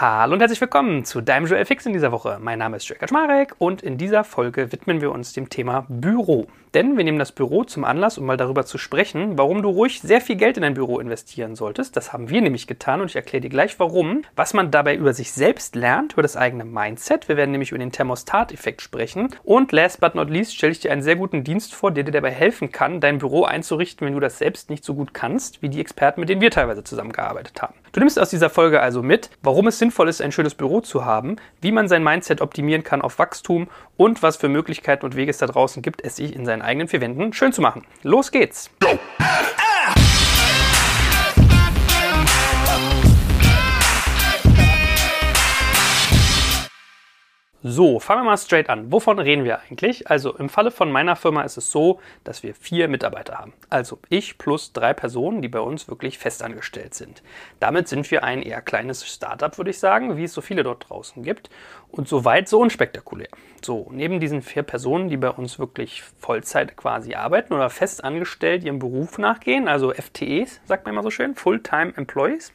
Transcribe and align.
Hallo 0.00 0.32
und 0.32 0.40
herzlich 0.40 0.62
willkommen 0.62 1.04
zu 1.04 1.20
deinem 1.20 1.44
Joel 1.44 1.66
Fix 1.66 1.84
in 1.84 1.92
dieser 1.92 2.10
Woche. 2.10 2.38
Mein 2.40 2.58
Name 2.58 2.78
ist 2.78 2.88
Joel 2.88 2.98
Kaczmarek 2.98 3.56
und 3.58 3.82
in 3.82 3.98
dieser 3.98 4.24
Folge 4.24 4.72
widmen 4.72 5.02
wir 5.02 5.12
uns 5.12 5.34
dem 5.34 5.50
Thema 5.50 5.84
Büro. 5.90 6.46
Denn 6.72 6.96
wir 6.96 7.04
nehmen 7.04 7.18
das 7.18 7.32
Büro 7.32 7.64
zum 7.64 7.84
Anlass, 7.84 8.16
um 8.16 8.24
mal 8.24 8.38
darüber 8.38 8.64
zu 8.64 8.78
sprechen, 8.78 9.36
warum 9.36 9.60
du 9.60 9.68
ruhig 9.68 10.00
sehr 10.00 10.22
viel 10.22 10.36
Geld 10.36 10.56
in 10.56 10.64
ein 10.64 10.72
Büro 10.72 11.00
investieren 11.00 11.54
solltest. 11.54 11.98
Das 11.98 12.14
haben 12.14 12.30
wir 12.30 12.40
nämlich 12.40 12.66
getan 12.66 13.02
und 13.02 13.08
ich 13.08 13.16
erkläre 13.16 13.42
dir 13.42 13.50
gleich 13.50 13.78
warum. 13.78 14.22
Was 14.36 14.54
man 14.54 14.70
dabei 14.70 14.96
über 14.96 15.12
sich 15.12 15.32
selbst 15.32 15.76
lernt, 15.76 16.14
über 16.14 16.22
das 16.22 16.34
eigene 16.34 16.64
Mindset. 16.64 17.28
Wir 17.28 17.36
werden 17.36 17.50
nämlich 17.50 17.70
über 17.70 17.78
den 17.78 17.92
Thermostat-Effekt 17.92 18.80
sprechen. 18.80 19.28
Und 19.44 19.70
last 19.70 20.00
but 20.00 20.14
not 20.14 20.30
least 20.30 20.56
stelle 20.56 20.72
ich 20.72 20.80
dir 20.80 20.92
einen 20.92 21.02
sehr 21.02 21.16
guten 21.16 21.44
Dienst 21.44 21.74
vor, 21.74 21.90
der 21.90 22.04
dir 22.04 22.12
dabei 22.12 22.30
helfen 22.30 22.72
kann, 22.72 23.00
dein 23.00 23.18
Büro 23.18 23.44
einzurichten, 23.44 24.06
wenn 24.06 24.14
du 24.14 24.20
das 24.20 24.38
selbst 24.38 24.70
nicht 24.70 24.82
so 24.82 24.94
gut 24.94 25.12
kannst, 25.12 25.60
wie 25.60 25.68
die 25.68 25.80
Experten, 25.80 26.20
mit 26.20 26.30
denen 26.30 26.40
wir 26.40 26.50
teilweise 26.50 26.84
zusammengearbeitet 26.84 27.60
haben. 27.60 27.74
Du 27.92 27.98
nimmst 27.98 28.20
aus 28.20 28.30
dieser 28.30 28.50
Folge 28.50 28.80
also 28.80 29.02
mit, 29.02 29.30
warum 29.42 29.66
es 29.66 29.78
sinnvoll 29.78 30.08
ist, 30.08 30.22
ein 30.22 30.30
schönes 30.30 30.54
Büro 30.54 30.80
zu 30.80 31.04
haben, 31.04 31.36
wie 31.60 31.72
man 31.72 31.88
sein 31.88 32.04
Mindset 32.04 32.40
optimieren 32.40 32.84
kann 32.84 33.02
auf 33.02 33.18
Wachstum 33.18 33.68
und 33.96 34.22
was 34.22 34.36
für 34.36 34.48
Möglichkeiten 34.48 35.04
und 35.04 35.16
Wege 35.16 35.30
es 35.30 35.38
da 35.38 35.46
draußen 35.46 35.82
gibt, 35.82 36.04
es 36.04 36.16
sich 36.16 36.36
in 36.36 36.46
seinen 36.46 36.62
eigenen 36.62 36.86
vier 36.86 37.00
Wänden 37.00 37.32
schön 37.32 37.52
zu 37.52 37.60
machen. 37.60 37.84
Los 38.02 38.30
geht's! 38.30 38.70
Go. 38.80 38.98
So, 47.62 48.00
fangen 48.00 48.22
wir 48.22 48.30
mal 48.30 48.38
straight 48.38 48.70
an. 48.70 48.90
Wovon 48.90 49.18
reden 49.18 49.44
wir 49.44 49.60
eigentlich? 49.60 50.08
Also 50.08 50.34
im 50.34 50.48
Falle 50.48 50.70
von 50.70 50.90
meiner 50.90 51.14
Firma 51.14 51.42
ist 51.42 51.58
es 51.58 51.70
so, 51.70 52.00
dass 52.24 52.42
wir 52.42 52.54
vier 52.54 52.88
Mitarbeiter 52.88 53.36
haben. 53.36 53.52
Also 53.68 53.98
ich 54.08 54.38
plus 54.38 54.72
drei 54.72 54.94
Personen, 54.94 55.42
die 55.42 55.48
bei 55.48 55.60
uns 55.60 55.86
wirklich 55.86 56.16
festangestellt 56.16 56.94
sind. 56.94 57.22
Damit 57.58 57.86
sind 57.86 58.10
wir 58.10 58.24
ein 58.24 58.40
eher 58.40 58.62
kleines 58.62 59.06
Startup, 59.06 59.58
würde 59.58 59.72
ich 59.72 59.78
sagen, 59.78 60.16
wie 60.16 60.24
es 60.24 60.32
so 60.32 60.40
viele 60.40 60.62
dort 60.62 60.88
draußen 60.88 61.22
gibt. 61.22 61.50
Und 61.90 62.08
soweit 62.08 62.48
so 62.48 62.60
unspektakulär. 62.60 63.28
So, 63.62 63.88
neben 63.90 64.20
diesen 64.20 64.40
vier 64.40 64.62
Personen, 64.62 65.10
die 65.10 65.18
bei 65.18 65.28
uns 65.28 65.58
wirklich 65.58 66.02
Vollzeit 66.18 66.78
quasi 66.78 67.14
arbeiten 67.14 67.52
oder 67.52 67.68
festangestellt 67.68 68.64
ihrem 68.64 68.78
Beruf 68.78 69.18
nachgehen, 69.18 69.68
also 69.68 69.92
FTEs, 69.92 70.62
sagt 70.64 70.86
man 70.86 70.94
immer 70.94 71.02
so 71.02 71.10
schön, 71.10 71.34
Fulltime 71.34 71.92
Employees, 71.94 72.54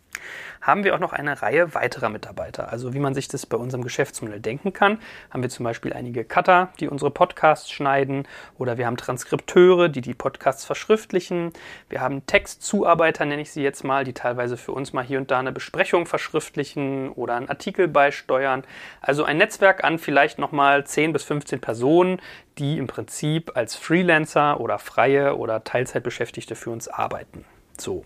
haben 0.61 0.83
wir 0.83 0.95
auch 0.95 0.99
noch 0.99 1.13
eine 1.13 1.41
Reihe 1.41 1.73
weiterer 1.75 2.09
Mitarbeiter. 2.09 2.71
Also 2.71 2.93
wie 2.93 2.99
man 2.99 3.13
sich 3.13 3.27
das 3.27 3.45
bei 3.45 3.57
unserem 3.57 3.83
Geschäftsmodell 3.83 4.39
denken 4.39 4.73
kann, 4.73 4.99
haben 5.29 5.41
wir 5.41 5.49
zum 5.49 5.63
Beispiel 5.63 5.93
einige 5.93 6.23
Cutter, 6.23 6.69
die 6.79 6.87
unsere 6.87 7.11
Podcasts 7.11 7.71
schneiden 7.71 8.27
oder 8.57 8.77
wir 8.77 8.87
haben 8.87 8.97
Transkripteure, 8.97 9.89
die 9.89 10.01
die 10.01 10.13
Podcasts 10.13 10.65
verschriftlichen. 10.65 11.51
Wir 11.89 12.01
haben 12.01 12.25
Textzuarbeiter, 12.25 13.25
nenne 13.25 13.43
ich 13.43 13.51
sie 13.51 13.61
jetzt 13.61 13.83
mal, 13.83 14.03
die 14.03 14.13
teilweise 14.13 14.57
für 14.57 14.71
uns 14.71 14.93
mal 14.93 15.03
hier 15.03 15.19
und 15.19 15.29
da 15.31 15.39
eine 15.39 15.51
Besprechung 15.51 16.05
verschriftlichen 16.05 17.09
oder 17.09 17.35
einen 17.35 17.49
Artikel 17.49 17.87
beisteuern. 17.87 18.63
Also 19.01 19.23
ein 19.23 19.37
Netzwerk 19.37 19.83
an 19.83 19.99
vielleicht 19.99 20.39
nochmal 20.39 20.85
10 20.85 21.13
bis 21.13 21.23
15 21.23 21.61
Personen, 21.61 22.21
die 22.57 22.77
im 22.77 22.87
Prinzip 22.87 23.51
als 23.55 23.75
Freelancer 23.75 24.59
oder 24.59 24.79
Freie 24.79 25.37
oder 25.37 25.63
Teilzeitbeschäftigte 25.63 26.55
für 26.55 26.71
uns 26.71 26.87
arbeiten. 26.87 27.45
So. 27.81 28.05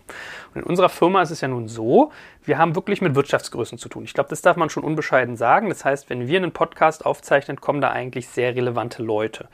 Und 0.53 0.61
in 0.61 0.63
unserer 0.63 0.89
Firma 0.89 1.21
ist 1.21 1.31
es 1.31 1.41
ja 1.41 1.47
nun 1.47 1.67
so, 1.67 2.11
wir 2.43 2.57
haben 2.57 2.75
wirklich 2.75 3.01
mit 3.01 3.15
Wirtschaftsgrößen 3.15 3.77
zu 3.77 3.89
tun. 3.89 4.03
Ich 4.03 4.13
glaube, 4.13 4.29
das 4.29 4.41
darf 4.41 4.57
man 4.57 4.69
schon 4.69 4.83
unbescheiden 4.83 5.35
sagen. 5.35 5.69
Das 5.69 5.85
heißt, 5.85 6.09
wenn 6.09 6.27
wir 6.27 6.37
einen 6.37 6.51
Podcast 6.51 7.05
aufzeichnen, 7.05 7.61
kommen 7.61 7.81
da 7.81 7.91
eigentlich 7.91 8.27
sehr 8.27 8.55
relevante 8.55 9.03
Leute. 9.03 9.47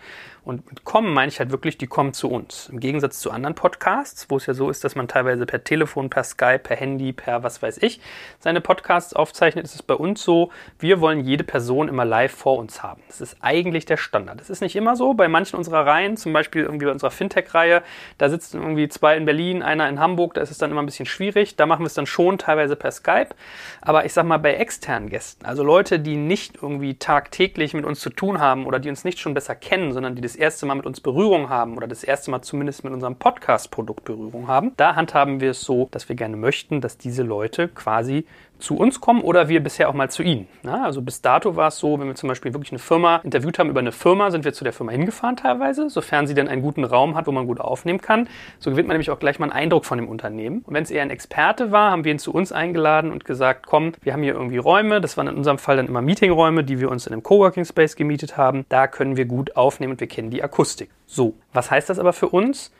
Und 0.45 0.69
mit 0.69 0.83
kommen 0.83 1.11
meine 1.11 1.29
ich 1.29 1.39
halt 1.39 1.49
wirklich, 1.49 1.77
die 1.79 1.87
kommen 1.87 2.13
zu 2.13 2.29
uns. 2.29 2.69
Im 2.71 2.79
Gegensatz 2.79 3.19
zu 3.19 3.31
anderen 3.31 3.55
Podcasts, 3.55 4.29
wo 4.29 4.37
es 4.37 4.45
ja 4.45 4.53
so 4.53 4.69
ist, 4.69 4.83
dass 4.83 4.95
man 4.95 5.07
teilweise 5.07 5.47
per 5.47 5.63
Telefon, 5.63 6.11
per 6.11 6.23
Skype, 6.23 6.59
per 6.59 6.77
Handy, 6.77 7.13
per 7.13 7.41
was 7.41 7.63
weiß 7.63 7.79
ich 7.81 7.99
seine 8.39 8.61
Podcasts 8.61 9.13
aufzeichnet, 9.13 9.65
ist 9.65 9.73
es 9.73 9.81
bei 9.81 9.95
uns 9.95 10.23
so, 10.23 10.51
wir 10.77 11.01
wollen 11.01 11.21
jede 11.25 11.43
Person 11.43 11.87
immer 11.87 12.05
live 12.05 12.31
vor 12.31 12.59
uns 12.59 12.83
haben. 12.83 13.01
Das 13.07 13.21
ist 13.21 13.37
eigentlich 13.41 13.85
der 13.85 13.97
Standard. 13.97 14.39
Das 14.39 14.51
ist 14.51 14.61
nicht 14.61 14.75
immer 14.75 14.95
so. 14.95 15.15
Bei 15.15 15.27
manchen 15.27 15.55
unserer 15.57 15.85
Reihen, 15.87 16.15
zum 16.15 16.31
Beispiel 16.31 16.61
irgendwie 16.63 16.85
bei 16.85 16.91
unserer 16.91 17.09
Fintech-Reihe, 17.09 17.81
da 18.19 18.29
sitzen 18.29 18.61
irgendwie 18.61 18.87
zwei 18.87 19.17
in 19.17 19.25
Berlin, 19.25 19.63
einer 19.63 19.89
in 19.89 19.99
Hamburg, 19.99 20.35
da 20.35 20.41
ist 20.41 20.51
es 20.51 20.59
dann 20.59 20.69
immer 20.69 20.83
ein 20.83 20.85
bisschen 20.85 21.07
schwierig. 21.07 21.55
Da 21.55 21.65
machen 21.65 21.81
wir 21.81 21.87
es 21.87 21.95
dann 21.95 22.05
schon 22.05 22.37
teilweise 22.37 22.75
per 22.75 22.91
Skype. 22.91 23.29
Aber 23.81 24.05
ich 24.05 24.13
sag 24.13 24.25
mal, 24.25 24.37
bei 24.37 24.53
externen 24.53 25.09
Gästen, 25.09 25.43
also 25.45 25.63
Leute, 25.63 25.99
die 25.99 26.17
nicht 26.17 26.57
irgendwie 26.61 26.99
tagtäglich 26.99 27.73
mit 27.73 27.83
uns 27.83 27.99
zu 27.99 28.11
tun 28.11 28.39
haben 28.39 28.67
oder 28.67 28.79
die 28.79 28.89
uns 28.89 29.03
nicht 29.03 29.19
schon 29.19 29.33
besser 29.33 29.55
kennen, 29.55 29.91
sondern 29.91 30.15
die 30.15 30.21
das 30.21 30.34
das 30.35 30.41
erste 30.41 30.65
Mal 30.65 30.75
mit 30.75 30.85
uns 30.85 30.99
Berührung 30.99 31.47
haben 31.47 31.77
oder 31.77 31.87
das 31.87 32.03
erste 32.03 32.29
Mal 32.29 32.41
zumindest 32.41 32.83
mit 32.83 32.91
unserem 32.91 33.15
Podcast-Produkt 33.15 34.03
Berührung 34.03 34.49
haben, 34.49 34.73
da 34.75 34.95
handhaben 34.95 35.39
wir 35.39 35.51
es 35.51 35.61
so, 35.61 35.87
dass 35.91 36.09
wir 36.09 36.17
gerne 36.17 36.35
möchten, 36.35 36.81
dass 36.81 36.97
diese 36.97 37.23
Leute 37.23 37.69
quasi 37.69 38.25
zu 38.59 38.77
uns 38.77 39.01
kommen 39.01 39.21
oder 39.21 39.49
wir 39.49 39.61
bisher 39.61 39.89
auch 39.89 39.93
mal 39.93 40.09
zu 40.09 40.23
ihnen. 40.23 40.47
Ja, 40.63 40.83
also 40.83 41.01
bis 41.01 41.21
dato 41.21 41.55
war 41.55 41.67
es 41.67 41.77
so, 41.77 41.99
wenn 41.99 42.07
wir 42.07 42.15
zum 42.15 42.29
Beispiel 42.29 42.53
wirklich 42.53 42.71
eine 42.71 42.79
Firma 42.79 43.17
interviewt 43.17 43.59
haben 43.59 43.69
über 43.69 43.79
eine 43.79 43.91
Firma, 43.91 44.31
sind 44.31 44.45
wir 44.45 44.53
zu 44.53 44.63
der 44.63 44.73
Firma 44.73 44.91
hingefahren 44.91 45.35
teilweise, 45.35 45.89
sofern 45.89 46.27
sie 46.27 46.33
denn 46.33 46.47
einen 46.47 46.61
guten 46.61 46.83
Raum 46.83 47.15
hat, 47.15 47.27
wo 47.27 47.31
man 47.31 47.47
gut 47.47 47.59
aufnehmen 47.59 48.01
kann. 48.01 48.27
So 48.59 48.71
gewinnt 48.71 48.87
man 48.87 48.95
nämlich 48.95 49.11
auch 49.11 49.19
gleich 49.19 49.39
mal 49.39 49.45
einen 49.45 49.53
Eindruck 49.53 49.85
von 49.85 49.97
dem 49.97 50.07
Unternehmen. 50.07 50.59
Und 50.65 50.73
wenn 50.73 50.83
es 50.83 50.91
eher 50.91 51.01
ein 51.01 51.09
Experte 51.09 51.71
war, 51.71 51.91
haben 51.91 52.03
wir 52.03 52.11
ihn 52.11 52.19
zu 52.19 52.33
uns 52.33 52.51
eingeladen 52.51 53.11
und 53.11 53.25
gesagt, 53.25 53.65
komm, 53.67 53.93
wir 54.01 54.13
haben 54.13 54.23
hier 54.23 54.33
irgendwie 54.33 54.57
Räume, 54.57 55.01
das 55.01 55.17
waren 55.17 55.27
in 55.27 55.35
unserem 55.35 55.57
Fall 55.57 55.77
dann 55.77 55.87
immer 55.87 56.01
Meetingräume, 56.01 56.63
die 56.63 56.79
wir 56.79 56.89
uns 56.89 57.07
in 57.07 57.13
einem 57.13 57.23
Coworking 57.23 57.65
Space 57.65 57.95
gemietet 57.95 58.37
haben. 58.37 58.65
Da 58.69 58.87
können 58.87 59.17
wir 59.17 59.25
gut 59.25 59.55
aufnehmen 59.55 59.93
und 59.93 59.99
wir 59.99 60.07
kennen 60.07 60.29
die 60.29 60.43
Akustik. 60.43 60.89
So, 61.05 61.35
was 61.53 61.71
heißt 61.71 61.89
das 61.89 61.99
aber 61.99 62.13
für 62.13 62.29
uns? 62.29 62.71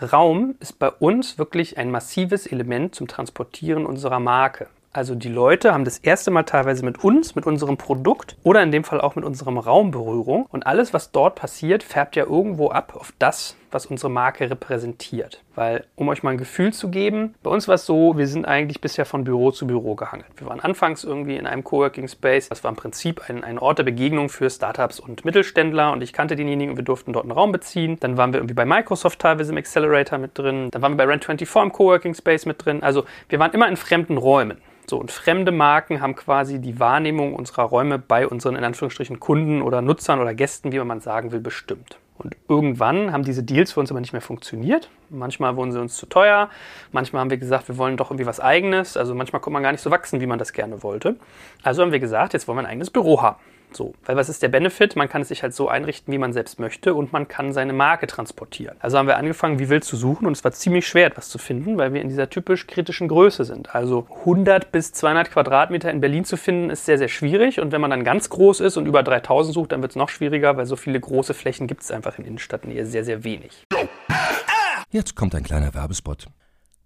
Raum 0.00 0.56
ist 0.58 0.78
bei 0.78 0.90
uns 0.90 1.38
wirklich 1.38 1.78
ein 1.78 1.90
massives 1.90 2.46
Element 2.46 2.94
zum 2.94 3.06
Transportieren 3.06 3.86
unserer 3.86 4.18
Marke. 4.18 4.66
Also 4.94 5.14
die 5.14 5.30
Leute 5.30 5.72
haben 5.72 5.86
das 5.86 5.96
erste 5.96 6.30
Mal 6.30 6.42
teilweise 6.42 6.84
mit 6.84 7.02
uns, 7.02 7.34
mit 7.34 7.46
unserem 7.46 7.78
Produkt 7.78 8.36
oder 8.42 8.62
in 8.62 8.70
dem 8.70 8.84
Fall 8.84 9.00
auch 9.00 9.14
mit 9.14 9.24
unserem 9.24 9.56
Raum 9.56 9.90
Berührung. 9.90 10.44
Und 10.50 10.66
alles, 10.66 10.92
was 10.92 11.12
dort 11.12 11.34
passiert, 11.34 11.82
färbt 11.82 12.14
ja 12.14 12.24
irgendwo 12.24 12.68
ab 12.68 12.92
auf 12.94 13.14
das, 13.18 13.56
was 13.70 13.86
unsere 13.86 14.10
Marke 14.10 14.50
repräsentiert. 14.50 15.42
Weil, 15.54 15.84
um 15.96 16.10
euch 16.10 16.22
mal 16.22 16.32
ein 16.32 16.36
Gefühl 16.36 16.74
zu 16.74 16.90
geben, 16.90 17.34
bei 17.42 17.48
uns 17.48 17.68
war 17.68 17.76
es 17.76 17.86
so, 17.86 18.18
wir 18.18 18.26
sind 18.26 18.44
eigentlich 18.44 18.82
bisher 18.82 19.06
von 19.06 19.24
Büro 19.24 19.50
zu 19.50 19.66
Büro 19.66 19.94
gehangelt. 19.94 20.28
Wir 20.36 20.46
waren 20.46 20.60
anfangs 20.60 21.04
irgendwie 21.04 21.36
in 21.36 21.46
einem 21.46 21.64
Coworking 21.64 22.08
Space. 22.08 22.50
Das 22.50 22.62
war 22.62 22.70
im 22.70 22.76
Prinzip 22.76 23.22
ein, 23.30 23.44
ein 23.44 23.58
Ort 23.58 23.78
der 23.78 23.84
Begegnung 23.84 24.28
für 24.28 24.50
Startups 24.50 25.00
und 25.00 25.24
Mittelständler 25.24 25.92
und 25.92 26.02
ich 26.02 26.12
kannte 26.12 26.36
denjenigen 26.36 26.72
und 26.72 26.76
wir 26.76 26.84
durften 26.84 27.14
dort 27.14 27.24
einen 27.24 27.32
Raum 27.32 27.50
beziehen. 27.50 27.96
Dann 28.00 28.18
waren 28.18 28.34
wir 28.34 28.40
irgendwie 28.40 28.54
bei 28.54 28.66
Microsoft 28.66 29.20
teilweise 29.20 29.52
im 29.52 29.56
Accelerator 29.56 30.18
mit 30.18 30.36
drin. 30.36 30.68
Dann 30.70 30.82
waren 30.82 30.92
wir 30.92 31.06
bei 31.06 31.10
Rent24 31.10 31.62
im 31.62 31.72
Coworking 31.72 32.12
Space 32.12 32.44
mit 32.44 32.62
drin. 32.62 32.82
Also 32.82 33.04
wir 33.30 33.38
waren 33.38 33.52
immer 33.52 33.68
in 33.68 33.78
fremden 33.78 34.18
Räumen. 34.18 34.58
So, 34.86 34.98
und 34.98 35.10
fremde 35.10 35.52
Marken 35.52 36.00
haben 36.00 36.16
quasi 36.16 36.60
die 36.60 36.80
Wahrnehmung 36.80 37.34
unserer 37.34 37.62
Räume 37.62 37.98
bei 37.98 38.26
unseren 38.26 38.56
in 38.56 38.64
Anführungsstrichen 38.64 39.20
Kunden 39.20 39.62
oder 39.62 39.80
Nutzern 39.80 40.20
oder 40.20 40.34
Gästen, 40.34 40.72
wie 40.72 40.78
man 40.80 41.00
sagen 41.00 41.32
will, 41.32 41.40
bestimmt. 41.40 41.98
Und 42.18 42.36
irgendwann 42.48 43.12
haben 43.12 43.24
diese 43.24 43.42
Deals 43.42 43.72
für 43.72 43.80
uns 43.80 43.90
aber 43.90 44.00
nicht 44.00 44.12
mehr 44.12 44.22
funktioniert. 44.22 44.90
Manchmal 45.08 45.56
wurden 45.56 45.72
sie 45.72 45.80
uns 45.80 45.96
zu 45.96 46.06
teuer, 46.06 46.50
manchmal 46.92 47.20
haben 47.20 47.30
wir 47.30 47.38
gesagt, 47.38 47.68
wir 47.68 47.78
wollen 47.78 47.96
doch 47.96 48.10
irgendwie 48.10 48.26
was 48.26 48.38
Eigenes. 48.38 48.96
Also 48.96 49.14
manchmal 49.14 49.40
konnte 49.40 49.54
man 49.54 49.62
gar 49.62 49.72
nicht 49.72 49.80
so 49.80 49.90
wachsen, 49.90 50.20
wie 50.20 50.26
man 50.26 50.38
das 50.38 50.52
gerne 50.52 50.82
wollte. 50.82 51.16
Also 51.62 51.82
haben 51.82 51.92
wir 51.92 52.00
gesagt, 52.00 52.32
jetzt 52.32 52.46
wollen 52.46 52.58
wir 52.58 52.62
ein 52.62 52.70
eigenes 52.70 52.90
Büro 52.90 53.22
haben. 53.22 53.38
So, 53.76 53.94
weil 54.04 54.16
was 54.16 54.28
ist 54.28 54.42
der 54.42 54.48
Benefit? 54.48 54.96
Man 54.96 55.08
kann 55.08 55.22
es 55.22 55.28
sich 55.28 55.42
halt 55.42 55.54
so 55.54 55.68
einrichten, 55.68 56.12
wie 56.12 56.18
man 56.18 56.32
selbst 56.32 56.60
möchte 56.60 56.94
und 56.94 57.12
man 57.12 57.28
kann 57.28 57.52
seine 57.52 57.72
Marke 57.72 58.06
transportieren. 58.06 58.76
Also 58.80 58.98
haben 58.98 59.06
wir 59.06 59.16
angefangen, 59.16 59.58
wie 59.58 59.68
wild 59.68 59.84
zu 59.84 59.96
suchen 59.96 60.26
und 60.26 60.32
es 60.32 60.44
war 60.44 60.52
ziemlich 60.52 60.86
schwer, 60.86 61.06
etwas 61.06 61.28
zu 61.28 61.38
finden, 61.38 61.78
weil 61.78 61.92
wir 61.92 62.02
in 62.02 62.08
dieser 62.08 62.30
typisch 62.30 62.66
kritischen 62.66 63.08
Größe 63.08 63.44
sind. 63.44 63.74
Also 63.74 64.06
100 64.20 64.72
bis 64.72 64.92
200 64.92 65.30
Quadratmeter 65.30 65.90
in 65.90 66.00
Berlin 66.00 66.24
zu 66.24 66.36
finden, 66.36 66.70
ist 66.70 66.84
sehr, 66.86 66.98
sehr 66.98 67.08
schwierig 67.08 67.60
und 67.60 67.72
wenn 67.72 67.80
man 67.80 67.90
dann 67.90 68.04
ganz 68.04 68.30
groß 68.30 68.60
ist 68.60 68.76
und 68.76 68.86
über 68.86 69.02
3000 69.02 69.54
sucht, 69.54 69.72
dann 69.72 69.82
wird 69.82 69.92
es 69.92 69.96
noch 69.96 70.08
schwieriger, 70.08 70.56
weil 70.56 70.66
so 70.66 70.76
viele 70.76 71.00
große 71.00 71.34
Flächen 71.34 71.66
gibt 71.66 71.82
es 71.82 71.90
einfach 71.90 72.18
in 72.18 72.24
Innenstadtnähe 72.24 72.86
sehr, 72.86 73.04
sehr 73.04 73.24
wenig. 73.24 73.66
Jetzt 74.90 75.16
kommt 75.16 75.34
ein 75.34 75.42
kleiner 75.42 75.74
Werbespot. 75.74 76.26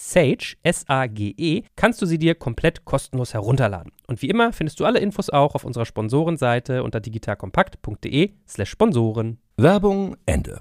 Sage, 0.00 0.54
S-A-G-E, 0.62 1.64
kannst 1.74 2.00
du 2.00 2.06
sie 2.06 2.18
dir 2.18 2.36
komplett 2.36 2.84
kostenlos 2.84 3.34
herunterladen. 3.34 3.90
Und 4.06 4.22
wie 4.22 4.30
immer 4.30 4.52
findest 4.52 4.78
du 4.78 4.84
alle 4.84 5.00
Infos 5.00 5.28
auch 5.28 5.56
auf 5.56 5.64
unserer 5.64 5.86
Sponsorenseite 5.86 6.84
unter 6.84 7.00
digitalkompakt.de 7.00 8.30
slash 8.46 8.70
Sponsoren. 8.70 9.38
Werbung 9.56 10.16
Ende. 10.24 10.60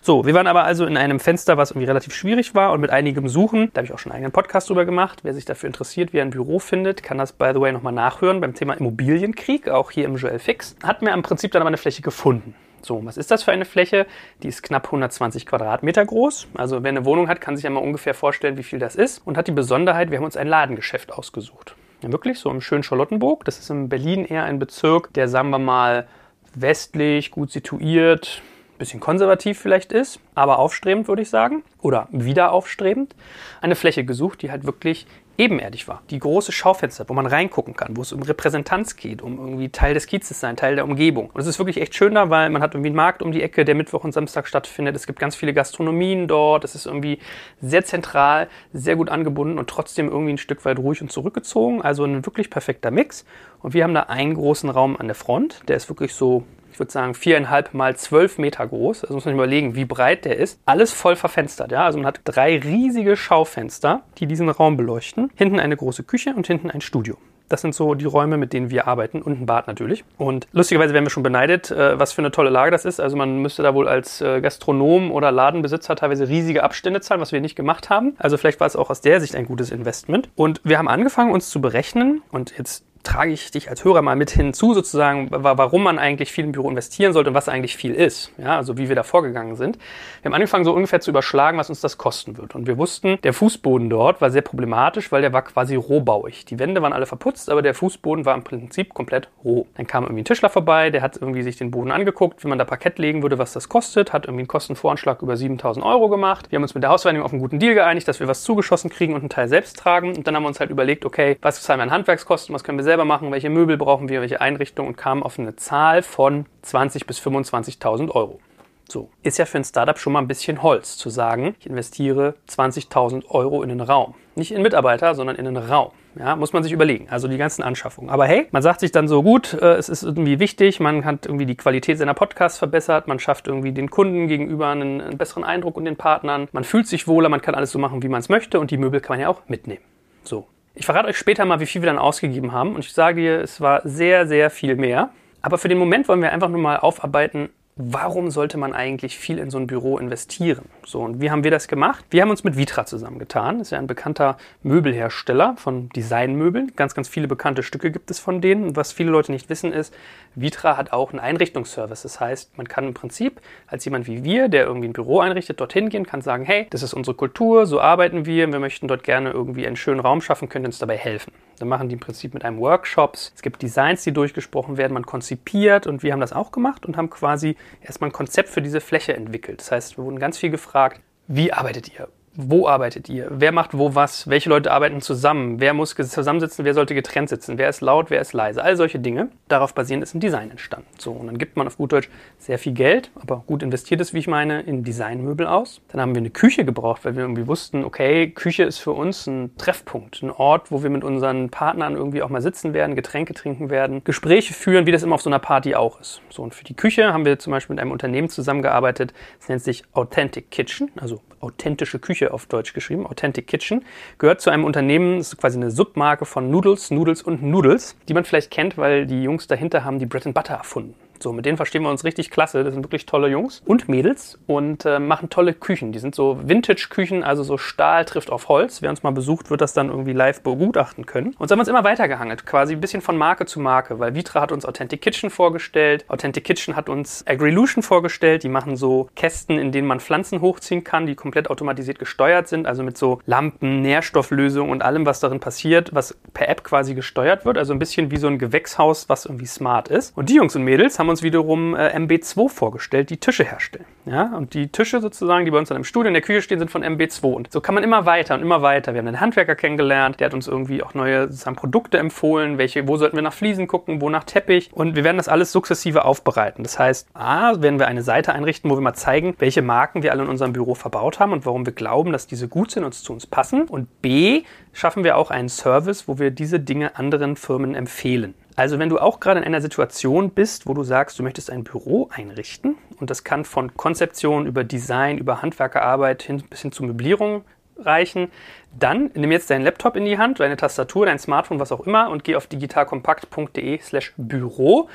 So, 0.00 0.24
wir 0.24 0.32
waren 0.32 0.46
aber 0.46 0.64
also 0.64 0.86
in 0.86 0.96
einem 0.96 1.20
Fenster, 1.20 1.58
was 1.58 1.72
irgendwie 1.72 1.86
relativ 1.86 2.14
schwierig 2.14 2.54
war 2.54 2.72
und 2.72 2.80
mit 2.80 2.88
einigem 2.88 3.28
Suchen. 3.28 3.70
Da 3.74 3.80
habe 3.80 3.86
ich 3.86 3.92
auch 3.92 3.98
schon 3.98 4.12
einen 4.12 4.16
eigenen 4.16 4.32
Podcast 4.32 4.70
drüber 4.70 4.86
gemacht. 4.86 5.20
Wer 5.22 5.34
sich 5.34 5.44
dafür 5.44 5.66
interessiert, 5.66 6.14
wie 6.14 6.18
er 6.18 6.24
ein 6.24 6.30
Büro 6.30 6.58
findet, 6.58 7.02
kann 7.02 7.18
das, 7.18 7.34
by 7.34 7.50
the 7.52 7.60
way, 7.60 7.70
nochmal 7.70 7.92
nachhören 7.92 8.40
beim 8.40 8.54
Thema 8.54 8.72
Immobilienkrieg, 8.72 9.68
auch 9.68 9.90
hier 9.90 10.06
im 10.06 10.16
Joel 10.16 10.38
Fix. 10.38 10.74
Hat 10.82 11.02
mir 11.02 11.12
im 11.12 11.20
Prinzip 11.20 11.52
dann 11.52 11.60
aber 11.60 11.68
eine 11.68 11.76
Fläche 11.76 12.00
gefunden. 12.00 12.54
So, 12.82 13.04
was 13.04 13.16
ist 13.16 13.30
das 13.30 13.42
für 13.42 13.52
eine 13.52 13.64
Fläche? 13.64 14.06
Die 14.42 14.48
ist 14.48 14.62
knapp 14.62 14.86
120 14.86 15.46
Quadratmeter 15.46 16.04
groß. 16.04 16.48
Also 16.54 16.82
wer 16.82 16.88
eine 16.88 17.04
Wohnung 17.04 17.28
hat, 17.28 17.40
kann 17.40 17.56
sich 17.56 17.64
ja 17.64 17.70
mal 17.70 17.80
ungefähr 17.80 18.14
vorstellen, 18.14 18.56
wie 18.56 18.62
viel 18.62 18.78
das 18.78 18.96
ist. 18.96 19.18
Und 19.26 19.36
hat 19.36 19.48
die 19.48 19.52
Besonderheit, 19.52 20.10
wir 20.10 20.18
haben 20.18 20.24
uns 20.24 20.36
ein 20.36 20.48
Ladengeschäft 20.48 21.12
ausgesucht. 21.12 21.74
Ja, 22.02 22.10
wirklich, 22.10 22.38
so 22.38 22.50
im 22.50 22.60
schönen 22.60 22.82
Charlottenburg. 22.82 23.44
Das 23.44 23.58
ist 23.58 23.70
in 23.70 23.88
Berlin 23.88 24.24
eher 24.24 24.44
ein 24.44 24.58
Bezirk, 24.58 25.12
der, 25.14 25.28
sagen 25.28 25.50
wir 25.50 25.58
mal, 25.58 26.06
westlich, 26.54 27.30
gut 27.30 27.50
situiert, 27.50 28.42
bisschen 28.80 28.98
konservativ 28.98 29.60
vielleicht 29.60 29.92
ist, 29.92 30.18
aber 30.34 30.58
aufstrebend, 30.58 31.06
würde 31.06 31.22
ich 31.22 31.30
sagen, 31.30 31.62
oder 31.80 32.08
wieder 32.10 32.50
aufstrebend, 32.50 33.14
eine 33.60 33.76
Fläche 33.76 34.04
gesucht, 34.04 34.42
die 34.42 34.50
halt 34.50 34.64
wirklich 34.64 35.06
ebenerdig 35.40 35.88
war. 35.88 36.02
Die 36.10 36.18
große 36.18 36.52
Schaufenster, 36.52 37.08
wo 37.08 37.14
man 37.14 37.24
reingucken 37.24 37.74
kann, 37.74 37.96
wo 37.96 38.02
es 38.02 38.12
um 38.12 38.22
Repräsentanz 38.22 38.96
geht, 38.96 39.22
um 39.22 39.38
irgendwie 39.38 39.70
Teil 39.70 39.94
des 39.94 40.06
Kiezes 40.06 40.38
sein, 40.38 40.54
Teil 40.54 40.74
der 40.74 40.84
Umgebung. 40.84 41.30
Und 41.30 41.40
es 41.40 41.46
ist 41.46 41.58
wirklich 41.58 41.80
echt 41.80 41.94
schön 41.94 42.14
da, 42.14 42.28
weil 42.28 42.50
man 42.50 42.60
hat 42.60 42.74
irgendwie 42.74 42.88
einen 42.88 42.96
Markt 42.96 43.22
um 43.22 43.32
die 43.32 43.42
Ecke, 43.42 43.64
der 43.64 43.74
Mittwoch 43.74 44.04
und 44.04 44.12
Samstag 44.12 44.46
stattfindet. 44.46 44.94
Es 44.94 45.06
gibt 45.06 45.18
ganz 45.18 45.34
viele 45.34 45.54
Gastronomien 45.54 46.28
dort. 46.28 46.64
Es 46.64 46.74
ist 46.74 46.84
irgendwie 46.84 47.18
sehr 47.62 47.84
zentral, 47.84 48.48
sehr 48.74 48.96
gut 48.96 49.08
angebunden 49.08 49.58
und 49.58 49.70
trotzdem 49.70 50.08
irgendwie 50.08 50.34
ein 50.34 50.38
Stück 50.38 50.62
weit 50.66 50.78
ruhig 50.78 51.00
und 51.00 51.10
zurückgezogen. 51.10 51.80
Also 51.80 52.04
ein 52.04 52.26
wirklich 52.26 52.50
perfekter 52.50 52.90
Mix. 52.90 53.24
Und 53.62 53.72
wir 53.72 53.84
haben 53.84 53.94
da 53.94 54.02
einen 54.02 54.34
großen 54.34 54.68
Raum 54.68 54.96
an 54.98 55.06
der 55.06 55.14
Front, 55.14 55.62
der 55.68 55.76
ist 55.76 55.88
wirklich 55.88 56.14
so 56.14 56.44
ich 56.72 56.78
würde 56.78 56.92
sagen, 56.92 57.14
viereinhalb 57.14 57.74
mal 57.74 57.96
zwölf 57.96 58.38
Meter 58.38 58.66
groß. 58.66 59.04
Also 59.04 59.14
muss 59.14 59.24
man 59.24 59.34
überlegen, 59.34 59.74
wie 59.74 59.84
breit 59.84 60.24
der 60.24 60.36
ist. 60.36 60.60
Alles 60.66 60.92
voll 60.92 61.16
verfenstert, 61.16 61.72
ja. 61.72 61.84
Also 61.84 61.98
man 61.98 62.06
hat 62.06 62.20
drei 62.24 62.58
riesige 62.58 63.16
Schaufenster, 63.16 64.02
die 64.18 64.26
diesen 64.26 64.48
Raum 64.48 64.76
beleuchten. 64.76 65.30
Hinten 65.34 65.60
eine 65.60 65.76
große 65.76 66.04
Küche 66.04 66.34
und 66.34 66.46
hinten 66.46 66.70
ein 66.70 66.80
Studio. 66.80 67.16
Das 67.50 67.62
sind 67.62 67.74
so 67.74 67.94
die 67.94 68.04
Räume, 68.04 68.36
mit 68.36 68.52
denen 68.52 68.70
wir 68.70 68.86
arbeiten 68.86 69.20
und 69.20 69.40
ein 69.40 69.46
Bad 69.46 69.66
natürlich. 69.66 70.04
Und 70.16 70.46
lustigerweise 70.52 70.94
werden 70.94 71.04
wir 71.04 71.10
schon 71.10 71.24
beneidet, 71.24 71.72
äh, 71.72 71.98
was 71.98 72.12
für 72.12 72.22
eine 72.22 72.30
tolle 72.30 72.48
Lage 72.48 72.70
das 72.70 72.84
ist. 72.84 73.00
Also 73.00 73.16
man 73.16 73.38
müsste 73.42 73.64
da 73.64 73.74
wohl 73.74 73.88
als 73.88 74.20
äh, 74.20 74.40
Gastronom 74.40 75.10
oder 75.10 75.32
Ladenbesitzer 75.32 75.96
teilweise 75.96 76.28
riesige 76.28 76.62
Abstände 76.62 77.00
zahlen, 77.00 77.20
was 77.20 77.32
wir 77.32 77.40
nicht 77.40 77.56
gemacht 77.56 77.90
haben. 77.90 78.14
Also 78.18 78.36
vielleicht 78.36 78.60
war 78.60 78.68
es 78.68 78.76
auch 78.76 78.88
aus 78.88 79.00
der 79.00 79.20
Sicht 79.20 79.34
ein 79.34 79.46
gutes 79.46 79.72
Investment. 79.72 80.28
Und 80.36 80.60
wir 80.62 80.78
haben 80.78 80.86
angefangen, 80.86 81.32
uns 81.32 81.50
zu 81.50 81.60
berechnen. 81.60 82.22
Und 82.30 82.56
jetzt 82.56 82.84
trage 83.02 83.32
ich 83.32 83.50
dich 83.50 83.70
als 83.70 83.84
Hörer 83.84 84.02
mal 84.02 84.16
mit 84.16 84.30
hinzu, 84.30 84.74
sozusagen, 84.74 85.28
warum 85.30 85.82
man 85.82 85.98
eigentlich 85.98 86.32
viel 86.32 86.44
im 86.44 86.52
Büro 86.52 86.68
investieren 86.68 87.12
sollte 87.12 87.30
und 87.30 87.34
was 87.34 87.48
eigentlich 87.48 87.76
viel 87.76 87.94
ist. 87.94 88.32
Ja, 88.38 88.56
also 88.56 88.76
wie 88.78 88.88
wir 88.88 88.96
da 88.96 89.02
vorgegangen 89.02 89.56
sind. 89.56 89.78
Wir 90.22 90.30
haben 90.30 90.34
angefangen, 90.34 90.64
so 90.64 90.72
ungefähr 90.72 91.00
zu 91.00 91.10
überschlagen, 91.10 91.58
was 91.58 91.70
uns 91.70 91.80
das 91.80 91.98
kosten 91.98 92.36
wird. 92.36 92.54
Und 92.54 92.66
wir 92.66 92.78
wussten, 92.78 93.18
der 93.22 93.32
Fußboden 93.32 93.88
dort 93.88 94.20
war 94.20 94.30
sehr 94.30 94.42
problematisch, 94.42 95.10
weil 95.12 95.22
der 95.22 95.32
war 95.32 95.42
quasi 95.42 95.76
rohbauig. 95.76 96.44
Die 96.44 96.58
Wände 96.58 96.82
waren 96.82 96.92
alle 96.92 97.06
verputzt, 97.06 97.50
aber 97.50 97.62
der 97.62 97.74
Fußboden 97.74 98.24
war 98.24 98.34
im 98.34 98.44
Prinzip 98.44 98.92
komplett 98.92 99.28
roh. 99.44 99.66
Dann 99.76 99.86
kam 99.86 100.04
irgendwie 100.04 100.22
ein 100.22 100.26
Tischler 100.26 100.50
vorbei, 100.50 100.90
der 100.90 101.02
hat 101.02 101.16
irgendwie 101.16 101.42
sich 101.42 101.56
den 101.56 101.70
Boden 101.70 101.90
angeguckt, 101.90 102.44
wenn 102.44 102.50
man 102.50 102.58
da 102.58 102.64
Parkett 102.64 102.98
legen 102.98 103.22
würde, 103.22 103.38
was 103.38 103.52
das 103.52 103.68
kostet, 103.68 104.12
hat 104.12 104.26
irgendwie 104.26 104.42
einen 104.42 104.48
Kostenvoranschlag 104.48 105.22
über 105.22 105.36
7000 105.36 105.84
Euro 105.84 106.08
gemacht. 106.08 106.50
Wir 106.50 106.56
haben 106.56 106.62
uns 106.62 106.74
mit 106.74 106.82
der 106.82 106.90
Hausvereinigung 106.90 107.24
auf 107.24 107.32
einen 107.32 107.40
guten 107.40 107.58
Deal 107.58 107.74
geeinigt, 107.74 108.06
dass 108.08 108.20
wir 108.20 108.28
was 108.28 108.42
zugeschossen 108.42 108.90
kriegen 108.90 109.14
und 109.14 109.20
einen 109.20 109.30
Teil 109.30 109.48
selbst 109.48 109.78
tragen. 109.78 110.16
Und 110.16 110.26
dann 110.26 110.36
haben 110.36 110.42
wir 110.42 110.48
uns 110.48 110.60
halt 110.60 110.70
überlegt, 110.70 111.04
okay, 111.04 111.36
was 111.40 111.62
zahlen 111.62 111.80
wir 111.80 111.84
an 111.84 111.90
Handwerkskosten, 111.90 112.54
was 112.54 112.64
können 112.64 112.78
wir 112.78 112.84
selber 112.90 113.04
machen, 113.04 113.30
welche 113.30 113.50
Möbel 113.50 113.76
brauchen 113.76 114.08
wir, 114.08 114.20
welche 114.20 114.40
Einrichtungen 114.40 114.88
und 114.88 114.96
kamen 114.96 115.22
auf 115.22 115.38
eine 115.38 115.54
Zahl 115.54 116.02
von 116.02 116.46
20.000 116.64 117.06
bis 117.06 117.20
25.000 117.20 118.10
Euro. 118.10 118.40
So, 118.88 119.10
ist 119.22 119.38
ja 119.38 119.44
für 119.44 119.58
ein 119.58 119.64
Startup 119.64 119.96
schon 119.96 120.12
mal 120.12 120.18
ein 120.18 120.26
bisschen 120.26 120.60
Holz 120.64 120.96
zu 120.96 121.08
sagen, 121.08 121.54
ich 121.60 121.68
investiere 121.68 122.34
20.000 122.48 123.26
Euro 123.28 123.62
in 123.62 123.68
den 123.68 123.80
Raum. 123.80 124.14
Nicht 124.34 124.50
in 124.50 124.62
Mitarbeiter, 124.62 125.14
sondern 125.14 125.36
in 125.36 125.44
den 125.44 125.56
Raum. 125.56 125.92
Ja, 126.18 126.34
muss 126.34 126.52
man 126.52 126.64
sich 126.64 126.72
überlegen. 126.72 127.06
Also 127.08 127.28
die 127.28 127.36
ganzen 127.38 127.62
Anschaffungen. 127.62 128.10
Aber 128.10 128.26
hey, 128.26 128.48
man 128.50 128.62
sagt 128.62 128.80
sich 128.80 128.90
dann 128.90 129.06
so 129.06 129.22
gut, 129.22 129.54
äh, 129.54 129.74
es 129.74 129.88
ist 129.88 130.02
irgendwie 130.02 130.40
wichtig, 130.40 130.80
man 130.80 131.04
hat 131.04 131.26
irgendwie 131.26 131.46
die 131.46 131.54
Qualität 131.54 131.98
seiner 131.98 132.14
Podcasts 132.14 132.58
verbessert, 132.58 133.06
man 133.06 133.20
schafft 133.20 133.46
irgendwie 133.46 133.70
den 133.70 133.88
Kunden 133.88 134.26
gegenüber 134.26 134.66
einen, 134.66 135.00
einen 135.00 135.16
besseren 135.16 135.44
Eindruck 135.44 135.76
und 135.76 135.84
den 135.84 135.94
Partnern, 135.94 136.48
man 136.50 136.64
fühlt 136.64 136.88
sich 136.88 137.06
wohler, 137.06 137.28
man 137.28 137.40
kann 137.40 137.54
alles 137.54 137.70
so 137.70 137.78
machen, 137.78 138.02
wie 138.02 138.08
man 138.08 138.18
es 138.18 138.28
möchte 138.28 138.58
und 138.58 138.72
die 138.72 138.78
Möbel 138.78 139.00
kann 139.00 139.14
man 139.14 139.20
ja 139.20 139.28
auch 139.28 139.42
mitnehmen. 139.46 139.84
So, 140.24 140.48
ich 140.74 140.86
verrate 140.86 141.08
euch 141.08 141.18
später 141.18 141.44
mal, 141.44 141.60
wie 141.60 141.66
viel 141.66 141.82
wir 141.82 141.86
dann 141.86 141.98
ausgegeben 141.98 142.52
haben. 142.52 142.74
Und 142.74 142.84
ich 142.84 142.92
sage 142.92 143.20
dir, 143.20 143.40
es 143.40 143.60
war 143.60 143.82
sehr, 143.84 144.26
sehr 144.26 144.50
viel 144.50 144.76
mehr. 144.76 145.10
Aber 145.42 145.58
für 145.58 145.68
den 145.68 145.78
Moment 145.78 146.08
wollen 146.08 146.22
wir 146.22 146.32
einfach 146.32 146.48
nur 146.48 146.60
mal 146.60 146.78
aufarbeiten, 146.78 147.50
warum 147.76 148.30
sollte 148.30 148.58
man 148.58 148.74
eigentlich 148.74 149.18
viel 149.18 149.38
in 149.38 149.50
so 149.50 149.58
ein 149.58 149.66
Büro 149.66 149.98
investieren? 149.98 150.64
So, 150.90 151.02
und 151.02 151.20
wie 151.20 151.30
haben 151.30 151.44
wir 151.44 151.52
das 151.52 151.68
gemacht? 151.68 152.04
Wir 152.10 152.22
haben 152.22 152.30
uns 152.30 152.42
mit 152.42 152.56
Vitra 152.56 152.84
zusammengetan. 152.84 153.58
Das 153.58 153.68
ist 153.68 153.70
ja 153.70 153.78
ein 153.78 153.86
bekannter 153.86 154.36
Möbelhersteller 154.64 155.54
von 155.56 155.88
Designmöbeln. 155.90 156.72
Ganz, 156.74 156.96
ganz 156.96 157.08
viele 157.08 157.28
bekannte 157.28 157.62
Stücke 157.62 157.92
gibt 157.92 158.10
es 158.10 158.18
von 158.18 158.40
denen. 158.40 158.64
Und 158.64 158.76
was 158.76 158.90
viele 158.90 159.12
Leute 159.12 159.30
nicht 159.30 159.48
wissen 159.48 159.72
ist, 159.72 159.94
Vitra 160.34 160.76
hat 160.76 160.92
auch 160.92 161.10
einen 161.10 161.20
Einrichtungsservice. 161.20 162.02
Das 162.02 162.18
heißt, 162.18 162.58
man 162.58 162.66
kann 162.66 162.88
im 162.88 162.94
Prinzip 162.94 163.40
als 163.68 163.84
jemand 163.84 164.08
wie 164.08 164.24
wir, 164.24 164.48
der 164.48 164.64
irgendwie 164.64 164.88
ein 164.88 164.92
Büro 164.92 165.20
einrichtet, 165.20 165.60
dorthin 165.60 165.90
gehen, 165.90 166.06
kann 166.06 166.22
sagen, 166.22 166.44
hey, 166.44 166.66
das 166.70 166.82
ist 166.82 166.92
unsere 166.92 167.16
Kultur, 167.16 167.66
so 167.66 167.80
arbeiten 167.80 168.26
wir, 168.26 168.50
wir 168.50 168.58
möchten 168.58 168.88
dort 168.88 169.04
gerne 169.04 169.30
irgendwie 169.30 169.66
einen 169.68 169.76
schönen 169.76 170.00
Raum 170.00 170.20
schaffen, 170.20 170.48
können 170.48 170.66
uns 170.66 170.78
dabei 170.78 170.96
helfen. 170.96 171.32
Dann 171.60 171.68
machen 171.68 171.88
die 171.88 171.94
im 171.94 172.00
Prinzip 172.00 172.32
mit 172.32 172.44
einem 172.44 172.58
Workshops. 172.58 173.32
Es 173.36 173.42
gibt 173.42 173.60
Designs, 173.60 174.02
die 174.02 174.12
durchgesprochen 174.12 174.78
werden, 174.78 174.94
man 174.94 175.04
konzipiert 175.04 175.86
und 175.86 176.02
wir 176.02 176.12
haben 176.12 176.20
das 176.20 176.32
auch 176.32 176.52
gemacht 176.52 176.86
und 176.86 176.96
haben 176.96 177.10
quasi 177.10 177.56
erstmal 177.82 178.08
ein 178.08 178.14
Konzept 178.14 178.48
für 178.48 178.62
diese 178.62 178.80
Fläche 178.80 179.14
entwickelt. 179.14 179.60
Das 179.60 179.70
heißt, 179.70 179.98
wir 179.98 180.04
wurden 180.04 180.18
ganz 180.18 180.38
viel 180.38 180.50
gefragt, 180.50 180.79
wie 181.26 181.52
arbeitet 181.52 181.92
ihr? 181.92 182.08
Wo 182.34 182.68
arbeitet 182.68 183.08
ihr? 183.08 183.26
Wer 183.30 183.50
macht 183.50 183.76
wo 183.76 183.94
was? 183.94 184.28
Welche 184.28 184.48
Leute 184.48 184.70
arbeiten 184.70 185.00
zusammen? 185.00 185.58
Wer 185.58 185.74
muss 185.74 185.94
zusammensitzen? 185.94 186.64
Wer 186.64 186.74
sollte 186.74 186.94
getrennt 186.94 187.28
sitzen? 187.28 187.58
Wer 187.58 187.68
ist 187.68 187.80
laut? 187.80 188.08
Wer 188.08 188.20
ist 188.20 188.32
leise? 188.32 188.62
All 188.62 188.76
solche 188.76 189.00
Dinge. 189.00 189.30
Darauf 189.48 189.74
basierend 189.74 190.04
ist 190.04 190.14
ein 190.14 190.20
Design 190.20 190.50
entstanden. 190.50 190.86
So, 190.98 191.10
und 191.10 191.26
dann 191.26 191.38
gibt 191.38 191.56
man 191.56 191.66
auf 191.66 191.76
gut 191.76 191.92
Deutsch 191.92 192.08
sehr 192.38 192.58
viel 192.58 192.72
Geld, 192.72 193.10
aber 193.20 193.42
gut 193.46 193.62
investiertes, 193.64 194.14
wie 194.14 194.18
ich 194.18 194.28
meine, 194.28 194.60
in 194.60 194.84
Designmöbel 194.84 195.46
aus. 195.46 195.80
Dann 195.88 196.00
haben 196.00 196.14
wir 196.14 196.20
eine 196.20 196.30
Küche 196.30 196.64
gebraucht, 196.64 197.04
weil 197.04 197.16
wir 197.16 197.22
irgendwie 197.22 197.48
wussten, 197.48 197.84
okay, 197.84 198.30
Küche 198.30 198.62
ist 198.62 198.78
für 198.78 198.92
uns 198.92 199.26
ein 199.26 199.56
Treffpunkt, 199.56 200.22
ein 200.22 200.30
Ort, 200.30 200.70
wo 200.70 200.84
wir 200.84 200.90
mit 200.90 201.02
unseren 201.02 201.50
Partnern 201.50 201.96
irgendwie 201.96 202.22
auch 202.22 202.28
mal 202.28 202.42
sitzen 202.42 202.74
werden, 202.74 202.94
Getränke 202.94 203.34
trinken 203.34 203.70
werden, 203.70 204.04
Gespräche 204.04 204.54
führen, 204.54 204.86
wie 204.86 204.92
das 204.92 205.02
immer 205.02 205.16
auf 205.16 205.22
so 205.22 205.30
einer 205.30 205.40
Party 205.40 205.74
auch 205.74 206.00
ist. 206.00 206.22
So, 206.30 206.42
und 206.42 206.54
für 206.54 206.64
die 206.64 206.74
Küche 206.74 207.12
haben 207.12 207.24
wir 207.24 207.40
zum 207.40 207.50
Beispiel 207.50 207.74
mit 207.74 207.82
einem 207.82 207.90
Unternehmen 207.90 208.28
zusammengearbeitet, 208.28 209.12
das 209.40 209.48
nennt 209.48 209.62
sich 209.62 209.82
Authentic 209.92 210.50
Kitchen, 210.50 210.90
also 211.00 211.20
authentische 211.40 211.98
Küche 211.98 212.32
auf 212.32 212.46
Deutsch 212.46 212.72
geschrieben, 212.72 213.06
Authentic 213.06 213.46
Kitchen, 213.46 213.84
gehört 214.18 214.40
zu 214.40 214.50
einem 214.50 214.64
Unternehmen, 214.64 215.18
das 215.18 215.32
ist 215.32 215.38
quasi 215.38 215.58
eine 215.58 215.70
Submarke 215.70 216.24
von 216.24 216.50
Noodles, 216.50 216.90
Noodles 216.90 217.22
und 217.22 217.42
Noodles, 217.42 217.96
die 218.08 218.14
man 218.14 218.24
vielleicht 218.24 218.50
kennt, 218.50 218.78
weil 218.78 219.06
die 219.06 219.22
Jungs 219.22 219.46
dahinter 219.46 219.84
haben 219.84 219.98
die 219.98 220.06
Bread 220.06 220.26
and 220.26 220.34
Butter 220.34 220.54
erfunden. 220.54 220.94
So, 221.22 221.32
mit 221.32 221.44
denen 221.44 221.56
verstehen 221.56 221.82
wir 221.82 221.90
uns 221.90 222.04
richtig 222.04 222.30
klasse. 222.30 222.64
Das 222.64 222.72
sind 222.72 222.82
wirklich 222.82 223.06
tolle 223.06 223.28
Jungs 223.28 223.62
und 223.66 223.88
Mädels 223.88 224.38
und 224.46 224.84
äh, 224.86 224.98
machen 224.98 225.28
tolle 225.28 225.52
Küchen. 225.52 225.92
Die 225.92 225.98
sind 225.98 226.14
so 226.14 226.38
Vintage-Küchen, 226.42 227.22
also 227.22 227.42
so 227.42 227.58
Stahl 227.58 228.06
trifft 228.06 228.30
auf 228.30 228.48
Holz. 228.48 228.80
Wer 228.80 228.90
uns 228.90 229.02
mal 229.02 229.10
besucht, 229.10 229.50
wird 229.50 229.60
das 229.60 229.74
dann 229.74 229.90
irgendwie 229.90 230.12
live 230.12 230.40
begutachten 230.40 231.04
können. 231.04 231.34
Und 231.38 231.48
so 231.48 231.52
haben 231.52 231.58
wir 231.58 231.62
uns 231.62 231.68
immer 231.68 231.84
weitergehangelt, 231.84 232.46
quasi 232.46 232.74
ein 232.74 232.80
bisschen 232.80 233.02
von 233.02 233.16
Marke 233.18 233.44
zu 233.44 233.60
Marke, 233.60 233.98
weil 233.98 234.14
Vitra 234.14 234.40
hat 234.40 234.52
uns 234.52 234.64
Authentic 234.64 235.02
Kitchen 235.02 235.30
vorgestellt. 235.30 236.04
Authentic 236.08 236.44
Kitchen 236.44 236.74
hat 236.74 236.88
uns 236.88 237.26
Agrilution 237.26 237.82
vorgestellt. 237.82 238.42
Die 238.42 238.48
machen 238.48 238.76
so 238.76 239.08
Kästen, 239.14 239.58
in 239.58 239.72
denen 239.72 239.86
man 239.86 240.00
Pflanzen 240.00 240.40
hochziehen 240.40 240.84
kann, 240.84 241.06
die 241.06 241.14
komplett 241.14 241.50
automatisiert 241.50 241.98
gesteuert 241.98 242.48
sind, 242.48 242.66
also 242.66 242.82
mit 242.82 242.96
so 242.96 243.20
Lampen, 243.26 243.82
Nährstofflösungen 243.82 244.72
und 244.72 244.82
allem, 244.82 245.04
was 245.04 245.20
darin 245.20 245.40
passiert, 245.40 245.94
was 245.94 246.16
per 246.32 246.48
App 246.48 246.64
quasi 246.64 246.94
gesteuert 246.94 247.44
wird. 247.44 247.58
Also 247.58 247.74
ein 247.74 247.78
bisschen 247.78 248.10
wie 248.10 248.16
so 248.16 248.26
ein 248.26 248.38
Gewächshaus, 248.38 249.08
was 249.08 249.26
irgendwie 249.26 249.46
smart 249.46 249.88
ist. 249.88 250.16
Und 250.16 250.30
die 250.30 250.36
Jungs 250.36 250.56
und 250.56 250.64
Mädels 250.64 250.98
haben 250.98 251.09
uns 251.10 251.22
wiederum 251.22 251.74
äh, 251.74 251.96
MB2 251.96 252.48
vorgestellt, 252.48 253.10
die 253.10 253.18
Tische 253.18 253.44
herstellen. 253.44 253.84
Ja? 254.06 254.34
Und 254.36 254.54
die 254.54 254.68
Tische 254.68 255.00
sozusagen, 255.00 255.44
die 255.44 255.50
bei 255.50 255.58
uns 255.58 255.68
dann 255.68 255.76
im 255.76 255.84
Studio 255.84 256.08
in 256.08 256.14
der 256.14 256.22
Küche 256.22 256.42
stehen, 256.42 256.58
sind 256.58 256.70
von 256.70 256.82
MB2. 256.82 257.26
Und 257.26 257.52
so 257.52 257.60
kann 257.60 257.74
man 257.74 257.84
immer 257.84 258.06
weiter 258.06 258.34
und 258.34 258.42
immer 258.42 258.62
weiter. 258.62 258.94
Wir 258.94 259.00
haben 259.00 259.08
einen 259.08 259.20
Handwerker 259.20 259.54
kennengelernt, 259.54 260.20
der 260.20 260.26
hat 260.26 260.34
uns 260.34 260.48
irgendwie 260.48 260.82
auch 260.82 260.94
neue 260.94 261.28
Produkte 261.56 261.98
empfohlen, 261.98 262.58
welche, 262.58 262.88
wo 262.88 262.96
sollten 262.96 263.16
wir 263.16 263.22
nach 263.22 263.32
Fliesen 263.32 263.66
gucken, 263.66 264.00
wo 264.00 264.08
nach 264.08 264.24
Teppich. 264.24 264.70
Und 264.72 264.96
wir 264.96 265.04
werden 265.04 265.16
das 265.16 265.28
alles 265.28 265.52
sukzessive 265.52 266.04
aufbereiten. 266.04 266.62
Das 266.62 266.78
heißt, 266.78 267.08
A, 267.14 267.60
werden 267.60 267.78
wir 267.78 267.88
eine 267.88 268.02
Seite 268.02 268.32
einrichten, 268.32 268.70
wo 268.70 268.76
wir 268.76 268.80
mal 268.80 268.94
zeigen, 268.94 269.34
welche 269.38 269.62
Marken 269.62 270.02
wir 270.02 270.12
alle 270.12 270.22
in 270.22 270.28
unserem 270.28 270.52
Büro 270.52 270.74
verbaut 270.74 271.20
haben 271.20 271.32
und 271.32 271.44
warum 271.46 271.66
wir 271.66 271.72
glauben, 271.72 272.12
dass 272.12 272.26
diese 272.26 272.48
gut 272.48 272.70
sind 272.70 272.84
und 272.84 272.94
zu 272.94 273.12
uns 273.12 273.26
passen. 273.26 273.62
Und 273.62 274.02
B, 274.02 274.42
schaffen 274.72 275.04
wir 275.04 275.16
auch 275.16 275.30
einen 275.30 275.48
Service, 275.48 276.08
wo 276.08 276.18
wir 276.18 276.30
diese 276.30 276.60
Dinge 276.60 276.96
anderen 276.96 277.36
Firmen 277.36 277.74
empfehlen. 277.74 278.34
Also 278.56 278.78
wenn 278.78 278.88
du 278.88 278.98
auch 278.98 279.20
gerade 279.20 279.40
in 279.40 279.46
einer 279.46 279.60
Situation 279.60 280.30
bist, 280.30 280.66
wo 280.66 280.74
du 280.74 280.82
sagst, 280.82 281.18
du 281.18 281.22
möchtest 281.22 281.50
ein 281.50 281.64
Büro 281.64 282.08
einrichten 282.12 282.76
und 282.98 283.10
das 283.10 283.24
kann 283.24 283.44
von 283.44 283.76
Konzeption 283.76 284.46
über 284.46 284.64
Design, 284.64 285.18
über 285.18 285.42
Handwerkerarbeit 285.42 286.22
hin 286.22 286.42
bis 286.48 286.62
hin 286.62 286.72
zu 286.72 286.82
Möblierung 286.84 287.44
reichen, 287.80 288.30
dann 288.78 289.10
nimm 289.14 289.32
jetzt 289.32 289.50
deinen 289.50 289.64
Laptop 289.64 289.96
in 289.96 290.04
die 290.04 290.16
Hand, 290.16 290.38
deine 290.38 290.56
Tastatur, 290.56 291.06
dein 291.06 291.18
Smartphone, 291.18 291.58
was 291.58 291.72
auch 291.72 291.80
immer 291.80 292.08
und 292.08 292.22
geh 292.22 292.36
auf 292.36 292.46
digitalkompakt.de 292.46 293.80
slash 293.80 294.12
Büro. 294.16 294.88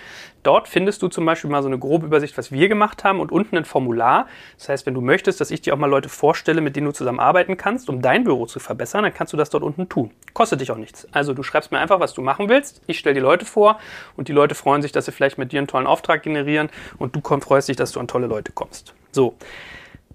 Dort 0.44 0.70
findest 0.70 1.02
du 1.02 1.10
zum 1.10 1.26
Beispiel 1.26 1.50
mal 1.50 1.62
so 1.62 1.68
eine 1.68 1.78
grobe 1.78 2.06
Übersicht, 2.06 2.38
was 2.38 2.52
wir 2.52 2.70
gemacht 2.70 3.04
haben 3.04 3.20
und 3.20 3.32
unten 3.34 3.58
ein 3.58 3.66
Formular. 3.66 4.28
Das 4.58 4.70
heißt, 4.70 4.86
wenn 4.86 4.94
du 4.94 5.02
möchtest, 5.02 5.42
dass 5.42 5.52
ich 5.52 5.62
dir 5.62 5.74
auch 5.74 5.78
mal 5.78 5.90
Leute 5.90 6.08
vorstelle, 6.08 6.62
mit 6.62 6.76
denen 6.76 6.86
du 6.86 6.94
zusammenarbeiten 6.94 7.58
kannst, 7.58 7.90
um 7.90 8.02
dein 8.02 8.24
Büro 8.24 8.46
zu 8.46 8.60
verbessern, 8.60 9.04
dann 9.04 9.14
kannst 9.14 9.34
du 9.34 9.38
das 9.38 9.50
dort 9.50 9.64
unten 9.64 9.90
tun. 9.90 10.12
Kostet 10.34 10.62
dich 10.62 10.72
auch 10.72 10.78
nichts. 10.78 11.08
Also 11.12 11.34
du 11.34 11.44
schreibst 11.44 11.72
mir 11.72 11.80
einfach, 11.80 12.00
was 12.00 12.14
du 12.14 12.22
machen 12.22 12.48
willst. 12.48 12.82
Ich 12.88 13.00
stelle 13.00 13.16
die 13.16 13.22
Leute 13.22 13.46
vor 13.46 13.80
und 14.16 14.30
die 14.30 14.34
Leute 14.34 14.56
freuen 14.56 14.82
sich, 14.82 14.94
dass 14.94 15.06
sie 15.06 15.12
vielleicht 15.12 15.38
mit 15.38 15.52
dir 15.52 15.60
einen 15.60 15.68
tollen 15.68 15.88
Auftrag 15.88 16.24
generieren 16.24 16.70
und 16.98 17.16
du 17.16 17.22
freust 17.40 17.68
dich, 17.68 17.76
dass 17.76 17.92
du 17.92 18.00
an 18.00 18.08
tolle 18.08 18.28
Leute 18.28 18.54
kommst. 18.54 18.94
So. 19.12 19.36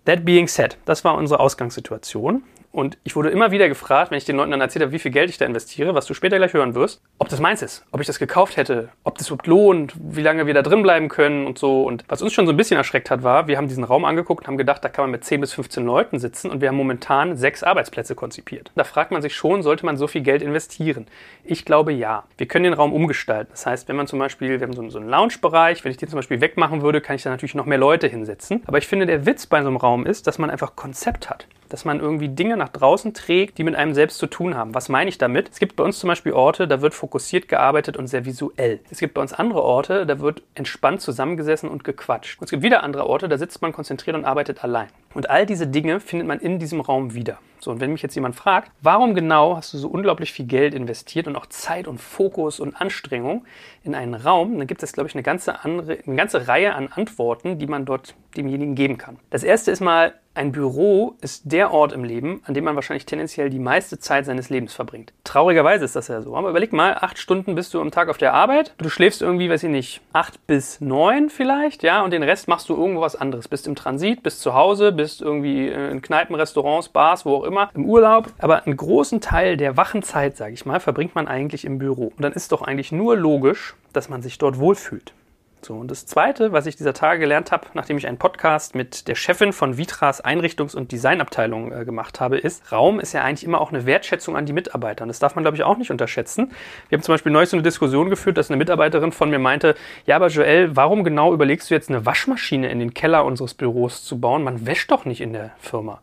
That 0.06 0.24
being 0.24 0.48
said, 0.48 0.78
das 0.86 1.04
war 1.04 1.14
unsere 1.14 1.40
Ausgangssituation. 1.40 2.42
Und 2.72 2.98
ich 3.02 3.16
wurde 3.16 3.30
immer 3.30 3.50
wieder 3.50 3.68
gefragt, 3.68 4.10
wenn 4.10 4.18
ich 4.18 4.24
den 4.24 4.36
Leuten 4.36 4.52
dann 4.52 4.60
erzählt 4.60 4.84
habe, 4.84 4.92
wie 4.92 5.00
viel 5.00 5.10
Geld 5.10 5.28
ich 5.28 5.38
da 5.38 5.44
investiere, 5.44 5.94
was 5.94 6.06
du 6.06 6.14
später 6.14 6.36
gleich 6.36 6.52
hören 6.52 6.74
wirst, 6.74 7.02
ob 7.18 7.28
das 7.28 7.40
meins 7.40 7.62
ist, 7.62 7.84
ob 7.90 8.00
ich 8.00 8.06
das 8.06 8.20
gekauft 8.20 8.56
hätte, 8.56 8.90
ob 9.02 9.18
das 9.18 9.26
überhaupt 9.26 9.48
lohnt, 9.48 9.94
wie 9.98 10.22
lange 10.22 10.46
wir 10.46 10.54
da 10.54 10.62
drin 10.62 10.82
bleiben 10.82 11.08
können 11.08 11.46
und 11.46 11.58
so. 11.58 11.82
Und 11.82 12.04
was 12.08 12.22
uns 12.22 12.32
schon 12.32 12.46
so 12.46 12.52
ein 12.52 12.56
bisschen 12.56 12.76
erschreckt 12.76 13.10
hat, 13.10 13.24
war, 13.24 13.48
wir 13.48 13.56
haben 13.56 13.66
diesen 13.66 13.82
Raum 13.82 14.04
angeguckt 14.04 14.44
und 14.44 14.46
haben 14.46 14.56
gedacht, 14.56 14.84
da 14.84 14.88
kann 14.88 15.04
man 15.04 15.10
mit 15.10 15.24
10 15.24 15.40
bis 15.40 15.52
15 15.52 15.84
Leuten 15.84 16.20
sitzen 16.20 16.50
und 16.50 16.60
wir 16.60 16.68
haben 16.68 16.76
momentan 16.76 17.36
sechs 17.36 17.64
Arbeitsplätze 17.64 18.14
konzipiert. 18.14 18.70
Da 18.76 18.84
fragt 18.84 19.10
man 19.10 19.20
sich 19.20 19.34
schon, 19.34 19.62
sollte 19.62 19.84
man 19.84 19.96
so 19.96 20.06
viel 20.06 20.22
Geld 20.22 20.40
investieren? 20.40 21.06
Ich 21.42 21.64
glaube 21.64 21.92
ja. 21.92 22.24
Wir 22.36 22.46
können 22.46 22.64
den 22.64 22.74
Raum 22.74 22.92
umgestalten. 22.92 23.50
Das 23.50 23.66
heißt, 23.66 23.88
wenn 23.88 23.96
man 23.96 24.06
zum 24.06 24.20
Beispiel, 24.20 24.60
wir 24.60 24.66
haben 24.66 24.90
so, 24.90 24.98
einen 24.98 25.08
Lounge-Bereich, 25.08 25.84
wenn 25.84 25.90
ich 25.90 25.96
den 25.96 26.08
zum 26.08 26.18
Beispiel 26.18 26.40
wegmachen 26.40 26.82
würde, 26.82 27.00
kann 27.00 27.16
ich 27.16 27.22
da 27.22 27.30
natürlich 27.30 27.56
noch 27.56 27.66
mehr 27.66 27.78
Leute 27.78 28.06
hinsetzen. 28.06 28.62
Aber 28.66 28.78
ich 28.78 28.86
finde, 28.86 29.06
der 29.06 29.26
Witz 29.26 29.46
bei 29.46 29.60
so 29.62 29.68
einem 29.68 29.76
Raum 29.76 30.06
ist, 30.06 30.26
dass 30.26 30.38
man 30.38 30.50
einfach 30.50 30.76
Konzept 30.76 31.28
hat 31.28 31.46
dass 31.70 31.84
man 31.84 32.00
irgendwie 32.00 32.28
Dinge 32.28 32.56
nach 32.60 32.68
draußen 32.68 33.12
trägt, 33.12 33.58
die 33.58 33.64
mit 33.64 33.74
einem 33.74 33.94
selbst 33.94 34.18
zu 34.18 34.28
tun 34.28 34.56
haben. 34.56 34.74
Was 34.74 34.88
meine 34.88 35.08
ich 35.08 35.18
damit? 35.18 35.48
Es 35.50 35.58
gibt 35.58 35.74
bei 35.74 35.82
uns 35.82 35.98
zum 35.98 36.06
Beispiel 36.06 36.32
Orte, 36.32 36.68
da 36.68 36.80
wird 36.80 36.94
fokussiert 36.94 37.48
gearbeitet 37.48 37.96
und 37.96 38.06
sehr 38.06 38.24
visuell. 38.24 38.78
Es 38.90 39.00
gibt 39.00 39.14
bei 39.14 39.20
uns 39.20 39.32
andere 39.32 39.62
Orte, 39.62 40.06
da 40.06 40.20
wird 40.20 40.42
entspannt 40.54 41.00
zusammengesessen 41.00 41.68
und 41.68 41.82
gequatscht. 41.82 42.38
Und 42.38 42.44
es 42.44 42.50
gibt 42.50 42.62
wieder 42.62 42.84
andere 42.84 43.06
Orte, 43.06 43.28
da 43.28 43.36
sitzt 43.36 43.60
man 43.62 43.72
konzentriert 43.72 44.14
und 44.14 44.24
arbeitet 44.24 44.62
allein. 44.62 44.88
Und 45.14 45.28
all 45.28 45.46
diese 45.46 45.66
Dinge 45.66 46.00
findet 46.00 46.28
man 46.28 46.40
in 46.40 46.58
diesem 46.58 46.80
Raum 46.80 47.14
wieder. 47.14 47.38
So, 47.60 47.70
und 47.70 47.80
wenn 47.80 47.92
mich 47.92 48.00
jetzt 48.00 48.14
jemand 48.14 48.36
fragt, 48.36 48.72
warum 48.80 49.14
genau 49.14 49.56
hast 49.56 49.74
du 49.74 49.78
so 49.78 49.88
unglaublich 49.88 50.32
viel 50.32 50.46
Geld 50.46 50.72
investiert 50.72 51.26
und 51.26 51.36
auch 51.36 51.46
Zeit 51.46 51.86
und 51.86 52.00
Fokus 52.00 52.58
und 52.58 52.80
Anstrengung 52.80 53.44
in 53.84 53.94
einen 53.94 54.14
Raum, 54.14 54.56
dann 54.56 54.66
gibt 54.66 54.82
es, 54.82 54.92
glaube 54.92 55.08
ich, 55.08 55.14
eine 55.14 55.22
ganze, 55.22 55.62
andere, 55.62 55.98
eine 56.06 56.16
ganze 56.16 56.48
Reihe 56.48 56.74
an 56.74 56.88
Antworten, 56.88 57.58
die 57.58 57.66
man 57.66 57.84
dort 57.84 58.14
demjenigen 58.36 58.74
geben 58.74 58.96
kann. 58.96 59.18
Das 59.28 59.42
erste 59.42 59.70
ist 59.70 59.80
mal, 59.80 60.14
ein 60.32 60.52
Büro 60.52 61.16
ist 61.20 61.50
der 61.50 61.72
Ort 61.72 61.92
im 61.92 62.04
Leben, 62.04 62.40
an 62.44 62.54
dem 62.54 62.62
man 62.64 62.76
wahrscheinlich 62.76 63.04
tendenziell 63.04 63.50
die 63.50 63.58
meiste 63.58 63.98
Zeit 63.98 64.24
seines 64.24 64.48
Lebens 64.48 64.72
verbringt. 64.72 65.12
Traurigerweise 65.24 65.84
ist 65.84 65.96
das 65.96 66.06
ja 66.06 66.22
so. 66.22 66.36
Aber 66.36 66.50
überleg 66.50 66.72
mal, 66.72 66.94
acht 66.94 67.18
Stunden 67.18 67.56
bist 67.56 67.74
du 67.74 67.80
am 67.80 67.90
Tag 67.90 68.08
auf 68.08 68.16
der 68.16 68.32
Arbeit. 68.32 68.72
Du 68.78 68.88
schläfst 68.88 69.22
irgendwie, 69.22 69.50
weiß 69.50 69.64
ich 69.64 69.70
nicht, 69.70 70.00
acht 70.12 70.46
bis 70.46 70.80
neun 70.80 71.30
vielleicht, 71.30 71.82
ja, 71.82 72.02
und 72.02 72.12
den 72.12 72.22
Rest 72.22 72.46
machst 72.46 72.68
du 72.68 72.76
irgendwo 72.76 73.00
was 73.00 73.16
anderes. 73.16 73.48
Bist 73.48 73.66
im 73.66 73.74
Transit, 73.74 74.22
bist 74.22 74.40
zu 74.40 74.54
Hause, 74.54 74.92
bist 75.00 75.22
irgendwie 75.22 75.68
in 75.68 76.02
Kneipen, 76.02 76.36
Restaurants, 76.36 76.90
Bars, 76.90 77.24
wo 77.24 77.36
auch 77.36 77.44
immer, 77.44 77.70
im 77.74 77.86
Urlaub. 77.86 78.26
Aber 78.38 78.66
einen 78.66 78.76
großen 78.76 79.22
Teil 79.22 79.56
der 79.56 79.78
wachen 79.78 80.02
Zeit, 80.02 80.36
sage 80.36 80.52
ich 80.52 80.66
mal, 80.66 80.78
verbringt 80.78 81.14
man 81.14 81.26
eigentlich 81.26 81.64
im 81.64 81.78
Büro. 81.78 82.12
Und 82.16 82.20
dann 82.22 82.32
ist 82.32 82.52
doch 82.52 82.60
eigentlich 82.60 82.92
nur 82.92 83.16
logisch, 83.16 83.74
dass 83.94 84.10
man 84.10 84.20
sich 84.20 84.36
dort 84.36 84.58
wohlfühlt. 84.58 85.14
So, 85.62 85.74
und 85.74 85.90
das 85.90 86.06
Zweite, 86.06 86.52
was 86.52 86.64
ich 86.64 86.76
dieser 86.76 86.94
Tage 86.94 87.20
gelernt 87.20 87.52
habe, 87.52 87.66
nachdem 87.74 87.98
ich 87.98 88.06
einen 88.06 88.16
Podcast 88.16 88.74
mit 88.74 89.08
der 89.08 89.14
Chefin 89.14 89.52
von 89.52 89.76
Vitras 89.76 90.24
Einrichtungs- 90.24 90.74
und 90.74 90.90
Designabteilung 90.90 91.70
äh, 91.70 91.84
gemacht 91.84 92.18
habe, 92.18 92.38
ist, 92.38 92.72
Raum 92.72 92.98
ist 92.98 93.12
ja 93.12 93.22
eigentlich 93.22 93.44
immer 93.44 93.60
auch 93.60 93.70
eine 93.70 93.84
Wertschätzung 93.84 94.36
an 94.36 94.46
die 94.46 94.54
Mitarbeiter. 94.54 95.02
Und 95.02 95.08
das 95.08 95.18
darf 95.18 95.34
man, 95.34 95.44
glaube 95.44 95.58
ich, 95.58 95.62
auch 95.62 95.76
nicht 95.76 95.90
unterschätzen. 95.90 96.52
Wir 96.88 96.96
haben 96.96 97.02
zum 97.02 97.12
Beispiel 97.12 97.30
neulich 97.30 97.50
so 97.50 97.56
eine 97.56 97.62
Diskussion 97.62 98.08
geführt, 98.08 98.38
dass 98.38 98.50
eine 98.50 98.56
Mitarbeiterin 98.56 99.12
von 99.12 99.28
mir 99.28 99.38
meinte, 99.38 99.74
ja, 100.06 100.16
aber 100.16 100.28
Joel, 100.28 100.74
warum 100.76 101.04
genau 101.04 101.34
überlegst 101.34 101.68
du 101.70 101.74
jetzt 101.74 101.90
eine 101.90 102.06
Waschmaschine 102.06 102.70
in 102.70 102.78
den 102.78 102.94
Keller 102.94 103.26
unseres 103.26 103.52
Büros 103.52 104.02
zu 104.02 104.18
bauen? 104.18 104.42
Man 104.42 104.64
wäscht 104.66 104.90
doch 104.90 105.04
nicht 105.04 105.20
in 105.20 105.34
der 105.34 105.50
Firma. 105.58 106.00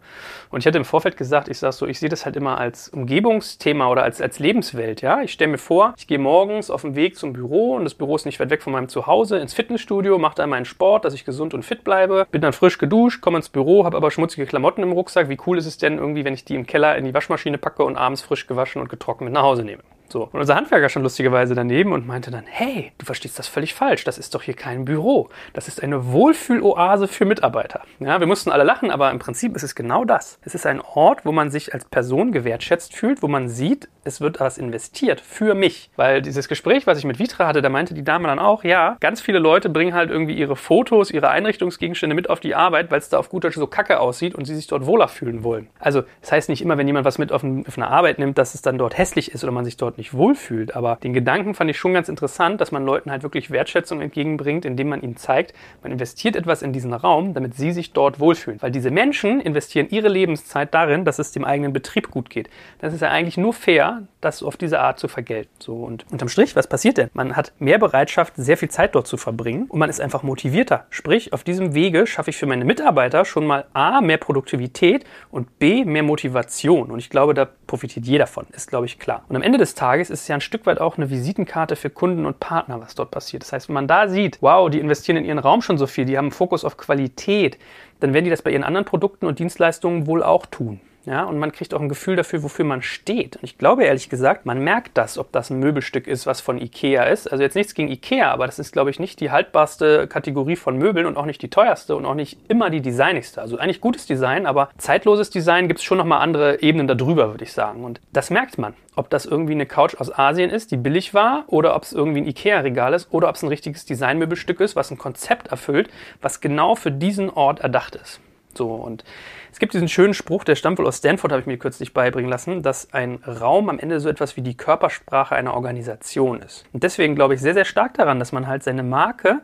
Und 0.50 0.60
ich 0.60 0.68
hatte 0.68 0.78
im 0.78 0.86
Vorfeld 0.86 1.18
gesagt, 1.18 1.50
ich 1.50 1.58
sage 1.58 1.74
so, 1.74 1.88
ich 1.88 2.00
sehe 2.00 2.10
das 2.10 2.26
halt 2.26 2.36
immer 2.36 2.60
als 2.60 2.90
Umgebungsthema 2.90 3.90
oder 3.90 4.04
als, 4.04 4.22
als 4.22 4.38
Lebenswelt. 4.38 5.02
Ja? 5.02 5.22
Ich 5.22 5.34
stelle 5.34 5.52
mir 5.52 5.58
vor, 5.58 5.96
ich 5.98 6.06
gehe 6.06 6.20
morgens 6.20 6.70
auf 6.70 6.82
dem 6.82 6.96
Weg 6.96 7.18
zum 7.18 7.34
Büro 7.34 7.76
und 7.76 7.86
das 7.86 7.96
Büro 7.96 8.16
ist 8.16 8.26
nicht 8.26 8.40
weit 8.40 8.52
weg 8.52 8.62
von 8.62 8.74
meinem 8.74 8.88
Zuhause 8.88 9.47
ins 9.48 9.54
Fitnessstudio, 9.54 10.18
mache 10.20 10.36
da 10.36 10.46
meinen 10.46 10.66
Sport, 10.66 11.06
dass 11.06 11.14
ich 11.14 11.24
gesund 11.24 11.54
und 11.54 11.64
fit 11.64 11.86
bleibe, 11.86 12.28
bin 12.32 12.42
dann 12.42 12.52
frisch 12.52 12.78
geduscht, 12.78 13.22
komme 13.22 13.38
ins 13.38 13.48
Büro, 13.48 13.86
habe 13.86 13.96
aber 13.96 14.12
schmutzige 14.12 14.46
Klamotten 14.46 14.84
im 14.84 14.92
Rucksack. 14.92 15.30
Wie 15.30 15.38
cool 15.48 15.58
ist 15.58 15.66
es 15.66 15.78
denn 15.78 15.98
irgendwie, 15.98 16.26
wenn 16.26 16.34
ich 16.34 16.44
die 16.44 16.56
im 16.56 16.66
Keller 16.66 16.98
in 16.98 17.06
die 17.06 17.14
Waschmaschine 17.14 17.58
packe 17.58 17.86
und 17.86 17.96
abends 17.96 18.22
frisch 18.22 18.46
gewaschen 18.46 18.82
und 18.82 18.90
getrocknet 18.90 19.32
nach 19.32 19.44
Hause 19.44 19.64
nehme? 19.64 19.84
So. 20.10 20.24
Und 20.32 20.40
unser 20.40 20.56
Handwerker 20.56 20.90
stand 20.90 21.04
lustigerweise 21.04 21.56
daneben 21.56 21.92
und 21.92 22.08
meinte 22.08 22.32
dann, 22.32 22.44
hey, 22.46 22.92
du 22.98 23.06
verstehst 23.06 23.40
das 23.40 23.48
völlig 23.48 23.74
falsch. 23.74 24.04
Das 24.04 24.18
ist 24.18 24.36
doch 24.36 24.42
hier 24.42 24.54
kein 24.54 24.86
Büro. 24.86 25.30
Das 25.54 25.68
ist 25.68 25.84
eine 25.84 26.12
Wohlfühloase 26.12 27.08
für 27.08 27.26
Mitarbeiter. 27.26 27.82
Ja, 28.00 28.20
wir 28.20 28.28
mussten 28.28 28.52
alle 28.52 28.64
lachen, 28.64 28.92
aber 28.92 29.12
im 29.12 29.20
Prinzip 29.20 29.56
ist 29.56 29.64
es 29.64 29.76
genau 29.76 30.06
das. 30.06 30.40
Es 30.44 30.56
ist 30.56 30.66
ein 30.66 30.82
Ort, 30.82 31.26
wo 31.26 31.32
man 31.32 31.52
sich 31.52 31.74
als 31.74 31.86
Person 31.86 32.32
gewertschätzt 32.32 32.96
fühlt, 32.96 33.22
wo 33.22 33.28
man 33.28 33.50
sieht, 33.50 33.90
es 34.08 34.22
wird 34.22 34.40
was 34.40 34.58
investiert 34.58 35.22
für 35.22 35.54
mich. 35.54 35.92
Weil 35.96 36.22
dieses 36.22 36.48
Gespräch, 36.48 36.88
was 36.88 36.98
ich 36.98 37.06
mit 37.06 37.20
Vitra 37.20 37.46
hatte, 37.46 37.62
da 37.62 37.70
meinte 37.70 37.94
die 37.94 38.04
Dame 38.04 38.28
dann 38.28 38.40
auch, 38.40 38.64
ja, 38.64 38.98
ganz 39.00 39.22
viele 39.22 39.40
Leute 39.40 39.70
bringen 39.70 39.94
halt 39.94 40.10
irgendwie 40.10 40.34
ihre 40.34 40.56
Fotos, 40.56 41.12
ihre 41.12 41.30
Einrichtungsgegenstände 41.30 42.16
mit 42.16 42.30
auf 42.30 42.40
die 42.40 42.56
Arbeit, 42.56 42.90
weil 42.90 43.00
es 43.00 43.10
da 43.10 43.20
auf 43.20 43.30
gut 43.30 43.44
Deutsch 43.44 43.56
so 43.56 43.68
kacke 43.68 44.00
aussieht 44.00 44.34
und 44.34 44.46
sie 44.46 44.56
sich 44.56 44.68
dort 44.68 44.86
wohler 44.86 45.08
fühlen 45.08 45.44
wollen. 45.44 45.68
Also, 45.80 46.04
das 46.22 46.32
heißt 46.32 46.50
nicht 46.50 46.62
immer, 46.62 46.78
wenn 46.78 46.88
jemand 46.88 47.06
was 47.06 47.18
mit 47.18 47.32
auf, 47.32 47.44
auf 47.44 47.78
eine 47.78 47.88
Arbeit 47.88 48.18
nimmt, 48.20 48.38
dass 48.38 48.56
es 48.56 48.62
dann 48.62 48.78
dort 48.78 48.98
hässlich 48.98 49.32
ist 49.32 49.44
oder 49.44 49.52
man 49.52 49.66
sich 49.66 49.78
dort 49.78 49.98
nicht 49.98 50.14
wohlfühlt. 50.14 50.76
Aber 50.76 50.98
den 51.04 51.14
Gedanken 51.14 51.54
fand 51.54 51.70
ich 51.70 51.78
schon 51.78 51.94
ganz 51.94 52.10
interessant, 52.10 52.62
dass 52.62 52.72
man 52.72 52.86
Leuten 52.86 53.12
halt 53.12 53.24
wirklich 53.24 53.52
Wertschätzung 53.52 54.02
entgegenbringt, 54.02 54.66
indem 54.66 54.90
man 54.90 55.02
ihnen 55.02 55.18
zeigt, 55.18 55.54
man 55.84 55.92
investiert 55.92 56.36
etwas 56.36 56.62
in 56.62 56.72
diesen 56.72 56.94
Raum, 56.94 57.34
damit 57.34 57.56
sie 57.56 57.72
sich 57.72 57.92
dort 57.92 58.20
wohlfühlen. 58.20 58.62
Weil 58.62 58.72
diese 58.72 58.92
Menschen 58.92 59.42
investieren 59.42 59.88
ihre 59.90 60.08
Lebenszeit 60.08 60.74
darin, 60.74 61.04
dass 61.04 61.20
es 61.20 61.32
dem 61.32 61.44
eigenen 61.44 61.74
Betrieb 61.74 62.10
gut 62.10 62.30
geht. 62.30 62.50
Das 62.80 62.94
ist 62.94 63.02
ja 63.02 63.10
eigentlich 63.10 63.38
nur 63.38 63.54
fair, 63.54 63.97
das 64.22 64.44
auf 64.44 64.58
diese 64.58 64.80
Art 64.80 65.00
zu 65.00 65.08
vergelten. 65.08 65.50
So, 65.60 65.76
und 65.76 66.06
unterm 66.12 66.30
Strich, 66.30 66.56
was 66.56 66.68
passiert 66.68 66.98
denn? 66.98 67.10
Man 67.14 67.36
hat 67.36 67.54
mehr 67.60 67.80
Bereitschaft, 67.80 68.34
sehr 68.36 68.58
viel 68.58 68.70
Zeit 68.70 68.96
dort 68.96 69.08
zu 69.08 69.18
verbringen 69.18 69.66
und 69.70 69.80
man 69.80 69.90
ist 69.90 70.02
einfach 70.02 70.24
motivierter. 70.24 70.86
Sprich, 70.90 71.34
auf 71.34 71.44
diesem 71.44 71.74
Wege 71.74 72.08
schaffe 72.08 72.30
ich 72.30 72.38
für 72.38 72.46
meine 72.46 72.66
Mitarbeiter 72.66 73.26
schon 73.26 73.46
mal 73.46 73.66
A, 73.74 74.02
mehr 74.02 74.18
Produktivität 74.18 75.06
und 75.32 75.60
B, 75.60 75.86
mehr 75.86 76.04
Motivation. 76.04 76.92
Und 76.92 77.00
ich 77.00 77.10
glaube, 77.10 77.34
da 77.34 77.48
profitiert 77.68 78.06
jeder 78.06 78.28
von, 78.28 78.46
ist, 78.52 78.70
glaube 78.70 78.86
ich, 78.86 79.00
klar. 79.00 79.24
Und 79.30 79.36
am 79.36 79.42
Ende 79.42 79.58
des 79.58 79.76
Tages 79.76 80.10
ist 80.10 80.22
es 80.22 80.28
ja 80.28 80.36
ein 80.36 80.42
Stück 80.42 80.66
weit 80.66 80.80
auch 80.80 80.98
eine 80.98 81.10
Visitenkarte 81.10 81.76
für 81.76 81.90
Kunden 81.90 82.26
und 82.26 82.40
Partner, 82.40 82.82
was 82.82 82.96
dort 82.96 83.12
passiert. 83.12 83.44
Das 83.44 83.54
heißt, 83.54 83.70
wenn 83.70 83.76
man 83.76 83.88
da 83.88 84.08
sieht, 84.08 84.42
wow, 84.42 84.70
die 84.70 84.80
investieren 84.80 85.18
in 85.18 85.26
ihren 85.26 85.40
Raum 85.40 85.62
schon 85.62 85.78
so 85.78 85.88
viel, 85.88 86.06
die 86.06 86.18
haben 86.18 86.26
einen 86.26 86.32
Fokus 86.32 86.64
auf 86.64 86.78
Qualität, 86.78 87.58
dann 88.00 88.14
werden 88.14 88.26
die 88.26 88.32
das 88.32 88.42
bei 88.42 88.52
ihren 88.52 88.64
anderen 88.64 88.86
Produkten 88.86 89.26
und 89.26 89.40
Dienstleistungen 89.40 90.08
wohl 90.08 90.24
auch 90.24 90.46
tun. 90.46 90.80
Ja, 91.08 91.24
und 91.24 91.40
man 91.40 91.54
kriegt 91.54 91.74
auch 91.74 91.80
ein 91.80 91.88
Gefühl 91.88 92.18
dafür, 92.18 92.44
wofür 92.44 92.66
man 92.66 92.82
steht. 92.82 93.38
Und 93.38 93.46
ich 93.46 93.58
glaube 93.58 93.86
ehrlich 93.86 94.10
gesagt, 94.10 94.46
man 94.46 94.60
merkt 94.60 94.98
das, 94.98 95.18
ob 95.18 95.32
das 95.32 95.50
ein 95.50 95.58
Möbelstück 95.58 96.06
ist, 96.06 96.28
was 96.28 96.42
von 96.42 96.60
Ikea 96.60 97.04
ist. 97.04 97.32
Also 97.32 97.42
jetzt 97.42 97.56
nichts 97.56 97.74
gegen 97.74 97.88
Ikea, 97.88 98.30
aber 98.30 98.46
das 98.46 98.60
ist, 98.60 98.74
glaube 98.74 98.90
ich, 98.90 99.00
nicht 99.00 99.22
die 99.22 99.32
haltbarste 99.32 100.08
Kategorie 100.08 100.58
von 100.58 100.78
Möbeln 100.78 101.06
und 101.06 101.16
auch 101.16 101.26
nicht 101.26 101.42
die 101.42 101.50
teuerste 101.50 101.96
und 101.96 102.06
auch 102.06 102.14
nicht 102.14 102.38
immer 102.50 102.70
die 102.70 102.82
designigste. 102.82 103.42
Also 103.42 103.58
eigentlich 103.58 103.80
gutes 103.80 104.06
Design, 104.06 104.46
aber 104.46 104.70
zeitloses 104.78 105.30
Design 105.30 105.70
gibt 105.70 105.80
es 105.80 105.86
schon 105.86 105.98
nochmal 105.98 106.20
andere 106.20 106.62
Ebenen 106.62 106.90
darüber, 106.90 107.32
würde 107.32 107.46
ich 107.46 107.54
sagen. 107.54 107.86
Und 107.86 108.02
das 108.12 108.30
merkt 108.30 108.58
man. 108.58 108.74
Ob 108.98 109.10
das 109.10 109.26
irgendwie 109.26 109.54
eine 109.54 109.66
Couch 109.66 109.96
aus 109.96 110.12
Asien 110.14 110.50
ist, 110.50 110.72
die 110.72 110.78
billig 110.78 111.14
war, 111.14 111.46
oder 111.48 111.74
ob 111.78 111.84
es 111.84 111.94
irgendwie 111.94 112.20
ein 112.20 112.28
Ikea-Regal 112.28 112.94
ist, 112.94 113.14
oder 113.14 113.30
ob 113.30 113.36
es 113.36 113.44
ein 113.44 113.48
richtiges 113.48 113.86
Designmöbelstück 113.86 114.60
ist, 114.60 114.76
was 114.76 114.92
ein 114.92 114.98
Konzept 114.98 115.48
erfüllt, 115.48 115.90
was 116.22 116.42
genau 116.42 116.76
für 116.76 116.92
diesen 116.92 117.30
Ort 117.30 117.62
erdacht 117.62 117.96
ist. 117.96 118.20
So, 118.58 118.74
und 118.74 119.04
es 119.52 119.60
gibt 119.60 119.74
diesen 119.74 119.88
schönen 119.88 120.14
Spruch, 120.14 120.44
der 120.44 120.56
stammt 120.56 120.80
wohl 120.80 120.88
aus 120.88 120.98
Stanford, 120.98 121.32
habe 121.32 121.42
ich 121.42 121.48
mir 121.48 121.58
kürzlich 121.58 121.94
beibringen 121.94 122.30
lassen, 122.30 122.62
dass 122.62 122.94
ein 122.94 123.16
Raum 123.26 123.70
am 123.70 123.80
Ende 123.80 124.00
so 124.00 124.10
etwas 124.10 124.36
wie 124.36 124.42
die 124.42 124.58
Körpersprache 124.58 125.36
einer 125.36 125.54
Organisation 125.54 126.42
ist. 126.42 126.66
Und 126.74 126.84
deswegen 126.84 127.16
glaube 127.16 127.36
ich 127.36 127.42
sehr, 127.42 127.54
sehr 127.54 127.66
stark 127.66 127.94
daran, 127.94 128.20
dass 128.20 128.32
man 128.32 128.48
halt 128.48 128.64
seine 128.64 128.84
Marke 128.84 129.40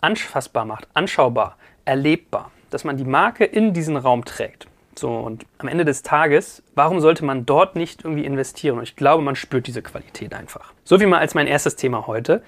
anfassbar 0.00 0.64
macht, 0.64 0.88
anschaubar, 0.94 1.56
erlebbar, 1.84 2.50
dass 2.70 2.84
man 2.84 2.96
die 2.96 3.04
Marke 3.04 3.44
in 3.44 3.72
diesen 3.72 3.96
Raum 3.96 4.24
trägt. 4.24 4.66
So, 4.98 5.10
und 5.10 5.44
am 5.58 5.68
Ende 5.68 5.84
des 5.84 6.02
Tages, 6.02 6.62
warum 6.74 7.00
sollte 7.00 7.24
man 7.24 7.44
dort 7.44 7.76
nicht 7.76 8.04
irgendwie 8.04 8.24
investieren? 8.24 8.78
Und 8.78 8.84
ich 8.84 8.96
glaube, 8.96 9.22
man 9.22 9.36
spürt 9.36 9.66
diese 9.66 9.82
Qualität 9.82 10.32
einfach. 10.32 10.72
So 10.84 11.00
wie 11.00 11.06
mal 11.06 11.18
als 11.18 11.34
mein 11.34 11.46
erstes 11.46 11.76
Thema 11.76 12.06
heute. 12.06 12.42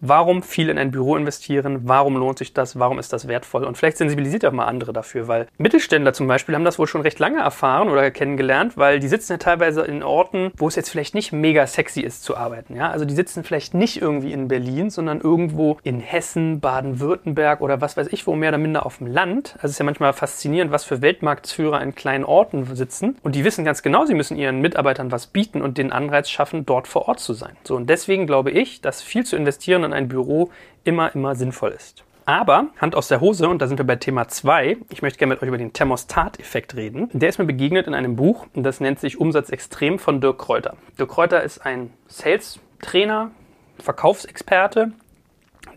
Warum 0.00 0.42
viel 0.42 0.68
in 0.68 0.78
ein 0.78 0.92
Büro 0.92 1.16
investieren? 1.16 1.80
Warum 1.84 2.16
lohnt 2.16 2.38
sich 2.38 2.52
das? 2.52 2.78
Warum 2.78 2.98
ist 2.98 3.12
das 3.12 3.26
wertvoll? 3.26 3.64
Und 3.64 3.76
vielleicht 3.76 3.96
sensibilisiert 3.96 4.44
auch 4.44 4.52
mal 4.52 4.66
andere 4.66 4.92
dafür, 4.92 5.26
weil 5.26 5.46
Mittelständler 5.58 6.12
zum 6.12 6.28
Beispiel 6.28 6.54
haben 6.54 6.64
das 6.64 6.78
wohl 6.78 6.86
schon 6.86 7.00
recht 7.00 7.18
lange 7.18 7.40
erfahren 7.40 7.88
oder 7.88 8.10
kennengelernt, 8.10 8.76
weil 8.76 9.00
die 9.00 9.08
sitzen 9.08 9.32
ja 9.32 9.38
teilweise 9.38 9.82
in 9.82 10.04
Orten, 10.04 10.52
wo 10.56 10.68
es 10.68 10.76
jetzt 10.76 10.90
vielleicht 10.90 11.14
nicht 11.14 11.32
mega 11.32 11.66
sexy 11.66 12.00
ist 12.00 12.22
zu 12.22 12.36
arbeiten. 12.36 12.76
Ja? 12.76 12.90
Also 12.90 13.04
die 13.04 13.14
sitzen 13.14 13.42
vielleicht 13.42 13.74
nicht 13.74 14.00
irgendwie 14.00 14.32
in 14.32 14.46
Berlin, 14.46 14.90
sondern 14.90 15.20
irgendwo 15.20 15.78
in 15.82 15.98
Hessen, 15.98 16.60
Baden-Württemberg 16.60 17.60
oder 17.60 17.80
was 17.80 17.96
weiß 17.96 18.08
ich, 18.12 18.26
wo 18.26 18.36
mehr 18.36 18.50
oder 18.50 18.58
minder 18.58 18.86
auf 18.86 18.98
dem 18.98 19.08
Land. 19.08 19.54
Also 19.56 19.66
es 19.66 19.70
ist 19.72 19.78
ja 19.78 19.84
manchmal 19.84 20.12
faszinierend, 20.12 20.70
was 20.70 20.84
für 20.84 21.02
Weltmarktführer 21.02 21.82
in 21.82 21.94
kleinen 21.96 22.24
Orten 22.24 22.64
sitzen. 22.76 23.16
Und 23.22 23.34
die 23.34 23.44
wissen 23.44 23.64
ganz 23.64 23.82
genau, 23.82 24.06
sie 24.06 24.14
müssen 24.14 24.36
ihren 24.36 24.60
Mitarbeitern 24.60 25.10
was 25.10 25.26
bieten 25.26 25.60
und 25.60 25.76
den 25.76 25.90
Anreiz 25.90 26.30
schaffen, 26.30 26.66
dort 26.66 26.86
vor 26.86 27.08
Ort 27.08 27.18
zu 27.18 27.32
sein. 27.32 27.56
So, 27.64 27.74
und 27.74 27.90
deswegen 27.90 28.26
glaube 28.26 28.52
ich, 28.52 28.80
dass 28.80 29.02
viel 29.02 29.24
zu 29.24 29.34
investieren 29.36 29.87
in 29.88 29.94
ein 29.94 30.08
Büro 30.08 30.50
immer, 30.84 31.14
immer 31.14 31.34
sinnvoll 31.34 31.70
ist. 31.72 32.04
Aber, 32.24 32.66
Hand 32.78 32.94
aus 32.94 33.08
der 33.08 33.22
Hose, 33.22 33.48
und 33.48 33.62
da 33.62 33.66
sind 33.66 33.78
wir 33.78 33.86
bei 33.86 33.96
Thema 33.96 34.28
2, 34.28 34.76
ich 34.90 35.00
möchte 35.00 35.18
gerne 35.18 35.32
mit 35.32 35.42
euch 35.42 35.48
über 35.48 35.56
den 35.56 35.72
Thermostat-Effekt 35.72 36.76
reden. 36.76 37.08
Der 37.14 37.30
ist 37.30 37.38
mir 37.38 37.46
begegnet 37.46 37.86
in 37.86 37.94
einem 37.94 38.16
Buch, 38.16 38.46
und 38.52 38.64
das 38.64 38.80
nennt 38.80 39.00
sich 39.00 39.18
Umsatz 39.18 39.48
extrem 39.48 39.98
von 39.98 40.20
Dirk 40.20 40.38
Kräuter. 40.38 40.76
Dirk 40.98 41.08
Kräuter 41.08 41.42
ist 41.42 41.64
ein 41.64 41.90
Sales-Trainer, 42.06 43.30
Verkaufsexperte, 43.78 44.92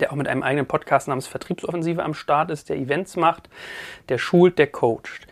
der 0.02 0.12
auch 0.12 0.18
mit 0.18 0.28
einem 0.28 0.44
eigenen 0.44 0.66
Podcast 0.66 1.08
namens 1.08 1.28
Vertriebsoffensive 1.28 2.04
am 2.04 2.14
Start 2.14 2.52
ist, 2.52 2.68
der 2.68 2.76
Events 2.78 3.16
macht, 3.16 3.50
der 4.10 4.18
schult, 4.18 4.60
der 4.60 4.68
coacht 4.68 5.28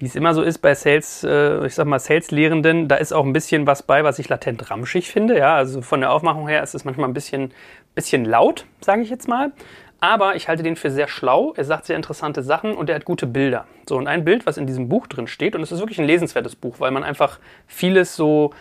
wie 0.00 0.06
es 0.06 0.16
immer 0.16 0.32
so 0.32 0.42
ist 0.42 0.58
bei 0.58 0.74
Sales, 0.74 1.22
äh, 1.24 1.66
ich 1.66 1.74
sag 1.74 1.86
mal 1.86 1.98
Sales-Lehrenden, 1.98 2.88
da 2.88 2.96
ist 2.96 3.12
auch 3.12 3.24
ein 3.24 3.34
bisschen 3.34 3.66
was 3.66 3.82
bei, 3.82 4.02
was 4.02 4.18
ich 4.18 4.30
latent 4.30 4.70
ramschig 4.70 5.10
finde. 5.10 5.38
Ja, 5.38 5.54
also 5.56 5.82
von 5.82 6.00
der 6.00 6.10
Aufmachung 6.10 6.48
her 6.48 6.62
ist 6.62 6.74
es 6.74 6.86
manchmal 6.86 7.08
ein 7.08 7.12
bisschen, 7.12 7.52
bisschen 7.94 8.24
laut, 8.24 8.64
sage 8.80 9.02
ich 9.02 9.10
jetzt 9.10 9.28
mal. 9.28 9.52
Aber 10.00 10.36
ich 10.36 10.48
halte 10.48 10.62
den 10.62 10.76
für 10.76 10.90
sehr 10.90 11.06
schlau. 11.06 11.52
Er 11.54 11.64
sagt 11.64 11.84
sehr 11.84 11.96
interessante 11.96 12.42
Sachen 12.42 12.74
und 12.74 12.88
er 12.88 12.96
hat 12.96 13.04
gute 13.04 13.26
Bilder. 13.26 13.66
So, 13.86 13.98
und 13.98 14.06
ein 14.06 14.24
Bild, 14.24 14.46
was 14.46 14.56
in 14.56 14.66
diesem 14.66 14.88
Buch 14.88 15.06
drin 15.06 15.26
steht, 15.26 15.54
und 15.54 15.62
es 15.62 15.70
ist 15.70 15.80
wirklich 15.80 16.00
ein 16.00 16.06
lesenswertes 16.06 16.56
Buch, 16.56 16.76
weil 16.78 16.92
man 16.92 17.04
einfach 17.04 17.38
vieles 17.66 18.16
so, 18.16 18.54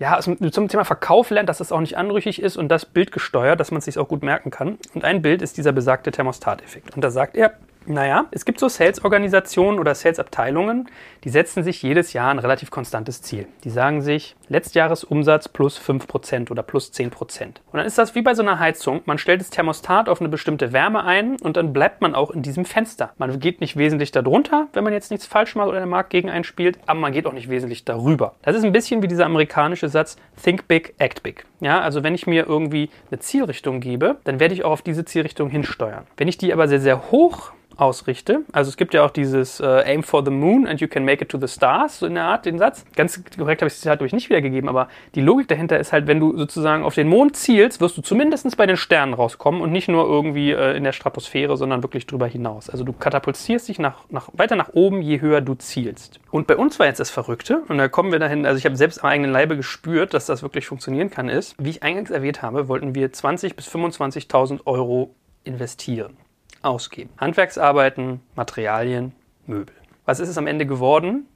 ja, 0.00 0.18
zum 0.18 0.66
Thema 0.66 0.84
Verkauf 0.84 1.30
lernt, 1.30 1.48
dass 1.48 1.60
es 1.60 1.70
auch 1.70 1.78
nicht 1.78 1.96
anrüchig 1.96 2.42
ist 2.42 2.56
und 2.56 2.68
das 2.68 2.86
Bild 2.86 3.12
gesteuert, 3.12 3.60
dass 3.60 3.70
man 3.70 3.78
es 3.78 3.84
sich 3.84 3.98
auch 3.98 4.08
gut 4.08 4.24
merken 4.24 4.50
kann. 4.50 4.78
Und 4.94 5.04
ein 5.04 5.22
Bild 5.22 5.42
ist 5.42 5.56
dieser 5.56 5.70
besagte 5.70 6.10
Thermostat-Effekt. 6.10 6.96
Und 6.96 7.04
da 7.04 7.12
sagt 7.12 7.36
er, 7.36 7.52
naja, 7.86 8.26
es 8.30 8.44
gibt 8.44 8.58
so 8.58 8.68
Sales-Organisationen 8.68 9.78
oder 9.78 9.94
Sales-Abteilungen, 9.94 10.88
die 11.24 11.28
setzen 11.28 11.62
sich 11.62 11.82
jedes 11.82 12.12
Jahr 12.12 12.30
ein 12.30 12.38
relativ 12.38 12.70
konstantes 12.70 13.22
Ziel. 13.22 13.46
Die 13.64 13.70
sagen 13.70 14.02
sich, 14.02 14.36
Letztjahresumsatz 14.48 15.48
plus 15.48 15.80
5% 15.80 16.50
oder 16.50 16.62
plus 16.62 16.92
10%. 16.92 17.44
Und 17.44 17.56
dann 17.72 17.86
ist 17.86 17.98
das 17.98 18.14
wie 18.14 18.22
bei 18.22 18.34
so 18.34 18.42
einer 18.42 18.58
Heizung. 18.58 19.02
Man 19.06 19.18
stellt 19.18 19.40
das 19.40 19.50
Thermostat 19.50 20.08
auf 20.08 20.20
eine 20.20 20.28
bestimmte 20.28 20.72
Wärme 20.72 21.04
ein 21.04 21.36
und 21.40 21.56
dann 21.56 21.72
bleibt 21.72 22.00
man 22.00 22.14
auch 22.14 22.30
in 22.30 22.42
diesem 22.42 22.64
Fenster. 22.64 23.12
Man 23.18 23.38
geht 23.40 23.60
nicht 23.60 23.76
wesentlich 23.76 24.12
darunter, 24.12 24.68
wenn 24.72 24.84
man 24.84 24.92
jetzt 24.92 25.10
nichts 25.10 25.26
falsch 25.26 25.54
macht 25.54 25.68
oder 25.68 25.78
der 25.78 25.86
Markt 25.86 26.10
gegen 26.10 26.30
einspielt, 26.30 26.78
aber 26.86 27.00
man 27.00 27.12
geht 27.12 27.26
auch 27.26 27.32
nicht 27.32 27.48
wesentlich 27.48 27.84
darüber. 27.84 28.34
Das 28.42 28.56
ist 28.56 28.64
ein 28.64 28.72
bisschen 28.72 29.02
wie 29.02 29.08
dieser 29.08 29.26
amerikanische 29.26 29.88
Satz, 29.88 30.16
think 30.42 30.68
big, 30.68 30.94
act 30.98 31.22
big. 31.22 31.44
Ja, 31.62 31.80
also 31.80 32.02
wenn 32.02 32.14
ich 32.14 32.26
mir 32.26 32.46
irgendwie 32.46 32.90
eine 33.10 33.20
Zielrichtung 33.20 33.78
gebe, 33.78 34.16
dann 34.24 34.40
werde 34.40 34.52
ich 34.52 34.64
auch 34.64 34.72
auf 34.72 34.82
diese 34.82 35.04
Zielrichtung 35.04 35.48
hinsteuern. 35.48 36.04
Wenn 36.16 36.26
ich 36.26 36.36
die 36.36 36.52
aber 36.52 36.66
sehr, 36.66 36.80
sehr 36.80 37.12
hoch 37.12 37.52
ausrichte. 37.76 38.42
Also 38.52 38.68
es 38.68 38.76
gibt 38.76 38.94
ja 38.94 39.04
auch 39.04 39.10
dieses 39.10 39.60
äh, 39.60 39.82
Aim 39.86 40.02
for 40.02 40.24
the 40.24 40.30
Moon 40.30 40.66
and 40.66 40.80
you 40.80 40.88
can 40.88 41.04
make 41.04 41.22
it 41.22 41.30
to 41.30 41.38
the 41.38 41.48
stars, 41.48 41.98
so 41.98 42.06
in 42.06 42.14
der 42.14 42.24
Art, 42.24 42.46
den 42.46 42.58
Satz. 42.58 42.84
Ganz 42.96 43.22
korrekt 43.36 43.62
habe 43.62 43.68
ich 43.68 43.74
es 43.74 43.86
halt 43.86 44.00
durch 44.00 44.12
nicht 44.12 44.28
wiedergegeben, 44.28 44.68
aber 44.68 44.88
die 45.14 45.20
Logik 45.20 45.48
dahinter 45.48 45.78
ist 45.78 45.92
halt, 45.92 46.06
wenn 46.06 46.20
du 46.20 46.36
sozusagen 46.36 46.84
auf 46.84 46.94
den 46.94 47.08
Mond 47.08 47.36
zielst, 47.36 47.80
wirst 47.80 47.96
du 47.96 48.02
zumindest 48.02 48.56
bei 48.56 48.66
den 48.66 48.76
Sternen 48.76 49.14
rauskommen 49.14 49.60
und 49.60 49.72
nicht 49.72 49.88
nur 49.88 50.04
irgendwie 50.06 50.52
äh, 50.52 50.76
in 50.76 50.84
der 50.84 50.92
Stratosphäre, 50.92 51.56
sondern 51.56 51.82
wirklich 51.82 52.06
drüber 52.06 52.26
hinaus. 52.26 52.70
Also 52.70 52.84
du 52.84 52.92
katapultierst 52.92 53.68
dich 53.68 53.78
nach, 53.78 54.04
nach, 54.10 54.28
weiter 54.32 54.56
nach 54.56 54.70
oben, 54.72 55.02
je 55.02 55.20
höher 55.20 55.40
du 55.40 55.54
zielst. 55.54 56.20
Und 56.30 56.46
bei 56.46 56.56
uns 56.56 56.78
war 56.78 56.86
jetzt 56.86 57.00
das 57.00 57.10
Verrückte, 57.10 57.62
und 57.68 57.78
da 57.78 57.88
kommen 57.88 58.12
wir 58.12 58.18
dahin, 58.18 58.46
also 58.46 58.58
ich 58.58 58.64
habe 58.64 58.76
selbst 58.76 59.02
am 59.02 59.10
eigenen 59.10 59.32
Leibe 59.32 59.56
gespürt, 59.56 60.14
dass 60.14 60.26
das 60.26 60.42
wirklich 60.42 60.66
funktionieren 60.66 61.10
kann, 61.10 61.28
ist, 61.28 61.51
wie 61.58 61.70
ich 61.70 61.82
eingangs 61.82 62.10
erwähnt 62.10 62.42
habe, 62.42 62.68
wollten 62.68 62.94
wir 62.94 63.10
20.000 63.12 63.54
bis 63.54 63.68
25.000 63.68 64.66
Euro 64.66 65.14
investieren 65.44 66.16
ausgeben. 66.62 67.10
Handwerksarbeiten, 67.18 68.20
Materialien, 68.34 69.12
Möbel. 69.46 69.74
Was 70.04 70.20
ist 70.20 70.28
es 70.28 70.38
am 70.38 70.46
Ende 70.46 70.66
geworden? 70.66 71.26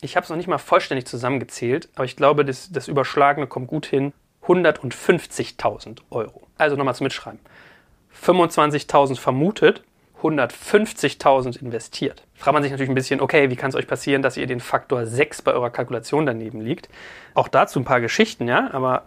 Ich 0.00 0.16
habe 0.16 0.24
es 0.24 0.30
noch 0.30 0.36
nicht 0.36 0.48
mal 0.48 0.58
vollständig 0.58 1.06
zusammengezählt, 1.06 1.88
aber 1.94 2.04
ich 2.04 2.16
glaube, 2.16 2.44
das, 2.44 2.70
das 2.70 2.88
Überschlagene 2.88 3.46
kommt 3.46 3.68
gut 3.68 3.86
hin. 3.86 4.12
150.000 4.46 5.98
Euro. 6.10 6.42
Also 6.56 6.76
nochmal 6.76 6.94
zum 6.94 7.04
Mitschreiben. 7.04 7.40
25.000 8.24 9.18
vermutet, 9.18 9.82
150.000 10.22 11.60
investiert. 11.60 12.24
Fragt 12.34 12.54
man 12.54 12.62
sich 12.62 12.72
natürlich 12.72 12.90
ein 12.90 12.94
bisschen, 12.94 13.20
okay, 13.20 13.50
wie 13.50 13.56
kann 13.56 13.68
es 13.68 13.76
euch 13.76 13.86
passieren, 13.86 14.22
dass 14.22 14.36
ihr 14.36 14.46
den 14.46 14.60
Faktor 14.60 15.06
6 15.06 15.42
bei 15.42 15.52
eurer 15.52 15.70
Kalkulation 15.70 16.24
daneben 16.24 16.60
liegt? 16.60 16.88
Auch 17.34 17.48
dazu 17.48 17.78
ein 17.78 17.84
paar 17.84 18.00
Geschichten, 18.00 18.48
ja, 18.48 18.70
aber 18.72 19.04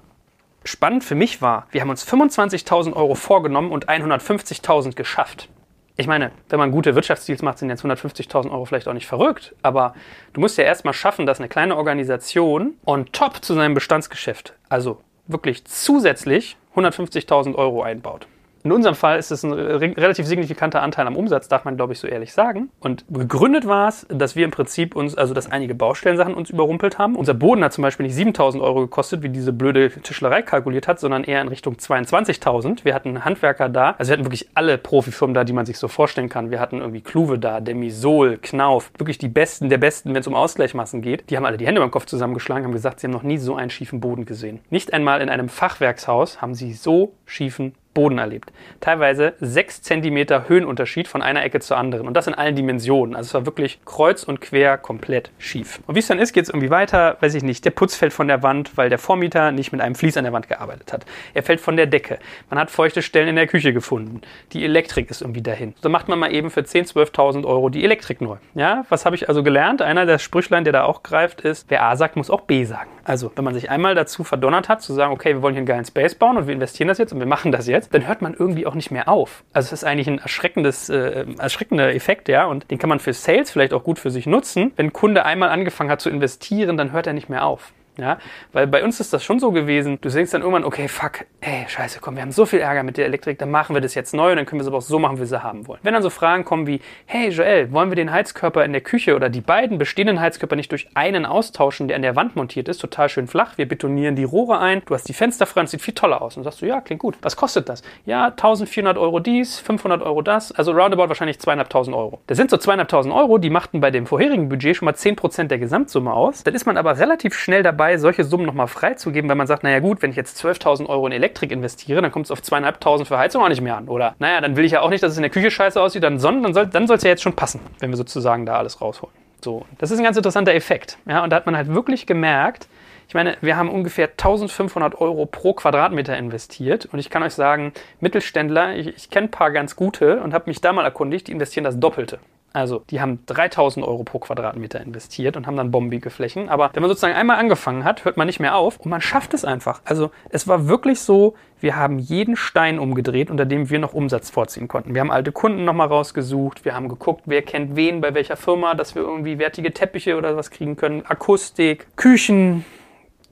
spannend 0.64 1.04
für 1.04 1.16
mich 1.16 1.42
war, 1.42 1.68
wir 1.72 1.82
haben 1.82 1.90
uns 1.90 2.08
25.000 2.08 2.94
Euro 2.94 3.16
vorgenommen 3.16 3.72
und 3.72 3.90
150.000 3.90 4.96
geschafft. 4.96 5.50
Ich 5.98 6.08
meine, 6.08 6.32
wenn 6.50 6.60
man 6.60 6.72
gute 6.72 6.96
Wirtschaftsdeals 6.96 7.42
macht, 7.42 7.60
sind 7.60 7.70
jetzt 7.70 7.84
150.000 7.84 8.50
Euro 8.52 8.66
vielleicht 8.66 8.88
auch 8.88 8.94
nicht 8.94 9.08
verrückt. 9.08 9.56
Aber 9.62 9.94
du 10.34 10.42
musst 10.42 10.58
ja 10.58 10.64
erstmal 10.64 10.94
schaffen, 10.94 11.26
dass 11.26 11.40
eine 11.40 11.50
kleine 11.50 11.76
Organisation 11.76 12.76
on 12.86 13.12
top 13.12 13.44
zu 13.44 13.54
seinem 13.54 13.74
Bestandsgeschäft, 13.74 14.56
also 14.70 15.02
wirklich 15.28 15.66
zusätzlich 15.66 16.58
150.000 16.76 17.56
Euro 17.56 17.84
einbaut. 17.84 18.28
In 18.64 18.72
unserem 18.72 18.96
Fall 18.96 19.18
ist 19.18 19.32
es 19.32 19.44
ein 19.44 19.54
relativ 19.54 20.26
signifikanter 20.28 20.82
Anteil 20.82 21.08
am 21.08 21.16
Umsatz, 21.16 21.48
darf 21.48 21.66
man 21.66 21.76
glaube 21.76 21.94
ich 21.94 22.00
so 22.00 22.08
ehrlich 22.08 22.34
sagen. 22.34 22.70
Und 22.80 23.06
gegründet 23.10 23.68
war 23.68 23.88
es, 23.88 24.06
dass 24.10 24.36
wir 24.36 24.46
im 24.46 24.52
Prinzip 24.52 24.96
uns, 24.96 25.16
also 25.16 25.34
dass 25.34 25.52
einige 25.52 25.74
Baustellensachen 25.74 26.34
uns 26.34 26.50
überrumpelt 26.50 26.98
haben. 26.98 27.16
Unser 27.16 27.34
Boden 27.34 27.64
hat 27.64 27.74
zum 27.74 27.82
Beispiel 27.82 28.06
nicht 28.06 28.16
7000 28.16 28.64
Euro 28.64 28.82
gekostet, 28.82 29.24
wie 29.24 29.30
diese 29.30 29.54
blöde 29.54 29.90
Tischlerei 29.90 30.42
kalkuliert 30.42 30.88
hat, 30.88 31.00
sondern 31.00 31.24
eher 31.24 31.42
in 31.42 31.48
Richtung 31.48 31.76
22.000. 31.76 32.86
Wir 32.86 32.94
hatten 32.94 33.26
Handwerker 33.26 33.70
da, 33.70 33.96
also 33.98 34.10
wir 34.10 34.14
hatten 34.14 34.26
wirklich 34.26 34.50
alle 34.54 34.78
Profifirmen 34.78 35.34
da, 35.34 35.44
die 35.44 35.54
man 35.54 35.66
sich 35.66 35.78
so 35.78 35.88
vorstellen 35.88 36.30
kann. 36.30 36.52
Wir 36.52 36.60
hatten 36.60 36.80
irgendwie 36.80 37.02
Kluwe 37.02 37.40
da, 37.40 37.62
Demisol, 37.62 38.38
Knauf, 38.38 38.92
wirklich 38.98 39.18
die 39.18 39.28
Besten 39.28 39.70
der 39.70 39.78
Besten, 39.80 40.14
wenn 40.14 40.22
es 40.22 40.28
um 40.28 40.36
Ausgleichmassen 40.36 41.02
geht. 41.02 41.30
Die 41.30 41.38
haben 41.38 41.46
alle 41.46 41.58
die 41.58 41.66
Hände 41.66 41.82
beim 41.82 41.92
Kopf 41.92 42.06
zusammengeschlagen, 42.06 42.66
haben 42.66 42.74
gesagt, 42.74 43.00
sie 43.00 43.08
haben 43.08 43.14
noch 43.14 43.24
nie 43.24 43.38
so 43.38 43.56
einen 43.56 43.70
schiefen 43.70 44.00
Boden 44.00 44.26
gesehen. 44.26 44.60
Nicht 44.70 44.94
einmal 44.94 45.22
in 45.22 45.30
einem 45.30 45.50
Fachwerkshaus 45.50 46.42
haben 46.42 46.54
sie 46.54 46.74
so 46.74 47.14
schiefen 47.26 47.74
Boden 47.94 48.18
erlebt. 48.18 48.52
Teilweise 48.80 49.34
6 49.40 49.82
cm 49.82 50.48
Höhenunterschied 50.48 51.08
von 51.08 51.22
einer 51.22 51.44
Ecke 51.44 51.60
zur 51.60 51.78
anderen. 51.78 52.08
Und 52.08 52.16
das 52.16 52.28
in 52.28 52.34
allen 52.34 52.56
Dimensionen. 52.56 53.16
Also 53.16 53.28
es 53.28 53.34
war 53.34 53.46
wirklich 53.46 53.80
kreuz 53.86 54.24
und 54.24 54.42
quer 54.42 54.78
komplett 54.78 55.32
schief. 55.38 55.80
Und 55.88 55.96
wie 55.96 56.00
es 56.00 56.08
dann 56.08 56.20
ist, 56.20 56.34
geht 56.34 56.44
es 56.44 56.50
irgendwie 56.50 56.70
weiter, 56.70 57.18
weiß 57.20 57.36
ich 57.36 57.44
nicht. 57.44 57.66
Der 57.66 57.72
Putz 57.72 57.96
fällt 57.96 58.14
von 58.14 58.28
der 58.28 58.44
Wand, 58.44 58.78
weil 58.78 58.90
der 58.90 59.00
Vormieter 59.00 59.52
nicht 59.52 59.72
mit 59.72 59.82
einem 59.82 59.96
Vlies 59.96 60.18
an 60.18 60.24
der 60.24 60.34
Wand 60.34 60.48
gearbeitet 60.48 60.94
hat. 60.94 61.06
Er 61.34 61.44
fällt 61.44 61.60
von 61.60 61.78
der 61.78 61.86
Decke. 61.86 62.20
Man 62.50 62.60
hat 62.60 62.72
feuchte 62.72 63.02
Stellen 63.02 63.28
in 63.28 63.36
der 63.36 63.48
Küche 63.48 63.74
gefunden. 63.74 64.22
Die 64.54 64.64
Elektrik 64.64 65.10
ist 65.10 65.22
irgendwie 65.22 65.42
dahin. 65.42 65.74
So 65.82 65.90
macht 65.90 66.08
man 66.08 66.20
mal 66.20 66.34
eben 66.34 66.50
für 66.50 66.62
10.000, 66.62 66.94
12.000 66.94 67.46
Euro 67.46 67.70
die 67.70 67.84
Elektrik 67.84 68.22
neu. 68.22 68.38
Ja, 68.56 68.86
was 68.90 69.06
habe 69.06 69.16
ich 69.16 69.30
also 69.30 69.44
gelernt? 69.44 69.82
Einer 69.82 70.06
der 70.06 70.20
Sprüchlein, 70.20 70.64
der 70.64 70.74
da 70.74 70.84
auch 70.84 71.04
greift, 71.04 71.42
ist, 71.42 71.66
wer 71.70 71.84
A 71.84 71.96
sagt, 71.96 72.16
muss 72.16 72.30
auch 72.30 72.42
B 72.42 72.64
sagen. 72.64 72.90
Also, 73.04 73.32
wenn 73.36 73.44
man 73.44 73.54
sich 73.54 73.70
einmal 73.70 73.96
dazu 73.96 74.24
verdonnert 74.24 74.70
hat, 74.70 74.82
zu 74.82 74.94
sagen, 74.94 75.12
okay, 75.12 75.34
wir 75.34 75.42
wollen 75.42 75.54
hier 75.54 75.60
einen 75.60 75.68
geilen 75.68 75.86
Space 75.86 76.16
bauen 76.16 76.38
und 76.38 76.48
wir 76.48 76.54
investieren 76.54 76.88
das 76.88 76.98
jetzt 76.98 77.14
und 77.14 77.20
wir 77.20 77.26
machen 77.26 77.52
das 77.52 77.68
jetzt, 77.68 77.81
dann 77.90 78.08
hört 78.08 78.22
man 78.22 78.34
irgendwie 78.34 78.66
auch 78.66 78.76
nicht 78.76 78.92
mehr 78.92 79.08
auf. 79.08 79.44
Also, 79.54 79.68
es 79.68 79.74
ist 79.74 79.84
eigentlich 79.84 80.08
ein 80.08 80.20
erschreckendes, 80.20 80.90
äh, 80.90 81.26
erschreckender 81.38 81.94
Effekt, 81.94 82.30
ja, 82.30 82.46
und 82.46 82.70
den 82.72 82.78
kann 82.78 82.90
man 82.90 83.00
für 83.00 83.14
Sales 83.14 83.52
vielleicht 83.52 83.74
auch 83.74 83.84
gut 83.84 84.00
für 84.00 84.12
sich 84.12 84.26
nutzen. 84.26 84.72
Wenn 84.76 84.88
ein 84.88 84.94
Kunde 84.94 85.26
einmal 85.26 85.50
angefangen 85.50 85.90
hat 85.90 86.02
zu 86.02 86.10
investieren, 86.10 86.78
dann 86.78 86.92
hört 86.92 87.08
er 87.08 87.14
nicht 87.14 87.30
mehr 87.30 87.46
auf. 87.46 87.74
Ja, 87.98 88.20
weil 88.54 88.68
bei 88.68 88.84
uns 88.84 89.00
ist 89.00 89.12
das 89.12 89.24
schon 89.24 89.40
so 89.40 89.52
gewesen. 89.52 90.00
Du 90.00 90.10
denkst 90.10 90.32
dann 90.32 90.42
irgendwann, 90.42 90.64
okay, 90.64 90.88
fuck, 90.88 91.26
ey, 91.42 91.66
scheiße, 91.68 92.00
komm, 92.00 92.16
wir 92.16 92.22
haben 92.22 92.32
so 92.32 92.46
viel 92.46 92.60
Ärger 92.60 92.84
mit 92.84 92.98
der 92.98 93.06
Elektrik, 93.06 93.38
dann 93.38 93.52
machen 93.52 93.76
wir 93.76 93.82
das 93.82 93.96
jetzt 93.96 94.14
neu 94.14 94.32
und 94.32 94.38
dann 94.38 94.46
können 94.46 94.60
wir 94.60 94.64
es 94.64 94.68
aber 94.68 94.78
auch 94.78 94.82
so 94.82 94.98
machen, 94.98 95.18
wie 95.18 95.22
wir 95.22 95.28
sie 95.28 95.44
haben 95.44 95.68
wollen. 95.68 95.80
Wenn 95.84 95.94
dann 95.94 96.02
so 96.02 96.10
Fragen 96.10 96.46
kommen 96.46 96.68
wie, 96.68 96.80
hey 97.06 97.30
Joel, 97.30 97.72
wollen 97.72 97.90
wir 97.90 97.96
den 97.96 98.12
Heizkörper 98.12 98.64
in 98.64 98.72
der 98.72 98.82
Küche 98.82 99.16
oder 99.16 99.30
die 99.30 99.42
beiden 99.42 99.78
bestehenden 99.78 100.22
Heizkörper 100.22 100.56
nicht 100.56 100.72
durch 100.72 100.88
einen 100.96 101.26
austauschen, 101.26 101.88
der 101.88 101.96
an 101.98 102.02
der 102.02 102.16
Wand 102.16 102.36
montiert 102.36 102.70
ist, 102.70 102.80
total 102.80 103.10
schön 103.10 103.28
flach, 103.28 103.58
wir 103.58 103.68
betonieren 103.68 104.16
die 104.16 104.24
Rohre 104.24 104.60
ein, 104.60 104.82
du 104.86 104.94
hast 104.94 105.10
die 105.10 105.14
Fenster 105.14 105.46
frei 105.46 105.62
und 105.62 105.68
sieht 105.68 105.82
viel 105.82 105.94
toller 105.94 106.22
aus. 106.22 106.38
Und 106.38 106.44
sagst 106.44 106.62
du, 106.62 106.66
ja, 106.66 106.80
klingt 106.82 107.02
gut. 107.02 107.18
Was 107.22 107.36
kostet 107.36 107.68
das? 107.68 107.84
Ja, 108.06 108.28
1400 108.28 108.98
Euro 108.98 109.20
dies, 109.20 109.60
500 109.60 110.02
Euro 110.02 110.22
das, 110.22 110.52
also 110.52 110.72
roundabout 110.72 111.10
wahrscheinlich 111.10 111.40
2500 111.40 111.94
Euro. 112.00 112.22
Das 112.28 112.38
sind 112.38 112.50
so 112.50 112.58
2500 112.58 113.18
Euro, 113.18 113.38
die 113.38 113.50
machten 113.50 113.82
bei 113.82 113.92
dem 113.92 114.06
vorherigen 114.06 114.48
Budget 114.48 114.78
schon 114.78 114.86
mal 114.86 114.94
10% 114.94 115.48
der 115.48 115.60
Gesamtsumme 115.60 116.14
aus. 116.14 116.44
Dann 116.44 116.56
ist 116.56 116.66
man 116.66 116.78
aber 116.78 116.98
relativ 116.98 117.34
schnell 117.36 117.64
dabei, 117.64 117.81
dabei, 117.82 117.98
solche 117.98 118.24
Summen 118.24 118.46
nochmal 118.46 118.68
freizugeben, 118.68 119.28
weil 119.28 119.36
man 119.36 119.48
sagt, 119.48 119.64
naja 119.64 119.80
gut, 119.80 120.02
wenn 120.02 120.12
ich 120.12 120.16
jetzt 120.16 120.40
12.000 120.44 120.88
Euro 120.88 121.08
in 121.08 121.14
Elektrik 121.14 121.52
investiere, 121.52 122.02
dann 122.02 122.12
kommt 122.12 122.26
es 122.26 122.32
auf 122.32 122.40
2.500 122.40 123.06
für 123.06 123.18
Heizung 123.18 123.44
auch 123.44 123.50
nicht 123.50 123.62
mehr 123.62 123.76
an. 123.76 123.88
Oder, 123.88 124.16
naja, 124.20 124.40
dann 124.40 124.56
will 124.56 124.66
ich 124.66 124.74
ja 124.74 124.82
auch 124.82 124.90
nicht, 124.90 125.02
dass 125.02 125.14
es 125.14 125.18
in 125.18 125.24
der 125.24 125.32
Küche 125.32 125.50
scheiße 125.50 125.82
aussieht, 125.82 126.04
dann, 126.04 126.20
dann 126.20 126.54
soll 126.54 126.66
es 126.66 126.70
dann 126.72 126.88
ja 126.88 127.10
jetzt 127.10 127.24
schon 127.24 127.34
passen, 127.34 127.60
wenn 127.80 127.90
wir 127.90 127.98
sozusagen 127.98 128.46
da 128.46 128.58
alles 128.58 128.82
rausholen. 128.82 129.16
So, 129.44 129.66
das 129.80 129.90
ist 129.90 129.98
ein 129.98 130.04
ganz 130.04 130.16
interessanter 130.16 130.54
Effekt. 130.54 131.00
Ja, 131.08 131.24
und 131.24 131.32
da 131.32 131.38
hat 131.38 131.48
man 131.48 131.58
halt 131.58 131.74
wirklich 131.74 132.06
gemerkt, 132.06 132.68
ich 133.08 133.16
meine, 133.16 133.36
wir 133.42 133.58
haben 133.58 133.70
ungefähr 133.70 134.08
1500 134.08 135.02
Euro 135.02 135.26
pro 135.26 135.54
Quadratmeter 135.54 136.16
investiert 136.16 136.86
und 136.86 137.00
ich 137.00 137.10
kann 137.10 137.24
euch 137.24 137.34
sagen, 137.34 137.74
Mittelständler, 138.00 138.76
ich, 138.76 138.88
ich 138.96 139.10
kenne 139.10 139.28
ein 139.28 139.32
paar 139.32 139.52
ganz 139.52 139.76
gute 139.76 140.22
und 140.22 140.34
habe 140.34 140.50
mich 140.50 140.62
da 140.62 140.72
mal 140.72 140.86
erkundigt, 140.86 141.28
die 141.28 141.34
investieren 141.34 141.66
das 141.66 141.78
Doppelte. 141.78 142.20
Also, 142.54 142.84
die 142.90 143.00
haben 143.00 143.20
3000 143.28 143.86
Euro 143.86 144.04
pro 144.04 144.20
Quadratmeter 144.20 144.82
investiert 144.82 145.38
und 145.38 145.48
haben 145.48 145.56
dann 145.56 145.72
bombige 145.72 146.10
Flächen. 146.10 146.50
Aber 146.50 146.70
wenn 146.74 146.82
man 146.82 146.90
sozusagen 146.90 147.14
einmal 147.14 147.38
angefangen 147.38 147.86
hat, 147.86 148.04
hört 148.04 148.18
man 148.18 148.28
nicht 148.28 148.40
mehr 148.40 148.56
auf 148.56 148.78
und 148.80 148.90
man 148.90 149.02
schafft 149.02 149.34
es 149.34 149.46
einfach. 149.46 149.82
Also, 149.86 150.12
es 150.30 150.48
war 150.48 150.68
wirklich 150.68 151.00
so, 151.00 151.36
wir 151.62 151.76
haben 151.76 152.00
jeden 152.00 152.36
Stein 152.36 152.80
umgedreht, 152.80 153.30
unter 153.30 153.46
dem 153.46 153.70
wir 153.70 153.80
noch 153.80 153.94
Umsatz 153.94 154.30
vorziehen 154.30 154.68
konnten. 154.68 154.94
Wir 154.94 155.02
haben 155.02 155.12
alte 155.12 155.32
Kunden 155.32 155.64
nochmal 155.64 155.88
rausgesucht. 155.88 156.66
Wir 156.66 156.76
haben 156.76 156.90
geguckt, 156.90 157.22
wer 157.26 157.42
kennt 157.42 157.76
wen 157.76 158.02
bei 158.02 158.14
welcher 158.14 158.36
Firma, 158.36 158.74
dass 158.74 158.96
wir 158.96 159.04
irgendwie 159.04 159.40
wertige 159.40 159.72
Teppiche 159.72 160.18
oder 160.18 160.36
was 160.36 160.52
kriegen 160.52 160.76
können. 160.76 161.06
Akustik, 161.06 161.88
Küchen, 161.96 162.66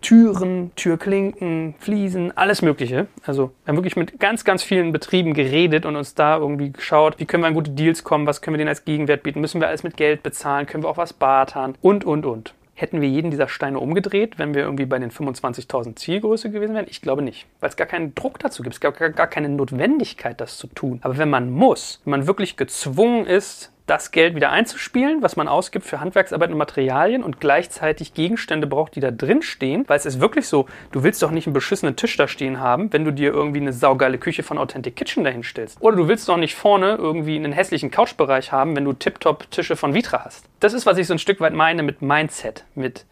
Türen, 0.02 0.72
Türklinken, 0.76 1.76
Fliesen, 1.80 2.36
alles 2.38 2.62
Mögliche. 2.62 3.08
Also 3.26 3.52
wir 3.64 3.72
haben 3.72 3.78
wirklich 3.78 3.96
mit 3.96 4.20
ganz, 4.20 4.44
ganz 4.44 4.64
vielen 4.64 4.92
Betrieben 4.92 5.34
geredet 5.34 5.86
und 5.86 5.96
uns 5.96 6.16
da 6.16 6.38
irgendwie 6.38 6.72
geschaut, 6.72 7.20
wie 7.20 7.26
können 7.26 7.44
wir 7.44 7.48
an 7.48 7.54
gute 7.54 7.72
Deals 7.72 8.04
kommen, 8.04 8.26
was 8.26 8.42
können 8.42 8.56
wir 8.56 8.60
denen 8.60 8.70
als 8.70 8.86
Gegenwert 8.86 9.24
bieten, 9.24 9.42
müssen 9.42 9.62
wir 9.62 9.68
alles 9.68 9.84
mit 9.84 9.98
Geld 9.98 10.24
bezahlen, 10.24 10.66
können 10.66 10.84
wir 10.84 10.90
auch 10.90 10.98
was 10.98 11.14
bartern 11.14 11.76
und, 11.82 12.06
und, 12.06 12.26
und. 12.26 12.54
Hätten 12.80 13.02
wir 13.02 13.10
jeden 13.10 13.30
dieser 13.30 13.50
Steine 13.50 13.78
umgedreht, 13.78 14.40
wenn 14.40 14.54
wir 14.54 14.62
irgendwie 14.62 14.86
bei 14.86 14.98
den 15.00 15.12
25.000 15.12 15.98
Zielgröße 15.98 16.50
gewesen 16.50 16.76
wären? 16.76 16.86
Ich 16.88 17.02
glaube 17.02 17.22
nicht, 17.22 17.46
weil 17.60 17.70
es 17.70 17.76
gar 17.76 17.88
keinen 17.88 18.16
Druck 18.16 18.40
dazu 18.40 18.64
gibt. 18.64 18.76
Es 18.76 18.80
gab 18.80 18.98
gar, 18.98 19.10
gar 19.10 19.28
keine 19.28 19.50
Notwendigkeit, 19.50 20.40
das 20.40 20.58
zu 20.58 20.68
tun. 20.68 21.00
Aber 21.02 21.18
wenn 21.18 21.30
man 21.30 21.52
muss, 21.52 22.00
wenn 22.06 22.12
man 22.12 22.28
wirklich 22.28 22.56
gezwungen 22.56 23.26
ist, 23.26 23.74
das 23.90 24.12
Geld 24.12 24.36
wieder 24.36 24.52
einzuspielen, 24.52 25.22
was 25.22 25.36
man 25.36 25.48
ausgibt 25.48 25.86
für 25.86 26.00
Handwerksarbeit 26.00 26.52
und 26.52 26.58
Materialien 26.58 27.24
und 27.24 27.40
gleichzeitig 27.40 28.14
Gegenstände 28.14 28.68
braucht, 28.68 28.96
die 28.96 29.00
da 29.00 29.12
drin 29.12 29.42
stehen. 29.42 29.84
Weil 29.88 29.98
es 29.98 30.06
ist 30.06 30.20
wirklich 30.20 30.48
so, 30.48 30.68
du 30.92 31.04
willst 31.04 31.22
doch 31.24 31.32
nicht 31.32 31.48
einen 31.48 31.54
beschissenen 31.54 31.96
Tisch 31.96 32.16
da 32.18 32.28
stehen 32.28 32.60
haben, 32.60 32.94
wenn 32.94 33.04
du 33.04 33.12
dir 33.12 33.34
irgendwie 33.34 33.62
eine 33.62 33.74
saugeile 33.74 34.18
Küche 34.18 34.44
von 34.44 34.58
Authentic 34.58 34.96
Kitchen 34.96 35.24
dahin 35.24 35.44
stellst. 35.44 35.82
Oder 35.82 35.98
du 35.98 36.08
willst 36.08 36.30
doch 36.30 36.38
nicht 36.38 36.56
vorne 36.56 36.96
irgendwie 36.96 37.36
einen 37.36 37.52
hässlichen 37.52 37.92
Couchbereich 37.92 38.52
haben, 38.52 38.76
wenn 38.76 38.86
du 38.86 38.94
Tip-Top-Tische 38.94 39.76
von 39.76 39.94
Vitra 39.94 40.24
hast. 40.26 40.46
Das 40.60 40.74
ist, 40.74 40.86
was 40.86 40.98
ich 40.98 41.08
so 41.08 41.14
ein 41.14 41.20
Stück 41.20 41.40
weit 41.40 41.54
meine 41.54 41.84
mit 41.84 42.02
Mindset, 42.02 42.66
mit 42.76 43.06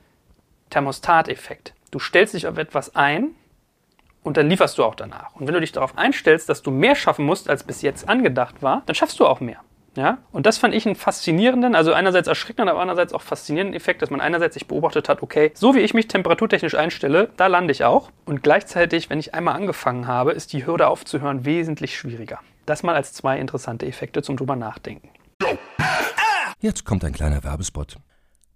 Thermostat-Effekt. 0.70 1.74
Du 1.92 2.00
stellst 2.00 2.34
dich 2.34 2.48
auf 2.48 2.58
etwas 2.58 2.96
ein, 2.96 3.32
und 4.24 4.36
dann 4.36 4.50
lieferst 4.50 4.78
du 4.78 4.84
auch 4.84 4.96
danach. 4.96 5.34
Und 5.36 5.48
wenn 5.48 5.54
du 5.54 5.62
dich 5.62 5.72
darauf 5.72 5.98
einstellst, 5.98 6.50
dass 6.50 6.62
du 6.62 6.70
mehr 6.70 6.96
schaffen 6.96 7.26
musst, 7.26 7.50
als 7.50 7.64
bis 7.64 7.82
jetzt 7.82 8.10
angedacht 8.10 8.62
war, 8.62 8.84
dann 8.86 8.94
schaffst 8.94 9.22
du 9.22 9.26
auch 9.26 9.40
mehr. 9.40 9.62
Ja? 9.98 10.20
Und 10.32 10.46
das 10.46 10.60
fand 10.60 10.76
ich 10.76 10.86
einen 10.86 10.96
faszinierenden, 10.96 11.74
also 11.74 11.92
einerseits 11.92 12.28
erschreckenden, 12.28 12.70
aber 12.70 12.82
andererseits 12.82 13.14
auch 13.14 13.24
faszinierenden 13.24 13.76
Effekt, 13.76 14.04
dass 14.04 14.12
man 14.12 14.22
einerseits 14.22 14.54
sich 14.54 14.68
beobachtet 14.68 15.10
hat, 15.10 15.24
okay, 15.24 15.52
so 15.56 15.74
wie 15.74 15.80
ich 15.80 15.96
mich 15.96 16.08
temperaturtechnisch 16.08 16.76
einstelle, 16.76 17.30
da 17.36 17.48
lande 17.48 17.72
ich 17.72 17.84
auch. 17.84 18.12
Und 18.26 18.44
gleichzeitig, 18.44 19.10
wenn 19.10 19.18
ich 19.18 19.34
einmal 19.34 19.56
angefangen 19.56 20.06
habe, 20.06 20.34
ist 20.34 20.54
die 20.54 20.68
Hürde 20.68 20.88
aufzuhören 20.88 21.46
wesentlich 21.46 21.98
schwieriger. 21.98 22.40
Das 22.68 22.84
mal 22.84 22.94
als 22.94 23.14
zwei 23.14 23.40
interessante 23.40 23.88
Effekte 23.88 24.22
zum 24.22 24.38
drüber 24.38 24.56
nachdenken. 24.56 25.10
Jetzt 26.60 26.86
kommt 26.86 27.04
ein 27.04 27.14
kleiner 27.14 27.44
Werbespot. 27.44 27.98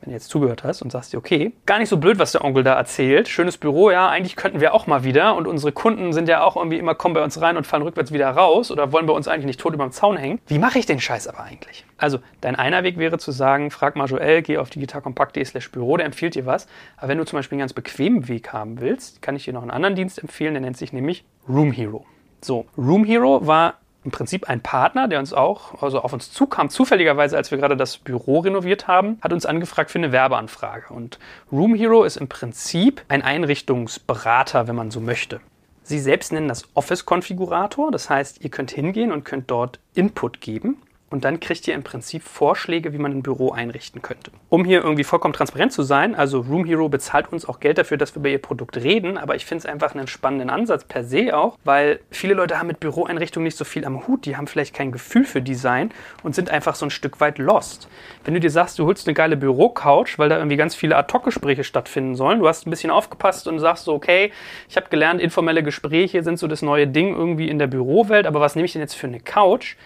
wenn 0.00 0.10
du 0.10 0.16
jetzt 0.16 0.28
zugehört 0.28 0.62
hast 0.62 0.80
und 0.82 0.92
sagst 0.92 1.12
dir, 1.12 1.18
okay, 1.18 1.52
gar 1.66 1.78
nicht 1.78 1.88
so 1.88 1.96
blöd, 1.96 2.18
was 2.18 2.32
der 2.32 2.44
Onkel 2.44 2.62
da 2.62 2.74
erzählt. 2.74 3.28
Schönes 3.28 3.58
Büro, 3.58 3.90
ja, 3.90 4.08
eigentlich 4.08 4.36
könnten 4.36 4.60
wir 4.60 4.72
auch 4.72 4.86
mal 4.86 5.02
wieder. 5.02 5.34
Und 5.34 5.48
unsere 5.48 5.72
Kunden 5.72 6.12
sind 6.12 6.28
ja 6.28 6.44
auch 6.44 6.56
irgendwie 6.56 6.78
immer, 6.78 6.94
kommen 6.94 7.14
bei 7.14 7.24
uns 7.24 7.40
rein 7.40 7.56
und 7.56 7.66
fallen 7.66 7.82
rückwärts 7.82 8.12
wieder 8.12 8.30
raus 8.30 8.70
oder 8.70 8.92
wollen 8.92 9.06
bei 9.06 9.12
uns 9.12 9.26
eigentlich 9.26 9.46
nicht 9.46 9.60
tot 9.60 9.74
über 9.74 9.84
dem 9.84 9.92
Zaun 9.92 10.16
hängen. 10.16 10.40
Wie 10.46 10.58
mache 10.58 10.78
ich 10.78 10.86
den 10.86 11.00
Scheiß 11.00 11.26
aber 11.26 11.40
eigentlich? 11.40 11.84
Also, 11.96 12.20
dein 12.40 12.54
einer 12.54 12.84
Weg 12.84 12.96
wäre 12.96 13.18
zu 13.18 13.32
sagen, 13.32 13.72
frag 13.72 13.96
mal 13.96 14.06
Joel, 14.06 14.42
geh 14.42 14.58
auf 14.58 14.70
digitalkompakt.de 14.70 15.44
slash 15.44 15.72
Büro, 15.72 15.96
der 15.96 16.06
empfiehlt 16.06 16.36
dir 16.36 16.46
was. 16.46 16.68
Aber 16.96 17.08
wenn 17.08 17.18
du 17.18 17.24
zum 17.24 17.38
Beispiel 17.38 17.56
einen 17.56 17.60
ganz 17.60 17.72
bequemen 17.72 18.28
Weg 18.28 18.52
haben 18.52 18.80
willst, 18.80 19.20
kann 19.20 19.34
ich 19.34 19.44
dir 19.44 19.52
noch 19.52 19.62
einen 19.62 19.72
anderen 19.72 19.96
Dienst 19.96 20.20
empfehlen, 20.20 20.54
der 20.54 20.60
nennt 20.60 20.76
sich 20.76 20.92
nämlich 20.92 21.24
Room 21.48 21.72
Hero. 21.72 22.06
So, 22.40 22.66
Room 22.76 23.04
Hero 23.04 23.46
war 23.46 23.74
im 24.08 24.10
Prinzip 24.10 24.48
ein 24.48 24.62
Partner, 24.62 25.06
der 25.06 25.18
uns 25.18 25.34
auch, 25.34 25.82
also 25.82 26.00
auf 26.00 26.14
uns 26.14 26.32
zukam, 26.32 26.70
zufälligerweise, 26.70 27.36
als 27.36 27.50
wir 27.50 27.58
gerade 27.58 27.76
das 27.76 27.98
Büro 27.98 28.38
renoviert 28.38 28.88
haben, 28.88 29.18
hat 29.20 29.34
uns 29.34 29.44
angefragt 29.44 29.90
für 29.90 29.98
eine 29.98 30.12
Werbeanfrage. 30.12 30.94
Und 30.94 31.18
Room 31.52 31.74
Hero 31.74 32.04
ist 32.04 32.16
im 32.16 32.26
Prinzip 32.26 33.02
ein 33.08 33.20
Einrichtungsberater, 33.20 34.66
wenn 34.66 34.76
man 34.76 34.90
so 34.90 35.00
möchte. 35.00 35.40
Sie 35.82 35.98
selbst 35.98 36.32
nennen 36.32 36.48
das 36.48 36.64
Office-Konfigurator, 36.72 37.90
das 37.90 38.08
heißt, 38.08 38.42
ihr 38.42 38.50
könnt 38.50 38.70
hingehen 38.70 39.12
und 39.12 39.26
könnt 39.26 39.50
dort 39.50 39.78
Input 39.94 40.40
geben 40.40 40.78
und 41.10 41.24
dann 41.24 41.40
kriegt 41.40 41.66
ihr 41.68 41.74
im 41.74 41.82
Prinzip 41.82 42.22
Vorschläge, 42.22 42.92
wie 42.92 42.98
man 42.98 43.12
ein 43.12 43.22
Büro 43.22 43.52
einrichten 43.52 44.02
könnte. 44.02 44.30
Um 44.48 44.64
hier 44.64 44.82
irgendwie 44.82 45.04
vollkommen 45.04 45.34
transparent 45.34 45.72
zu 45.72 45.82
sein, 45.82 46.14
also 46.14 46.40
Room 46.40 46.64
Hero 46.64 46.88
bezahlt 46.88 47.32
uns 47.32 47.48
auch 47.48 47.60
Geld 47.60 47.78
dafür, 47.78 47.96
dass 47.96 48.14
wir 48.14 48.20
über 48.20 48.28
ihr 48.28 48.42
Produkt 48.42 48.76
reden, 48.76 49.16
aber 49.16 49.34
ich 49.34 49.46
finde 49.46 49.60
es 49.60 49.66
einfach 49.66 49.94
einen 49.94 50.06
spannenden 50.06 50.50
Ansatz 50.50 50.84
per 50.84 51.04
se 51.04 51.36
auch, 51.36 51.58
weil 51.64 52.00
viele 52.10 52.34
Leute 52.34 52.58
haben 52.58 52.66
mit 52.66 52.80
Büroeinrichtungen 52.80 53.44
nicht 53.44 53.56
so 53.56 53.64
viel 53.64 53.84
am 53.84 54.06
Hut, 54.06 54.26
die 54.26 54.36
haben 54.36 54.46
vielleicht 54.46 54.74
kein 54.74 54.92
Gefühl 54.92 55.24
für 55.24 55.40
Design 55.40 55.90
und 56.22 56.34
sind 56.34 56.50
einfach 56.50 56.74
so 56.74 56.86
ein 56.86 56.90
Stück 56.90 57.20
weit 57.20 57.38
lost. 57.38 57.88
Wenn 58.24 58.34
du 58.34 58.40
dir 58.40 58.50
sagst, 58.50 58.78
du 58.78 58.84
holst 58.84 59.06
eine 59.06 59.14
geile 59.14 59.36
Bürocouch, 59.36 60.18
weil 60.18 60.28
da 60.28 60.36
irgendwie 60.36 60.56
ganz 60.56 60.74
viele 60.74 60.96
Ad-Hoc-Gespräche 60.96 61.64
stattfinden 61.64 62.16
sollen, 62.16 62.40
du 62.40 62.48
hast 62.48 62.66
ein 62.66 62.70
bisschen 62.70 62.90
aufgepasst 62.90 63.48
und 63.48 63.58
sagst 63.58 63.84
so, 63.84 63.94
okay, 63.94 64.32
ich 64.68 64.76
habe 64.76 64.88
gelernt, 64.90 65.20
informelle 65.20 65.62
Gespräche 65.62 66.22
sind 66.22 66.38
so 66.38 66.46
das 66.46 66.62
neue 66.62 66.86
Ding 66.86 67.14
irgendwie 67.14 67.48
in 67.48 67.58
der 67.58 67.66
Bürowelt, 67.66 68.26
aber 68.26 68.40
was 68.40 68.54
nehme 68.54 68.66
ich 68.66 68.72
denn 68.72 68.82
jetzt 68.82 68.94
für 68.94 69.06
eine 69.06 69.20
Couch? 69.20 69.76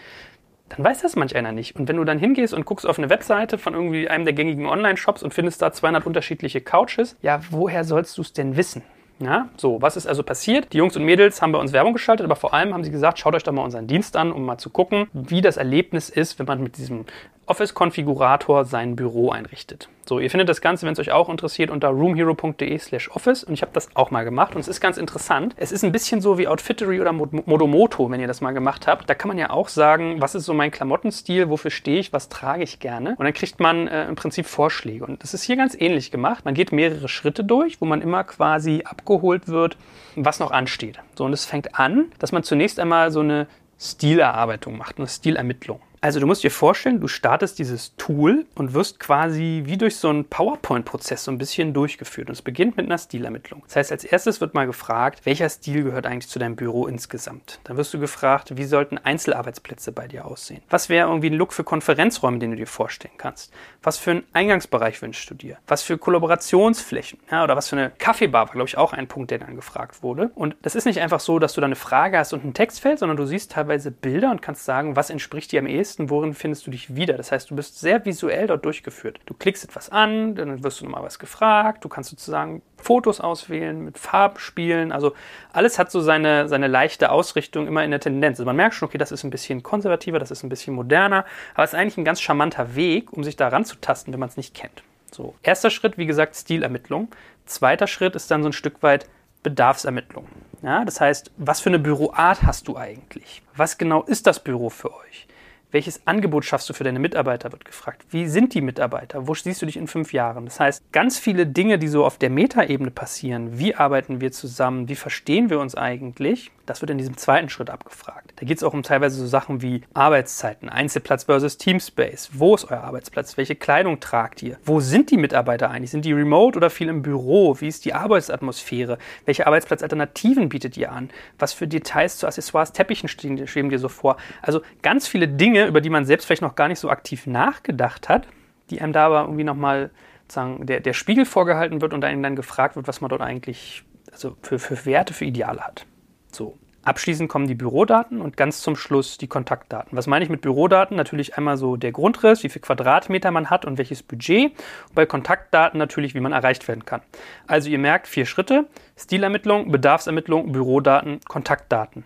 Dann 0.77 0.85
weiß 0.85 1.03
das 1.03 1.17
manch 1.17 1.37
einer 1.37 1.53
nicht. 1.53 1.77
Und 1.77 1.89
wenn 1.89 1.97
du 1.97 2.05
dann 2.05 2.19
hingehst 2.19 2.55
und 2.55 2.65
guckst 2.65 2.87
auf 2.87 2.99
eine 2.99 3.11
Webseite 3.11 3.59
von 3.59 3.75
irgendwie 3.75 4.09
einem 4.09 4.25
der 4.25 4.35
gängigen 4.35 4.67
Online-Shops 4.67 5.23
und 5.23 5.35
findest 5.35 5.61
da 5.61 5.73
200 5.73 6.07
unterschiedliche 6.07 6.61
Couches, 6.61 7.17
ja, 7.21 7.41
woher 7.51 7.85
sollst 7.85 8.17
du 8.17 8.23
es 8.23 8.33
denn 8.33 8.57
wissen? 8.57 8.83
Ja, 9.19 9.51
so, 9.57 9.81
was 9.81 9.97
ist 9.97 10.07
also 10.07 10.23
passiert? 10.23 10.73
Die 10.73 10.79
Jungs 10.79 10.97
und 10.97 11.05
Mädels 11.05 11.43
haben 11.43 11.53
bei 11.53 11.59
uns 11.59 11.73
Werbung 11.73 11.93
geschaltet, 11.93 12.25
aber 12.25 12.35
vor 12.35 12.55
allem 12.55 12.75
haben 12.75 12.83
sie 12.83 12.91
gesagt, 12.91 13.19
schaut 13.19 13.35
euch 13.35 13.45
doch 13.45 13.53
mal 13.53 13.63
unseren 13.63 13.87
Dienst 13.87 14.17
an, 14.17 14.33
um 14.33 14.45
mal 14.45 14.59
zu 14.59 14.71
gucken, 14.71 15.07
wie 15.13 15.41
das 15.41 15.59
Erlebnis 15.59 16.09
ist, 16.09 16.39
wenn 16.39 16.47
man 16.47 16.61
mit 16.61 16.77
diesem 16.77 17.05
Office-Konfigurator 17.53 18.65
sein 18.65 18.97
Büro 18.97 19.29
einrichtet. 19.29 19.91
So, 20.07 20.19
ihr 20.19 20.31
findet 20.31 20.49
das 20.49 20.63
Ganze, 20.63 20.87
wenn 20.87 20.95
es 20.95 20.99
euch 20.99 21.13
auch 21.13 21.29
interessiert, 21.29 21.69
unter 21.69 21.89
roomhero.de 21.89 22.79
slash 22.79 23.11
office 23.11 23.45
und 23.45 23.53
ich 23.53 23.61
habe 23.61 23.73
das 23.75 23.95
auch 23.95 24.11
mal 24.11 24.25
gemacht 24.25 24.55
und 24.55 24.63
es 24.63 24.69
ist 24.69 24.81
ganz 24.81 24.97
interessant. 24.97 25.55
Es 25.59 25.71
ist 25.71 25.85
ein 25.85 25.93
bisschen 25.93 26.23
so 26.23 26.39
wie 26.39 26.49
Outfittery 26.49 26.99
oder 26.99 27.13
Modomoto, 27.13 28.11
wenn 28.11 28.21
ihr 28.21 28.27
das 28.27 28.41
mal 28.41 28.53
gemacht 28.53 28.87
habt. 28.87 29.11
Da 29.11 29.15
kann 29.15 29.29
man 29.29 29.37
ja 29.37 29.51
auch 29.51 29.69
sagen, 29.69 30.23
was 30.23 30.35
ist 30.35 30.47
so 30.47 30.55
mein 30.55 30.71
Klamottenstil, 30.71 31.51
wofür 31.51 31.71
stehe 31.71 32.01
ich, 32.01 32.15
was 32.15 32.31
trage 32.31 32.63
ich 32.63 32.81
gerne 32.81 33.17
und 33.19 33.25
dann 33.27 33.35
kriegt 33.35 33.61
man 33.61 33.87
äh, 33.87 34.09
im 34.09 34.15
Prinzip 34.15 34.47
Vorschläge 34.47 35.05
und 35.05 35.23
das 35.23 35.35
ist 35.35 35.43
hier 35.43 35.57
ganz 35.57 35.77
ähnlich 35.79 36.11
gemacht. 36.11 36.47
Man 36.47 36.55
geht 36.55 36.73
mehrere 36.73 37.09
Schritte 37.09 37.45
durch, 37.45 37.83
wo 37.83 37.85
man 37.85 38.01
immer 38.01 38.25
quasi 38.25 38.85
abgeholt 38.87 39.47
wird, 39.49 39.77
was 40.17 40.41
noch 40.41 40.53
ansteht. 40.53 41.01
So, 41.17 41.27
und 41.27 41.35
es 41.35 41.45
fängt 41.45 41.79
an, 41.79 42.07
dass 42.19 42.33
man 42.33 42.45
zunächst 42.45 42.81
einmal 42.81 43.11
so 43.11 43.21
eine 43.21 43.47
Stilerarbeitung 43.79 44.79
macht, 44.79 44.97
eine 44.97 45.07
Stilermittlung. 45.07 45.81
Also 46.05 46.19
du 46.19 46.27
musst 46.27 46.43
dir 46.43 46.51
vorstellen, 46.51 47.01
du 47.01 47.07
startest 47.07 47.61
dieses 47.61 47.95
Tool 47.97 48.45
und 48.57 48.75
wirst 48.75 48.99
quasi 48.99 49.63
wie 49.67 49.77
durch 49.77 49.95
so 49.95 50.09
einen 50.09 50.25
PowerPoint-Prozess 50.25 51.23
so 51.23 51.31
ein 51.31 51.39
bisschen 51.39 51.75
durchgeführt. 51.75 52.29
Und 52.29 52.33
es 52.33 52.43
beginnt 52.43 52.77
mit 52.77 52.87
einer 52.87 52.99
Stilermittlung. 52.99 53.63
Das 53.67 53.77
heißt, 53.77 53.93
als 53.93 54.03
erstes 54.03 54.41
wird 54.41 54.53
mal 54.53 54.67
gefragt, 54.67 55.25
welcher 55.25 55.49
Stil 55.49 55.85
gehört 55.85 56.07
eigentlich 56.07 56.29
zu 56.29 56.41
deinem 56.41 56.57
Büro 56.57 56.89
insgesamt. 56.89 57.61
Dann 57.63 57.77
wirst 57.77 57.95
du 57.95 58.01
gefragt, 58.01 58.57
wie 58.57 58.65
sollten 58.65 58.99
Einzelarbeitsplätze 58.99 59.93
bei 59.93 60.09
dir 60.09 60.27
aussehen? 60.27 60.61
Was 60.69 60.89
wäre 60.89 61.09
irgendwie 61.09 61.31
ein 61.31 61.35
Look 61.35 61.53
für 61.53 61.63
Konferenzräume, 61.63 62.41
den 62.41 62.51
du 62.51 62.57
dir 62.57 62.67
vorstellen 62.67 63.15
kannst? 63.17 63.53
Was 63.81 63.99
für 63.99 64.11
einen 64.11 64.25
Eingangsbereich 64.33 65.01
wünschst 65.03 65.31
du 65.31 65.35
dir? 65.35 65.59
Was 65.69 65.85
für 65.85 65.99
Kollaborationsflächen? 65.99 67.21
Ja, 67.31 67.45
oder 67.45 67.55
was 67.55 67.69
für 67.69 67.77
eine 67.77 67.91
Kaffeebar 67.91 68.49
war, 68.49 68.53
glaube 68.53 68.69
ich, 68.69 68.77
auch 68.77 68.93
ein 68.93 69.07
Punkt, 69.07 69.31
der 69.31 69.39
dann 69.39 69.55
gefragt 69.55 70.03
wurde. 70.03 70.33
Und 70.35 70.57
das 70.63 70.75
ist 70.75 70.85
nicht 70.85 71.01
einfach 71.01 71.21
so, 71.21 71.39
dass 71.39 71.53
du 71.53 71.61
da 71.61 71.67
eine 71.67 71.77
Frage 71.77 72.19
hast 72.19 72.33
und 72.33 72.45
ein 72.45 72.55
Textfeld, 72.55 72.99
sondern 72.99 73.17
du 73.17 73.25
siehst 73.25 73.53
teilweise 73.53 73.93
Bilder 73.93 74.33
und 74.33 74.43
kannst 74.43 74.65
sagen, 74.65 74.97
was 74.97 75.09
entspricht 75.11 75.53
dir 75.53 75.61
am 75.61 75.69
ehesten 75.69 75.92
nächsten, 75.93 76.11
worin 76.11 76.35
findest 76.35 76.67
du 76.67 76.71
dich 76.71 76.95
wieder. 76.95 77.15
Das 77.15 77.33
heißt, 77.33 77.51
du 77.51 77.57
bist 77.57 77.79
sehr 77.79 78.05
visuell 78.05 78.47
dort 78.47 78.65
durchgeführt. 78.65 79.21
Du 79.27 79.35
klickst 79.35 79.65
etwas 79.65 79.91
an, 79.91 80.35
dann 80.35 80.63
wirst 80.63 80.81
du 80.81 80.85
nochmal 80.85 81.03
was 81.03 81.19
gefragt, 81.19 81.85
du 81.85 81.89
kannst 81.89 82.11
sozusagen 82.11 82.63
Fotos 82.79 83.21
auswählen, 83.21 83.85
mit 83.85 83.99
Farben 83.99 84.39
spielen. 84.39 84.93
Also 84.93 85.13
alles 85.53 85.79
hat 85.79 85.91
so 85.91 86.01
seine, 86.01 86.49
seine 86.49 86.67
leichte 86.67 87.11
Ausrichtung 87.11 87.67
immer 87.67 87.85
in 87.85 87.91
der 87.91 88.01
Tendenz. 88.01 88.39
Also 88.39 88.47
man 88.47 88.57
merkt 88.57 88.75
schon, 88.75 88.89
okay, 88.89 88.99
das 88.99 89.13
ist 89.13 89.25
ein 89.25 89.31
bisschen 89.31 89.63
konservativer, 89.63 90.19
das 90.19 90.31
ist 90.31 90.43
ein 90.43 90.49
bisschen 90.49 90.75
moderner, 90.75 91.25
aber 91.55 91.65
es 91.65 91.73
ist 91.73 91.79
eigentlich 91.79 91.99
ein 91.99 92.05
ganz 92.05 92.21
charmanter 92.21 92.75
Weg, 92.75 93.13
um 93.13 93.25
sich 93.25 93.37
da 93.37 93.49
ranzutasten, 93.49 94.13
wenn 94.13 94.21
man 94.21 94.29
es 94.29 94.37
nicht 94.37 94.55
kennt. 94.55 94.83
So, 95.11 95.35
erster 95.43 95.71
Schritt, 95.71 95.99
wie 95.99 96.07
gesagt, 96.07 96.37
Stilermittlung. 96.37 97.09
Zweiter 97.45 97.87
Schritt 97.87 98.17
ist 98.17 98.31
dann 98.31 98.43
so 98.43 98.49
ein 98.49 98.55
Stück 98.55 98.83
weit 98.83 99.07
Bedarfsermittlung. 99.43 100.27
Ja, 100.63 100.85
das 100.85 101.01
heißt, 101.01 101.33
was 101.37 101.61
für 101.61 101.71
eine 101.71 101.81
Büroart 101.81 102.45
hast 102.45 102.69
du 102.69 102.77
eigentlich? 102.77 103.43
Was 103.57 103.77
genau 103.77 104.03
ist 104.05 104.27
das 104.27 104.41
Büro 104.41 104.71
für 104.71 104.95
euch? 104.95 105.27
Welches 105.73 106.07
Angebot 106.07 106.45
schaffst 106.45 106.69
du 106.69 106.75
für 106.75 106.85
deine 106.85 106.99
Mitarbeiter, 106.99 107.51
wird 107.51 107.65
gefragt. 107.65 108.05
Wie 108.11 108.27
sind 108.27 108.55
die 108.55 108.61
Mitarbeiter? 108.61 109.27
Wo 109.27 109.35
siehst 109.35 109.61
du 109.63 109.67
dich 109.67 109.77
in 109.77 109.89
fünf 109.89 110.13
Jahren? 110.13 110.45
Das 110.45 110.61
heißt, 110.61 110.93
ganz 110.93 111.19
viele 111.19 111.47
Dinge, 111.47 111.79
die 111.79 111.89
so 111.89 112.05
auf 112.05 112.19
der 112.19 112.31
Metaebene 112.31 112.91
passieren. 112.91 113.59
Wie 113.59 113.75
arbeiten 113.75 114.21
wir 114.21 114.33
zusammen? 114.33 114.89
Wie 114.89 114.95
verstehen 114.95 115.51
wir 115.51 115.59
uns 115.59 115.75
eigentlich? 115.75 116.51
Das 116.73 116.81
wird 116.81 116.89
in 116.89 116.97
diesem 116.97 117.19
zweiten 117.19 117.51
Schritt 117.51 117.69
abgefragt. 117.69 118.33
Da 118.37 118.47
geht 118.47 118.57
es 118.57 118.63
auch 118.63 118.73
um 118.73 118.83
teilweise 118.83 119.21
so 119.21 119.27
Sachen 119.27 119.61
wie 119.61 119.83
Arbeitszeiten, 119.93 120.71
Einzelplatz 120.71 121.25
versus 121.25 121.59
Teamspace. 121.59 122.31
Wo 122.33 122.55
ist 122.55 122.65
euer 122.71 122.81
Arbeitsplatz? 122.81 123.37
Welche 123.37 123.57
Kleidung 123.57 124.01
tragt 124.01 124.43
ihr? 124.43 124.57
Wo 124.65 124.81
sind 124.81 125.11
die 125.11 125.19
Mitarbeiter 125.19 125.71
eigentlich? 125.71 125.91
Sind 125.91 126.07
die 126.07 126.15
remote 126.15 126.57
oder 126.57 126.71
viel 126.71 126.89
im 126.89 127.03
Büro? 127.03 127.61
Wie 127.61 127.69
ist 127.69 127.85
die 127.85 127.93
Arbeitsatmosphäre? 127.93 128.97
Welche 129.27 129.47
Arbeitsplatzalternativen 129.47 130.49
bietet 130.49 130.79
ihr 130.79 130.93
an? 130.93 131.11
Was 131.39 131.53
für 131.53 131.69
Details 131.69 132.17
zu 132.17 132.27
Accessoires, 132.27 132.73
Teppichen 132.73 133.07
schweben 133.11 133.69
dir 133.69 133.79
so 133.79 133.91
vor? 133.91 134.17
Also 134.41 134.63
ganz 134.81 135.07
viele 135.07 135.29
Dinge, 135.29 135.67
über 135.67 135.83
die 135.83 135.91
man 135.91 136.07
selbst 136.07 136.25
vielleicht 136.25 136.41
noch 136.41 136.55
gar 136.55 136.69
nicht 136.69 136.79
so 136.79 136.89
aktiv 136.89 137.27
nachgedacht 137.27 138.09
hat, 138.09 138.27
die 138.71 138.81
einem 138.81 138.95
da 138.95 139.05
aber 139.05 139.25
irgendwie 139.25 139.45
nochmal 139.45 139.91
sagen, 140.27 140.65
der, 140.65 140.81
der 140.81 140.95
Spiegel 140.95 141.27
vorgehalten 141.27 141.83
wird 141.83 141.93
und 141.93 142.03
einem 142.03 142.23
dann 142.23 142.35
gefragt 142.35 142.77
wird, 142.77 142.89
was 142.89 143.03
man 143.03 143.11
dort 143.11 143.21
eigentlich 143.21 143.85
also 144.11 144.39
für, 144.41 144.59
für 144.59 144.87
Werte, 144.87 145.13
für 145.13 145.27
Ideale 145.27 145.61
hat. 145.61 145.85
So. 146.33 146.59
Abschließend 146.85 147.29
kommen 147.29 147.47
die 147.47 147.55
Bürodaten 147.55 148.21
und 148.21 148.37
ganz 148.37 148.61
zum 148.61 148.75
Schluss 148.75 149.17
die 149.17 149.29
Kontaktdaten. 149.29 149.97
Was 149.97 150.09
meine 150.09 150.25
ich 150.25 150.31
mit 150.31 150.41
Bürodaten? 150.41 150.97
Natürlich 150.97 151.37
einmal 151.37 151.57
so 151.57 151.77
der 151.77 151.93
Grundriss, 151.93 152.43
wie 152.43 152.49
viel 152.49 152.63
Quadratmeter 152.63 153.31
man 153.31 153.51
hat 153.51 153.65
und 153.65 153.79
welches 153.79 154.03
Budget. 154.03 154.51
Und 154.89 154.95
bei 154.95 155.07
Kontaktdaten 155.07 155.79
natürlich, 155.79 156.15
wie 156.15 156.21
man 156.21 156.33
erreicht 156.33 156.67
werden 156.67 156.85
kann. 156.85 157.03
Also 157.47 157.71
ihr 157.71 157.79
merkt 157.79 158.09
vier 158.09 158.27
Schritte. 158.27 158.67
Stilermittlung, 158.97 159.71
Bedarfsermittlung, 159.71 160.51
Bürodaten, 160.51 161.21
Kontaktdaten. 161.29 162.05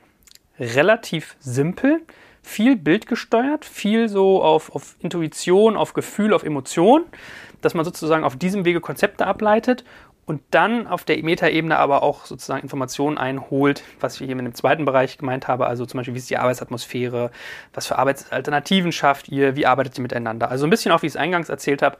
Relativ 0.58 1.36
simpel, 1.40 2.02
viel 2.42 2.76
bildgesteuert, 2.76 3.64
viel 3.64 4.08
so 4.08 4.42
auf, 4.42 4.74
auf 4.74 4.96
Intuition, 5.00 5.76
auf 5.76 5.94
Gefühl, 5.94 6.32
auf 6.32 6.44
Emotion, 6.44 7.04
dass 7.60 7.74
man 7.74 7.84
sozusagen 7.84 8.24
auf 8.24 8.36
diesem 8.36 8.64
Wege 8.64 8.80
Konzepte 8.80 9.26
ableitet 9.26 9.84
und 10.26 10.42
dann 10.50 10.88
auf 10.88 11.04
der 11.04 11.22
Metaebene 11.22 11.78
aber 11.78 12.02
auch 12.02 12.26
sozusagen 12.26 12.62
Informationen 12.62 13.16
einholt, 13.16 13.84
was 14.00 14.20
ich 14.20 14.26
hier 14.26 14.34
mit 14.34 14.44
dem 14.44 14.54
zweiten 14.54 14.84
Bereich 14.84 15.18
gemeint 15.18 15.46
habe, 15.46 15.66
also 15.66 15.86
zum 15.86 15.98
Beispiel, 15.98 16.14
wie 16.14 16.18
ist 16.18 16.28
die 16.28 16.36
Arbeitsatmosphäre, 16.36 17.30
was 17.72 17.86
für 17.86 17.96
Arbeitsalternativen 17.96 18.90
schafft 18.90 19.28
ihr, 19.28 19.54
wie 19.54 19.66
arbeitet 19.66 19.96
ihr 19.98 20.02
miteinander. 20.02 20.50
Also 20.50 20.66
ein 20.66 20.70
bisschen 20.70 20.90
auch, 20.90 21.02
wie 21.02 21.06
ich 21.06 21.12
es 21.12 21.16
eingangs 21.16 21.48
erzählt 21.48 21.80
habe, 21.80 21.96